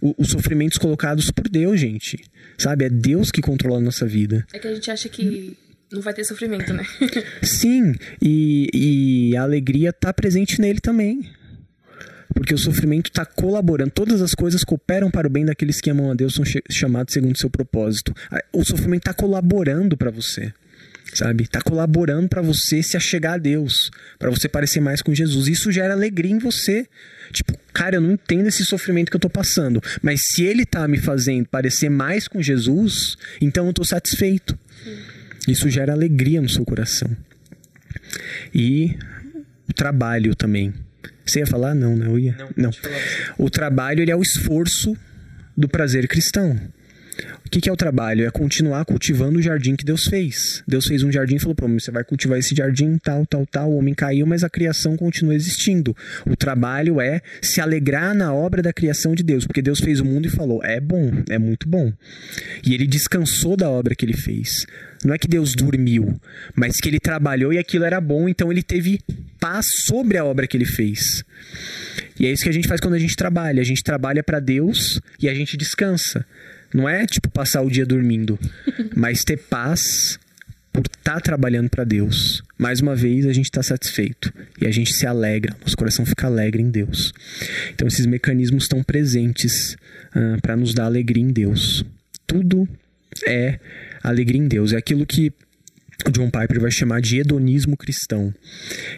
o- 0.00 0.14
os 0.18 0.28
sofrimentos 0.30 0.76
colocados 0.78 1.30
por 1.30 1.48
Deus, 1.48 1.78
gente. 1.80 2.18
Sabe? 2.58 2.84
É 2.84 2.88
Deus 2.90 3.30
que 3.30 3.40
controla 3.40 3.78
a 3.78 3.80
nossa 3.80 4.04
vida. 4.06 4.44
É 4.52 4.58
que 4.58 4.66
a 4.68 4.74
gente 4.74 4.90
acha 4.90 5.08
que 5.08 5.56
não 5.90 6.00
vai 6.00 6.12
ter 6.14 6.24
sofrimento, 6.24 6.72
né? 6.72 6.84
Sim, 7.42 7.94
e, 8.20 8.68
e 9.32 9.36
a 9.36 9.42
alegria 9.42 9.90
está 9.90 10.12
presente 10.12 10.60
nele 10.60 10.80
também. 10.80 11.20
Porque 12.34 12.54
o 12.54 12.58
sofrimento 12.58 13.08
está 13.08 13.24
colaborando. 13.24 13.90
Todas 13.90 14.22
as 14.22 14.34
coisas 14.34 14.64
cooperam 14.64 15.10
para 15.10 15.26
o 15.26 15.30
bem 15.30 15.44
daqueles 15.44 15.80
que 15.80 15.90
amam 15.90 16.10
a 16.10 16.14
Deus, 16.14 16.34
são 16.34 16.44
chamados 16.70 17.12
segundo 17.12 17.34
o 17.34 17.38
seu 17.38 17.50
propósito. 17.50 18.14
O 18.52 18.64
sofrimento 18.64 19.02
está 19.02 19.14
colaborando 19.14 19.96
para 19.96 20.10
você. 20.10 20.52
Sabe? 21.14 21.44
Está 21.44 21.60
colaborando 21.60 22.26
para 22.26 22.40
você 22.40 22.82
se 22.82 22.96
achegar 22.96 23.34
a 23.34 23.38
Deus, 23.38 23.90
para 24.18 24.30
você 24.30 24.48
parecer 24.48 24.80
mais 24.80 25.02
com 25.02 25.14
Jesus. 25.14 25.46
Isso 25.46 25.70
gera 25.70 25.92
alegria 25.92 26.32
em 26.32 26.38
você. 26.38 26.86
Tipo, 27.30 27.54
cara, 27.70 27.96
eu 27.96 28.00
não 28.00 28.12
entendo 28.12 28.46
esse 28.46 28.64
sofrimento 28.64 29.10
que 29.10 29.16
eu 29.16 29.20
tô 29.20 29.28
passando, 29.28 29.82
mas 30.00 30.20
se 30.22 30.42
ele 30.42 30.64
tá 30.64 30.88
me 30.88 30.98
fazendo 30.98 31.46
parecer 31.48 31.90
mais 31.90 32.26
com 32.26 32.40
Jesus, 32.40 33.16
então 33.42 33.66
eu 33.66 33.74
tô 33.74 33.84
satisfeito. 33.84 34.58
Isso 35.46 35.68
gera 35.68 35.92
alegria 35.92 36.40
no 36.40 36.48
seu 36.48 36.64
coração. 36.64 37.14
E 38.54 38.96
o 39.68 39.74
trabalho 39.74 40.34
também. 40.34 40.72
Você 41.24 41.40
ia 41.40 41.46
falar? 41.46 41.74
Não, 41.74 41.96
né? 41.96 42.06
Eu 42.06 42.18
ia. 42.18 42.36
Não, 42.56 42.72
falar. 42.72 42.96
O 43.38 43.50
trabalho 43.50 44.00
ele 44.00 44.10
é 44.10 44.16
o 44.16 44.22
esforço 44.22 44.96
do 45.56 45.68
prazer 45.68 46.08
cristão. 46.08 46.58
O 47.44 47.50
que, 47.50 47.60
que 47.60 47.68
é 47.68 47.72
o 47.72 47.76
trabalho? 47.76 48.24
É 48.26 48.30
continuar 48.30 48.84
cultivando 48.84 49.38
o 49.38 49.42
jardim 49.42 49.76
que 49.76 49.84
Deus 49.84 50.04
fez. 50.04 50.62
Deus 50.66 50.86
fez 50.86 51.02
um 51.02 51.12
jardim 51.12 51.36
e 51.36 51.38
falou: 51.38 51.54
Pô, 51.54 51.68
você 51.68 51.90
vai 51.90 52.02
cultivar 52.02 52.38
esse 52.38 52.54
jardim, 52.54 52.96
tal, 52.96 53.26
tal, 53.26 53.46
tal. 53.46 53.70
O 53.70 53.76
homem 53.76 53.94
caiu, 53.94 54.26
mas 54.26 54.42
a 54.42 54.48
criação 54.48 54.96
continua 54.96 55.34
existindo. 55.34 55.94
O 56.26 56.34
trabalho 56.34 57.00
é 57.00 57.20
se 57.42 57.60
alegrar 57.60 58.14
na 58.14 58.32
obra 58.32 58.62
da 58.62 58.72
criação 58.72 59.14
de 59.14 59.22
Deus, 59.22 59.46
porque 59.46 59.60
Deus 59.60 59.80
fez 59.80 60.00
o 60.00 60.04
mundo 60.04 60.26
e 60.26 60.30
falou: 60.30 60.64
É 60.64 60.80
bom, 60.80 61.10
é 61.28 61.38
muito 61.38 61.68
bom. 61.68 61.92
E 62.64 62.74
ele 62.74 62.86
descansou 62.86 63.56
da 63.56 63.68
obra 63.68 63.94
que 63.94 64.04
ele 64.04 64.16
fez. 64.16 64.66
Não 65.04 65.14
é 65.14 65.18
que 65.18 65.26
Deus 65.26 65.54
dormiu, 65.54 66.20
mas 66.54 66.76
que 66.76 66.88
ele 66.88 67.00
trabalhou 67.00 67.52
e 67.52 67.58
aquilo 67.58 67.84
era 67.84 68.00
bom, 68.00 68.28
então 68.28 68.52
ele 68.52 68.62
teve 68.62 69.00
paz 69.40 69.66
sobre 69.86 70.16
a 70.16 70.24
obra 70.24 70.46
que 70.46 70.56
ele 70.56 70.64
fez. 70.64 71.24
E 72.18 72.26
é 72.26 72.32
isso 72.32 72.44
que 72.44 72.48
a 72.48 72.52
gente 72.52 72.68
faz 72.68 72.80
quando 72.80 72.94
a 72.94 72.98
gente 72.98 73.16
trabalha. 73.16 73.60
A 73.60 73.64
gente 73.64 73.82
trabalha 73.82 74.22
para 74.22 74.38
Deus 74.38 75.00
e 75.20 75.28
a 75.28 75.34
gente 75.34 75.56
descansa. 75.56 76.24
Não 76.72 76.88
é 76.88 77.04
tipo 77.04 77.28
passar 77.28 77.62
o 77.62 77.70
dia 77.70 77.84
dormindo, 77.84 78.38
mas 78.94 79.24
ter 79.24 79.36
paz 79.36 80.18
por 80.72 80.84
estar 80.86 81.20
trabalhando 81.20 81.68
para 81.68 81.84
Deus. 81.84 82.42
Mais 82.56 82.80
uma 82.80 82.94
vez 82.94 83.26
a 83.26 83.32
gente 83.32 83.46
está 83.46 83.62
satisfeito 83.62 84.32
e 84.60 84.66
a 84.66 84.70
gente 84.70 84.92
se 84.94 85.06
alegra, 85.06 85.54
nosso 85.60 85.76
coração 85.76 86.06
fica 86.06 86.26
alegre 86.26 86.62
em 86.62 86.70
Deus. 86.70 87.12
Então 87.74 87.86
esses 87.86 88.06
mecanismos 88.06 88.64
estão 88.64 88.82
presentes 88.82 89.76
para 90.40 90.56
nos 90.56 90.72
dar 90.72 90.84
alegria 90.84 91.22
em 91.22 91.32
Deus. 91.32 91.84
Tudo 92.26 92.66
é 93.26 93.58
alegria 94.02 94.40
em 94.40 94.48
Deus. 94.48 94.72
É 94.72 94.76
aquilo 94.76 95.06
que 95.06 95.32
John 96.10 96.30
Piper 96.30 96.60
vai 96.60 96.70
chamar 96.70 97.00
de 97.00 97.18
hedonismo 97.18 97.76
cristão. 97.76 98.34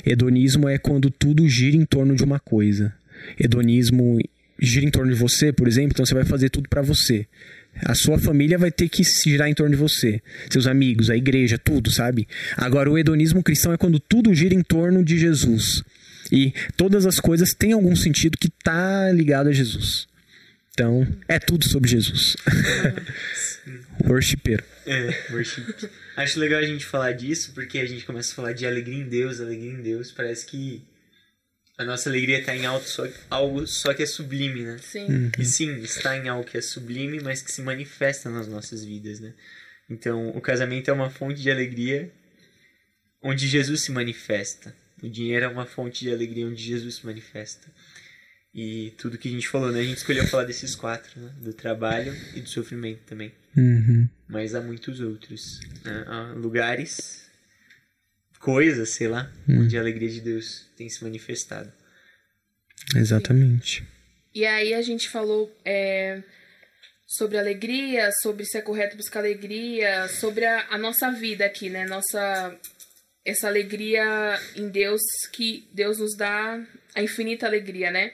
Hedonismo 0.05 0.69
é 0.69 0.79
quando 0.79 1.11
tudo 1.11 1.49
gira 1.49 1.77
em 1.77 1.85
torno 1.85 2.15
de 2.15 2.25
uma 2.25 2.39
coisa. 2.39 2.93
Hedonismo 3.39 4.19
gira 4.59 4.87
em 4.87 4.91
torno 4.91 5.13
de 5.13 5.19
você, 5.19 5.53
por 5.53 5.69
exemplo, 5.69 5.93
então 5.93 6.07
você 6.07 6.15
vai 6.15 6.25
fazer 6.25 6.49
tudo 6.49 6.69
para 6.69 6.83
você. 6.83 7.27
A 7.85 7.95
sua 7.95 8.19
família 8.19 8.57
vai 8.57 8.71
ter 8.71 8.89
que 8.89 9.03
se 9.05 9.31
girar 9.31 9.49
em 9.49 9.55
torno 9.55 9.75
de 9.75 9.81
você, 9.81 10.23
seus 10.49 10.67
amigos, 10.67 11.11
a 11.11 11.17
igreja, 11.17 11.59
tudo, 11.59 11.91
sabe? 11.91 12.29
Agora 12.57 12.91
o 12.91 12.97
hedonismo 12.97 13.43
cristão 13.43 13.73
é 13.73 13.77
quando 13.77 13.99
tudo 13.99 14.33
gira 14.33 14.55
em 14.55 14.63
torno 14.63 15.05
de 15.05 15.19
Jesus. 15.19 15.83
E 16.31 16.55
todas 16.77 17.05
as 17.05 17.19
coisas 17.19 17.53
têm 17.53 17.73
algum 17.73 17.95
sentido 17.97 18.39
que 18.39 18.49
tá 18.49 19.11
ligado 19.13 19.49
a 19.49 19.53
Jesus. 19.53 20.07
Então, 20.73 21.07
é 21.29 21.39
tudo 21.39 21.69
sobre 21.69 21.91
Jesus. 21.91 22.37
Worshipper. 24.05 24.65
É, 24.87 25.33
worship. 25.33 25.65
Acho 26.17 26.39
legal 26.39 26.61
a 26.61 26.67
gente 26.67 26.85
falar 26.85 27.13
disso, 27.13 27.53
porque 27.55 27.79
a 27.79 27.87
gente 27.87 28.05
começa 28.05 28.33
a 28.33 28.35
falar 28.35 28.53
de 28.53 28.67
alegria 28.67 28.99
em 28.99 29.09
Deus, 29.09 29.41
alegria 29.41 29.73
em 29.73 29.83
Deus. 29.83 30.13
Parece 30.13 30.47
que 30.47 30.83
a 31.77 31.85
nossa 31.85 32.09
alegria 32.09 32.39
está 32.39 32.55
em 32.55 32.67
algo 32.67 32.87
só, 32.87 33.09
algo 33.29 33.67
só 33.67 33.93
que 33.93 34.03
é 34.03 34.07
sublime, 34.07 34.63
né? 34.63 34.79
Sim. 34.79 35.31
E 35.39 35.45
sim, 35.45 35.81
está 35.81 36.17
em 36.17 36.29
algo 36.29 36.49
que 36.49 36.57
é 36.57 36.61
sublime, 36.61 37.21
mas 37.21 37.43
que 37.43 37.51
se 37.51 37.63
manifesta 37.63 38.31
nas 38.31 38.47
nossas 38.47 38.85
vidas, 38.85 39.19
né? 39.21 39.35
Então, 39.91 40.29
o 40.31 40.41
casamento 40.41 40.91
é 40.91 40.95
uma 40.95 41.11
fonte 41.11 41.43
de 41.43 41.51
alegria 41.51 42.11
onde 43.23 43.49
Jesus 43.49 43.83
se 43.83 43.91
manifesta. 43.91 44.75
O 45.03 45.09
dinheiro 45.09 45.47
é 45.47 45.49
uma 45.49 45.67
fonte 45.67 46.05
de 46.05 46.13
alegria 46.13 46.47
onde 46.47 46.63
Jesus 46.63 46.97
se 46.97 47.07
manifesta. 47.07 47.67
E 48.55 48.93
tudo 48.97 49.19
que 49.19 49.29
a 49.29 49.33
gente 49.33 49.49
falou, 49.49 49.73
né? 49.73 49.81
A 49.81 49.85
gente 49.85 49.97
escolheu 49.99 50.27
falar 50.29 50.45
desses 50.45 50.77
quatro, 50.77 51.21
né? 51.21 51.33
Do 51.41 51.53
trabalho 51.53 52.15
e 52.37 52.41
do 52.41 52.49
sofrimento 52.49 53.01
também. 53.05 53.33
Uhum. 53.57 54.09
Mas 54.29 54.55
há 54.55 54.61
muitos 54.61 55.01
outros. 55.01 55.59
né? 55.85 56.05
Há 56.07 56.33
lugares, 56.37 57.29
coisas, 58.39 58.91
sei 58.91 59.09
lá, 59.09 59.31
Hum. 59.49 59.63
onde 59.63 59.77
a 59.77 59.81
alegria 59.81 60.09
de 60.09 60.21
Deus 60.21 60.67
tem 60.77 60.89
se 60.89 61.03
manifestado. 61.03 61.73
Exatamente. 62.95 63.85
E 64.35 64.45
aí 64.47 64.75
a 64.75 64.83
gente 64.83 65.09
falou 65.09 65.51
é, 65.65 66.23
sobre 67.07 67.39
alegria, 67.39 68.11
sobre 68.23 68.45
se 68.45 68.59
é 68.59 68.61
correto 68.63 68.97
buscar 68.97 69.21
alegria, 69.21 70.09
sobre 70.09 70.45
a, 70.45 70.67
a 70.71 70.79
nossa 70.79 71.11
vida 71.11 71.45
aqui, 71.45 71.71
né? 71.71 71.87
Nossa 71.87 72.57
essa 73.25 73.49
alegria 73.49 74.39
em 74.57 74.69
Deus 74.69 75.01
que 75.33 75.67
Deus 75.73 75.99
nos 75.99 76.17
dá 76.17 76.61
a 76.95 77.03
infinita 77.03 77.47
alegria, 77.47 77.91
né? 77.91 78.13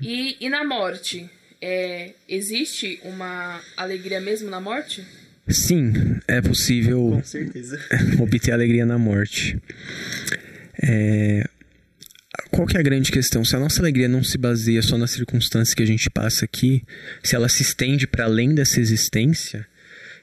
E, 0.00 0.36
e 0.40 0.48
na 0.48 0.64
morte, 0.64 1.28
é, 1.60 2.12
existe 2.28 3.00
uma 3.02 3.60
alegria 3.76 4.20
mesmo 4.20 4.50
na 4.50 4.60
morte? 4.60 5.04
Sim, 5.48 5.92
é 6.28 6.40
possível 6.40 7.20
obter 8.20 8.52
alegria 8.52 8.86
na 8.86 8.98
morte. 8.98 9.60
É, 10.82 11.44
Qual 12.50 12.66
que 12.66 12.76
é 12.76 12.80
a 12.80 12.82
grande 12.82 13.10
questão? 13.10 13.44
Se 13.44 13.54
a 13.54 13.58
nossa 13.58 13.80
alegria 13.80 14.08
não 14.08 14.22
se 14.22 14.36
baseia 14.38 14.82
só 14.82 14.98
nas 14.98 15.10
circunstâncias 15.12 15.74
que 15.74 15.82
a 15.82 15.86
gente 15.86 16.08
passa 16.10 16.44
aqui, 16.44 16.84
se 17.22 17.34
ela 17.34 17.48
se 17.48 17.62
estende 17.62 18.06
para 18.06 18.24
além 18.24 18.54
dessa 18.54 18.80
existência, 18.80 19.66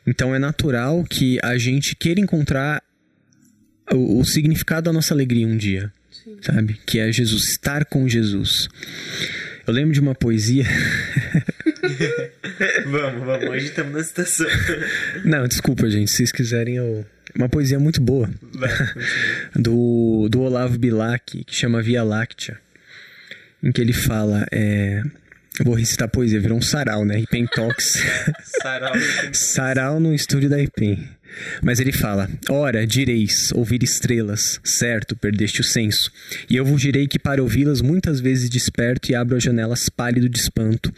então 0.05 0.33
é 0.33 0.39
natural 0.39 1.03
que 1.03 1.39
a 1.43 1.57
gente 1.57 1.95
queira 1.95 2.19
encontrar 2.19 2.83
o, 3.91 4.19
o 4.19 4.25
significado 4.25 4.85
da 4.85 4.93
nossa 4.93 5.13
alegria 5.13 5.47
um 5.47 5.57
dia, 5.57 5.91
sabe? 6.41 6.79
Que 6.85 6.99
é 6.99 7.11
Jesus, 7.11 7.49
estar 7.49 7.85
com 7.85 8.07
Jesus. 8.07 8.69
Eu 9.65 9.73
lembro 9.73 9.93
de 9.93 9.99
uma 9.99 10.15
poesia. 10.15 10.63
vamos, 12.85 13.25
vamos. 13.25 13.49
Hoje 13.49 13.65
estamos 13.65 13.93
na 13.93 14.03
situação. 14.03 14.47
Não, 15.25 15.47
desculpa, 15.47 15.89
gente. 15.89 16.09
Se 16.09 16.17
vocês 16.17 16.31
quiserem, 16.31 16.77
eu. 16.77 17.05
Uma 17.35 17.49
poesia 17.49 17.77
muito 17.77 18.01
boa. 18.01 18.29
Vai, 18.53 18.69
do, 19.53 20.27
do 20.31 20.41
Olavo 20.41 20.79
Bilac, 20.79 21.43
que 21.43 21.53
chama 21.53 21.81
Via 21.81 22.01
Láctea, 22.01 22.57
em 23.61 23.71
que 23.71 23.81
ele 23.81 23.91
fala. 23.91 24.47
É, 24.51 25.03
eu 25.59 25.65
vou 25.65 25.75
recitar 25.75 26.07
a 26.07 26.09
poesia, 26.09 26.39
virou 26.39 26.57
um 26.57 26.61
sarau, 26.61 27.03
né? 27.03 27.19
Ipen 27.19 27.45
Talks. 27.47 27.93
Sarau. 28.61 28.93
sarau 29.33 29.99
no 29.99 30.13
estúdio 30.13 30.49
da 30.49 30.61
Ipen. 30.61 31.09
Mas 31.61 31.79
ele 31.79 31.91
fala: 31.91 32.29
Ora, 32.49 32.85
direis, 32.85 33.51
ouvir 33.53 33.83
estrelas, 33.83 34.59
certo, 34.63 35.15
perdeste 35.15 35.61
o 35.61 35.63
senso. 35.63 36.11
E 36.49 36.55
eu 36.55 36.65
vos 36.65 36.81
direi 36.81 37.07
que 37.07 37.19
para 37.19 37.41
ouvi-las 37.41 37.81
muitas 37.81 38.19
vezes 38.19 38.49
desperto 38.49 39.11
e 39.11 39.15
abro 39.15 39.37
as 39.37 39.43
janelas 39.43 39.89
pálido 39.89 40.29
de 40.29 40.39
espanto. 40.39 40.93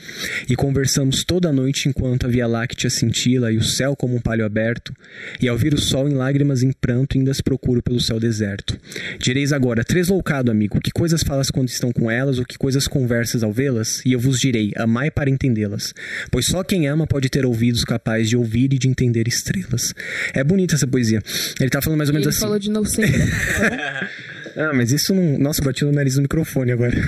E 0.47 0.55
conversamos 0.55 1.23
toda 1.23 1.49
a 1.49 1.53
noite 1.53 1.89
enquanto 1.89 2.25
a 2.25 2.29
Via 2.29 2.47
Láctea 2.47 2.89
cintila 2.89 3.51
e 3.51 3.57
o 3.57 3.63
céu 3.63 3.95
como 3.95 4.15
um 4.15 4.21
palho 4.21 4.45
aberto. 4.45 4.93
E 5.41 5.47
ao 5.47 5.57
vir 5.57 5.73
o 5.73 5.81
sol 5.81 6.07
em 6.07 6.13
lágrimas 6.13 6.63
em 6.63 6.71
pranto, 6.71 7.17
ainda 7.17 7.31
as 7.31 7.41
procuro 7.41 7.81
pelo 7.81 7.99
céu 7.99 8.19
deserto. 8.19 8.79
Direis 9.19 9.51
agora, 9.51 9.83
tresloucado, 9.83 10.51
amigo, 10.51 10.79
que 10.79 10.91
coisas 10.91 11.23
falas 11.23 11.49
quando 11.49 11.69
estão 11.69 11.91
com 11.91 12.09
elas, 12.09 12.39
ou 12.39 12.45
que 12.45 12.57
coisas 12.57 12.87
conversas 12.87 13.43
ao 13.43 13.51
vê-las? 13.51 14.01
E 14.05 14.13
eu 14.13 14.19
vos 14.19 14.39
direi, 14.39 14.71
amai 14.75 15.09
para 15.09 15.29
entendê-las. 15.29 15.93
Pois 16.31 16.45
só 16.45 16.63
quem 16.63 16.87
ama 16.87 17.07
pode 17.07 17.29
ter 17.29 17.45
ouvidos 17.45 17.83
capazes 17.83 18.29
de 18.29 18.37
ouvir 18.37 18.73
e 18.73 18.77
de 18.77 18.87
entender 18.87 19.27
estrelas. 19.27 19.93
É 20.33 20.43
bonita 20.43 20.75
essa 20.75 20.87
poesia. 20.87 21.21
Ele 21.59 21.69
tá 21.69 21.81
falando 21.81 21.97
mais 21.97 22.09
ou 22.09 22.13
menos 22.13 22.27
Ele 22.27 22.35
assim. 22.35 22.41
falou 22.41 22.59
de 22.59 22.69
novo 22.69 22.87
sem 22.87 23.03
errar, 23.05 24.09
Ah, 24.55 24.73
mas 24.73 24.91
isso 24.91 25.13
não. 25.13 25.37
Nossa, 25.37 25.61
bati 25.61 25.85
no 25.85 25.91
nariz 25.91 26.15
do 26.15 26.21
microfone 26.21 26.71
agora. 26.71 26.95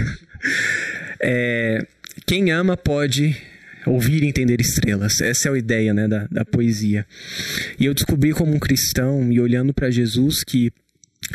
É, 1.24 1.86
quem 2.26 2.50
ama 2.52 2.76
pode 2.76 3.38
ouvir 3.86 4.24
e 4.24 4.28
entender 4.28 4.60
estrelas. 4.60 5.22
Essa 5.22 5.50
é 5.50 5.52
a 5.52 5.58
ideia 5.58 5.94
né, 5.94 6.08
da, 6.08 6.28
da 6.32 6.44
poesia. 6.44 7.06
E 7.80 7.86
eu 7.86 7.94
descobri 7.94 8.34
como 8.34 8.54
um 8.56 8.60
cristão 8.60 9.32
e 9.32 9.40
olhando 9.40 9.72
para 9.72 9.92
Jesus 9.92 10.44
que 10.44 10.72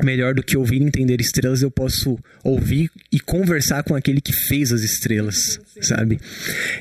melhor 0.03 0.35
do 0.35 0.43
que 0.43 0.57
ouvir 0.57 0.83
e 0.83 0.85
entender 0.85 1.21
estrelas, 1.21 1.63
eu 1.63 1.71
posso 1.71 2.19
ouvir 2.43 2.91
e 3.11 3.21
conversar 3.21 3.83
com 3.83 3.95
aquele 3.95 4.21
que 4.21 4.33
fez 4.33 4.73
as 4.73 4.83
estrelas, 4.83 5.59
sabe? 5.81 6.19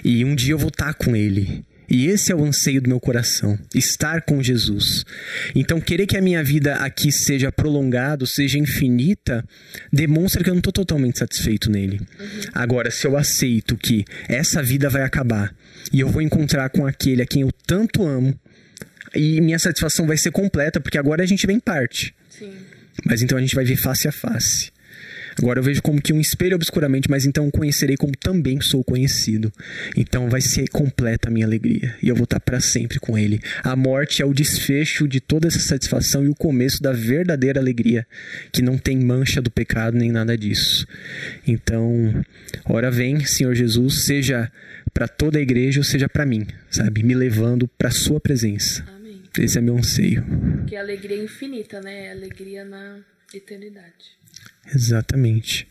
E 0.04 0.26
um 0.26 0.36
dia 0.36 0.54
eu 0.54 0.58
vou 0.58 0.70
estar 0.70 0.94
com 0.96 1.16
ele. 1.16 1.64
E 1.90 2.08
esse 2.08 2.32
é 2.32 2.36
o 2.36 2.44
anseio 2.44 2.82
do 2.82 2.90
meu 2.90 3.00
coração, 3.00 3.58
estar 3.74 4.22
com 4.22 4.42
Jesus. 4.42 5.04
Então, 5.54 5.80
querer 5.80 6.08
que 6.08 6.18
a 6.18 6.22
minha 6.22 6.44
vida 6.44 6.76
aqui 6.76 7.12
seja 7.12 7.52
prolongada, 7.52 8.26
seja 8.26 8.58
infinita, 8.58 9.44
demonstra 9.92 10.44
que 10.44 10.50
eu 10.50 10.54
não 10.54 10.60
estou 10.60 10.74
totalmente 10.74 11.20
satisfeito 11.20 11.70
nele. 11.70 12.02
Agora, 12.54 12.90
se 12.92 13.06
eu 13.06 13.18
aceito 13.18 13.78
que 13.78 14.06
essa 14.28 14.62
vida 14.62 14.90
vai 14.90 15.04
acabar 15.04 15.54
e 15.92 16.00
eu 16.00 16.10
vou 16.10 16.22
encontrar 16.22 16.70
com 16.70 16.86
aquele 16.86 17.22
a 17.22 17.26
quem 17.26 17.42
eu 17.42 17.52
tanto 17.66 18.06
amo, 18.06 18.38
e 19.16 19.40
minha 19.40 19.58
satisfação 19.58 20.06
vai 20.06 20.18
ser 20.18 20.32
completa, 20.32 20.80
porque 20.80 20.98
agora 20.98 21.24
a 21.24 21.26
gente 21.26 21.48
vem 21.48 21.58
em 21.58 21.60
parte. 21.60 22.14
Sim. 22.30 22.52
Mas 23.06 23.22
então 23.22 23.38
a 23.38 23.42
gente 23.42 23.56
vai 23.56 23.64
ver 23.64 23.78
face 23.78 24.08
a 24.08 24.12
face. 24.12 24.72
Agora 25.38 25.60
eu 25.60 25.64
vejo 25.64 25.82
como 25.82 26.02
que 26.02 26.14
um 26.14 26.22
espelho 26.22 26.56
obscuramente, 26.56 27.10
mas 27.10 27.26
então 27.26 27.52
conhecerei 27.52 27.98
como 27.98 28.14
também 28.16 28.62
sou 28.62 28.84
conhecido. 28.84 29.52
Então 29.96 30.30
vai 30.30 30.42
ser 30.42 30.70
completa 30.70 31.28
a 31.28 31.32
minha 31.32 31.46
alegria 31.46 31.96
e 32.02 32.08
eu 32.08 32.16
vou 32.16 32.24
estar 32.24 32.40
para 32.40 32.60
sempre 32.60 33.00
com 33.00 33.18
ele. 33.18 33.40
A 33.64 33.76
morte 33.76 34.22
é 34.22 34.26
o 34.26 34.34
desfecho 34.34 35.08
de 35.08 35.20
toda 35.20 35.48
essa 35.48 35.60
satisfação 35.60 36.24
e 36.24 36.30
o 36.30 36.36
começo 36.36 36.82
da 36.82 36.92
verdadeira 36.92 37.60
alegria, 37.60 38.08
que 38.52 38.62
não 38.62 38.78
tem 38.78 38.98
mancha 38.98 39.42
do 39.42 39.52
pecado 39.52 39.98
nem 39.98 40.12
nada 40.12 40.38
disso. 40.38 40.88
Então, 41.48 42.14
ora 42.66 42.90
vem, 42.90 43.26
Senhor 43.26 43.54
Jesus, 43.54 44.06
seja 44.06 44.52
para 44.94 45.08
toda 45.08 45.38
a 45.38 45.42
igreja 45.42 45.80
ou 45.80 45.84
seja 45.84 46.08
para 46.08 46.26
mim, 46.26 46.48
sabe, 46.70 47.04
me 47.04 47.14
levando 47.14 47.68
para 47.68 47.92
sua 47.92 48.20
presença. 48.20 48.86
Amém. 48.96 49.22
Esse 49.38 49.58
é 49.58 49.62
meu 49.62 49.78
anseio. 49.78 50.24
Que 50.68 50.76
alegria 50.76 51.22
infinita, 51.22 51.82
né? 51.82 52.12
Alegria 52.12 52.64
na 52.64 53.00
eternidade. 53.34 54.16
Exatamente. 54.74 55.68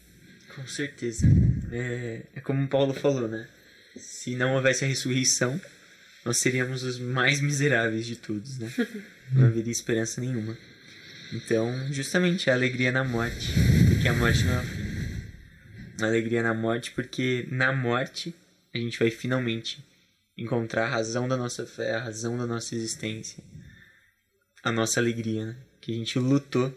Com 0.54 0.66
certeza. 0.66 1.26
É, 1.72 2.22
é 2.34 2.40
como 2.40 2.68
Paulo 2.68 2.94
falou, 2.94 3.28
né? 3.28 3.48
Se 3.96 4.36
não 4.36 4.54
houvesse 4.54 4.84
a 4.84 4.88
ressurreição, 4.88 5.60
nós 6.24 6.38
seríamos 6.38 6.82
os 6.82 6.98
mais 6.98 7.40
miseráveis 7.40 8.06
de 8.06 8.16
todos, 8.16 8.58
né? 8.58 8.72
Não 9.32 9.46
haveria 9.46 9.72
esperança 9.72 10.20
nenhuma. 10.20 10.56
Então, 11.32 11.72
justamente, 11.92 12.50
a 12.50 12.54
alegria 12.54 12.92
na 12.92 13.02
morte, 13.02 13.50
porque 13.88 14.06
a 14.06 14.12
morte 14.12 14.44
não 14.44 14.54
é 14.54 14.58
o 14.58 14.62
fim. 14.62 16.02
A 16.02 16.06
alegria 16.06 16.42
na 16.42 16.52
morte, 16.52 16.90
porque 16.90 17.48
na 17.50 17.72
morte 17.72 18.34
a 18.74 18.78
gente 18.78 18.98
vai 18.98 19.10
finalmente 19.10 19.82
encontrar 20.36 20.84
a 20.84 20.90
razão 20.90 21.26
da 21.26 21.36
nossa 21.36 21.66
fé, 21.66 21.94
a 21.94 22.00
razão 22.00 22.36
da 22.36 22.46
nossa 22.46 22.74
existência, 22.74 23.42
a 24.62 24.70
nossa 24.70 25.00
alegria, 25.00 25.46
né? 25.46 25.56
Que 25.80 25.92
a 25.92 25.94
gente 25.94 26.18
lutou 26.18 26.76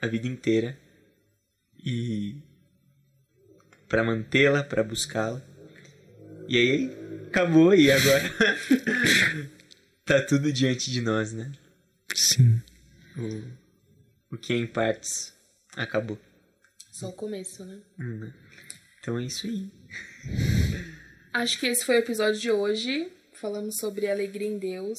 a 0.00 0.06
vida 0.06 0.26
inteira 0.26 0.76
e 1.78 2.42
para 3.88 4.04
mantê-la, 4.04 4.62
para 4.62 4.82
buscá-la. 4.82 5.42
E 6.48 6.56
aí 6.56 7.26
acabou 7.26 7.74
e 7.74 7.90
agora 7.90 8.24
tá 10.04 10.22
tudo 10.22 10.52
diante 10.52 10.90
de 10.90 11.00
nós, 11.00 11.32
né? 11.32 11.52
Sim. 12.14 12.60
O, 13.16 14.34
o 14.34 14.38
que 14.38 14.52
é 14.52 14.56
em 14.56 14.66
partes 14.66 15.32
acabou. 15.76 16.18
Só 16.92 17.08
o 17.08 17.12
começo, 17.12 17.64
né? 17.64 17.80
Hum? 17.98 18.32
Então 19.00 19.18
é 19.18 19.24
isso 19.24 19.46
aí. 19.46 19.70
Acho 21.32 21.58
que 21.60 21.66
esse 21.66 21.84
foi 21.84 21.96
o 21.96 22.00
episódio 22.00 22.40
de 22.40 22.50
hoje. 22.50 23.12
Falamos 23.34 23.76
sobre 23.76 24.10
alegria 24.10 24.48
em 24.48 24.58
Deus. 24.58 24.98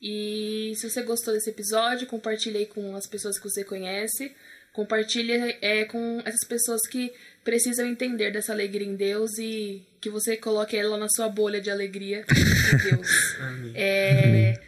E 0.00 0.74
se 0.76 0.90
você 0.90 1.02
gostou 1.02 1.32
desse 1.32 1.48
episódio, 1.48 2.06
compartilhe 2.06 2.58
aí 2.58 2.66
com 2.66 2.94
as 2.96 3.06
pessoas 3.06 3.38
que 3.38 3.48
você 3.48 3.64
conhece. 3.64 4.34
Compartilhe 4.72 5.32
é, 5.60 5.84
com 5.84 6.22
essas 6.24 6.46
pessoas 6.48 6.80
que 6.88 7.12
precisam 7.44 7.86
entender 7.86 8.30
dessa 8.30 8.52
alegria 8.52 8.86
em 8.86 8.96
Deus 8.96 9.36
e 9.38 9.82
que 10.00 10.08
você 10.08 10.36
coloque 10.36 10.76
ela 10.76 10.96
na 10.96 11.08
sua 11.08 11.28
bolha 11.28 11.60
de 11.60 11.70
alegria 11.70 12.24
em 12.30 12.90
Deus. 12.90 13.36
Amém. 13.40 13.72
É, 13.74 14.60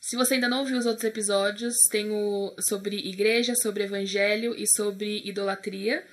se 0.00 0.16
você 0.16 0.34
ainda 0.34 0.48
não 0.48 0.60
ouviu 0.60 0.78
os 0.78 0.86
outros 0.86 1.04
episódios, 1.04 1.74
tem 1.90 2.10
o 2.10 2.54
sobre 2.68 2.96
igreja, 2.96 3.54
sobre 3.62 3.84
evangelho 3.84 4.54
e 4.56 4.64
sobre 4.66 5.22
idolatria. 5.26 6.04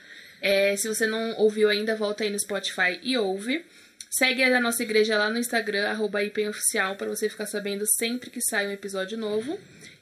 É, 0.41 0.75
se 0.75 0.87
você 0.87 1.05
não 1.05 1.37
ouviu 1.37 1.69
ainda, 1.69 1.95
volta 1.95 2.23
aí 2.23 2.29
no 2.29 2.39
Spotify 2.39 2.99
e 3.03 3.17
ouve. 3.17 3.63
Segue 4.09 4.43
a 4.43 4.59
nossa 4.59 4.83
igreja 4.83 5.17
lá 5.17 5.29
no 5.29 5.37
Instagram, 5.37 5.87
arroba 5.87 6.21
IPENOficial, 6.21 6.97
para 6.97 7.07
você 7.07 7.29
ficar 7.29 7.45
sabendo 7.45 7.85
sempre 7.97 8.29
que 8.29 8.41
sai 8.41 8.67
um 8.67 8.71
episódio 8.71 9.17
novo. 9.17 9.57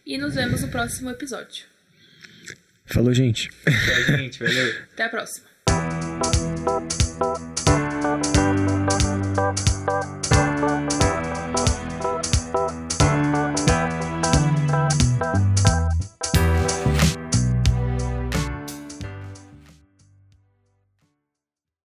E 0.06 0.18
nos 0.18 0.34
vemos 0.34 0.62
no 0.62 0.70
próximo 0.70 1.12
episódio. 1.12 1.69
Falou, 2.90 3.14
gente. 3.14 3.50
Gente. 4.08 4.44
Valeu. 4.44 4.74
Até 4.94 5.04
a 5.04 5.10
próxima. 5.10 5.48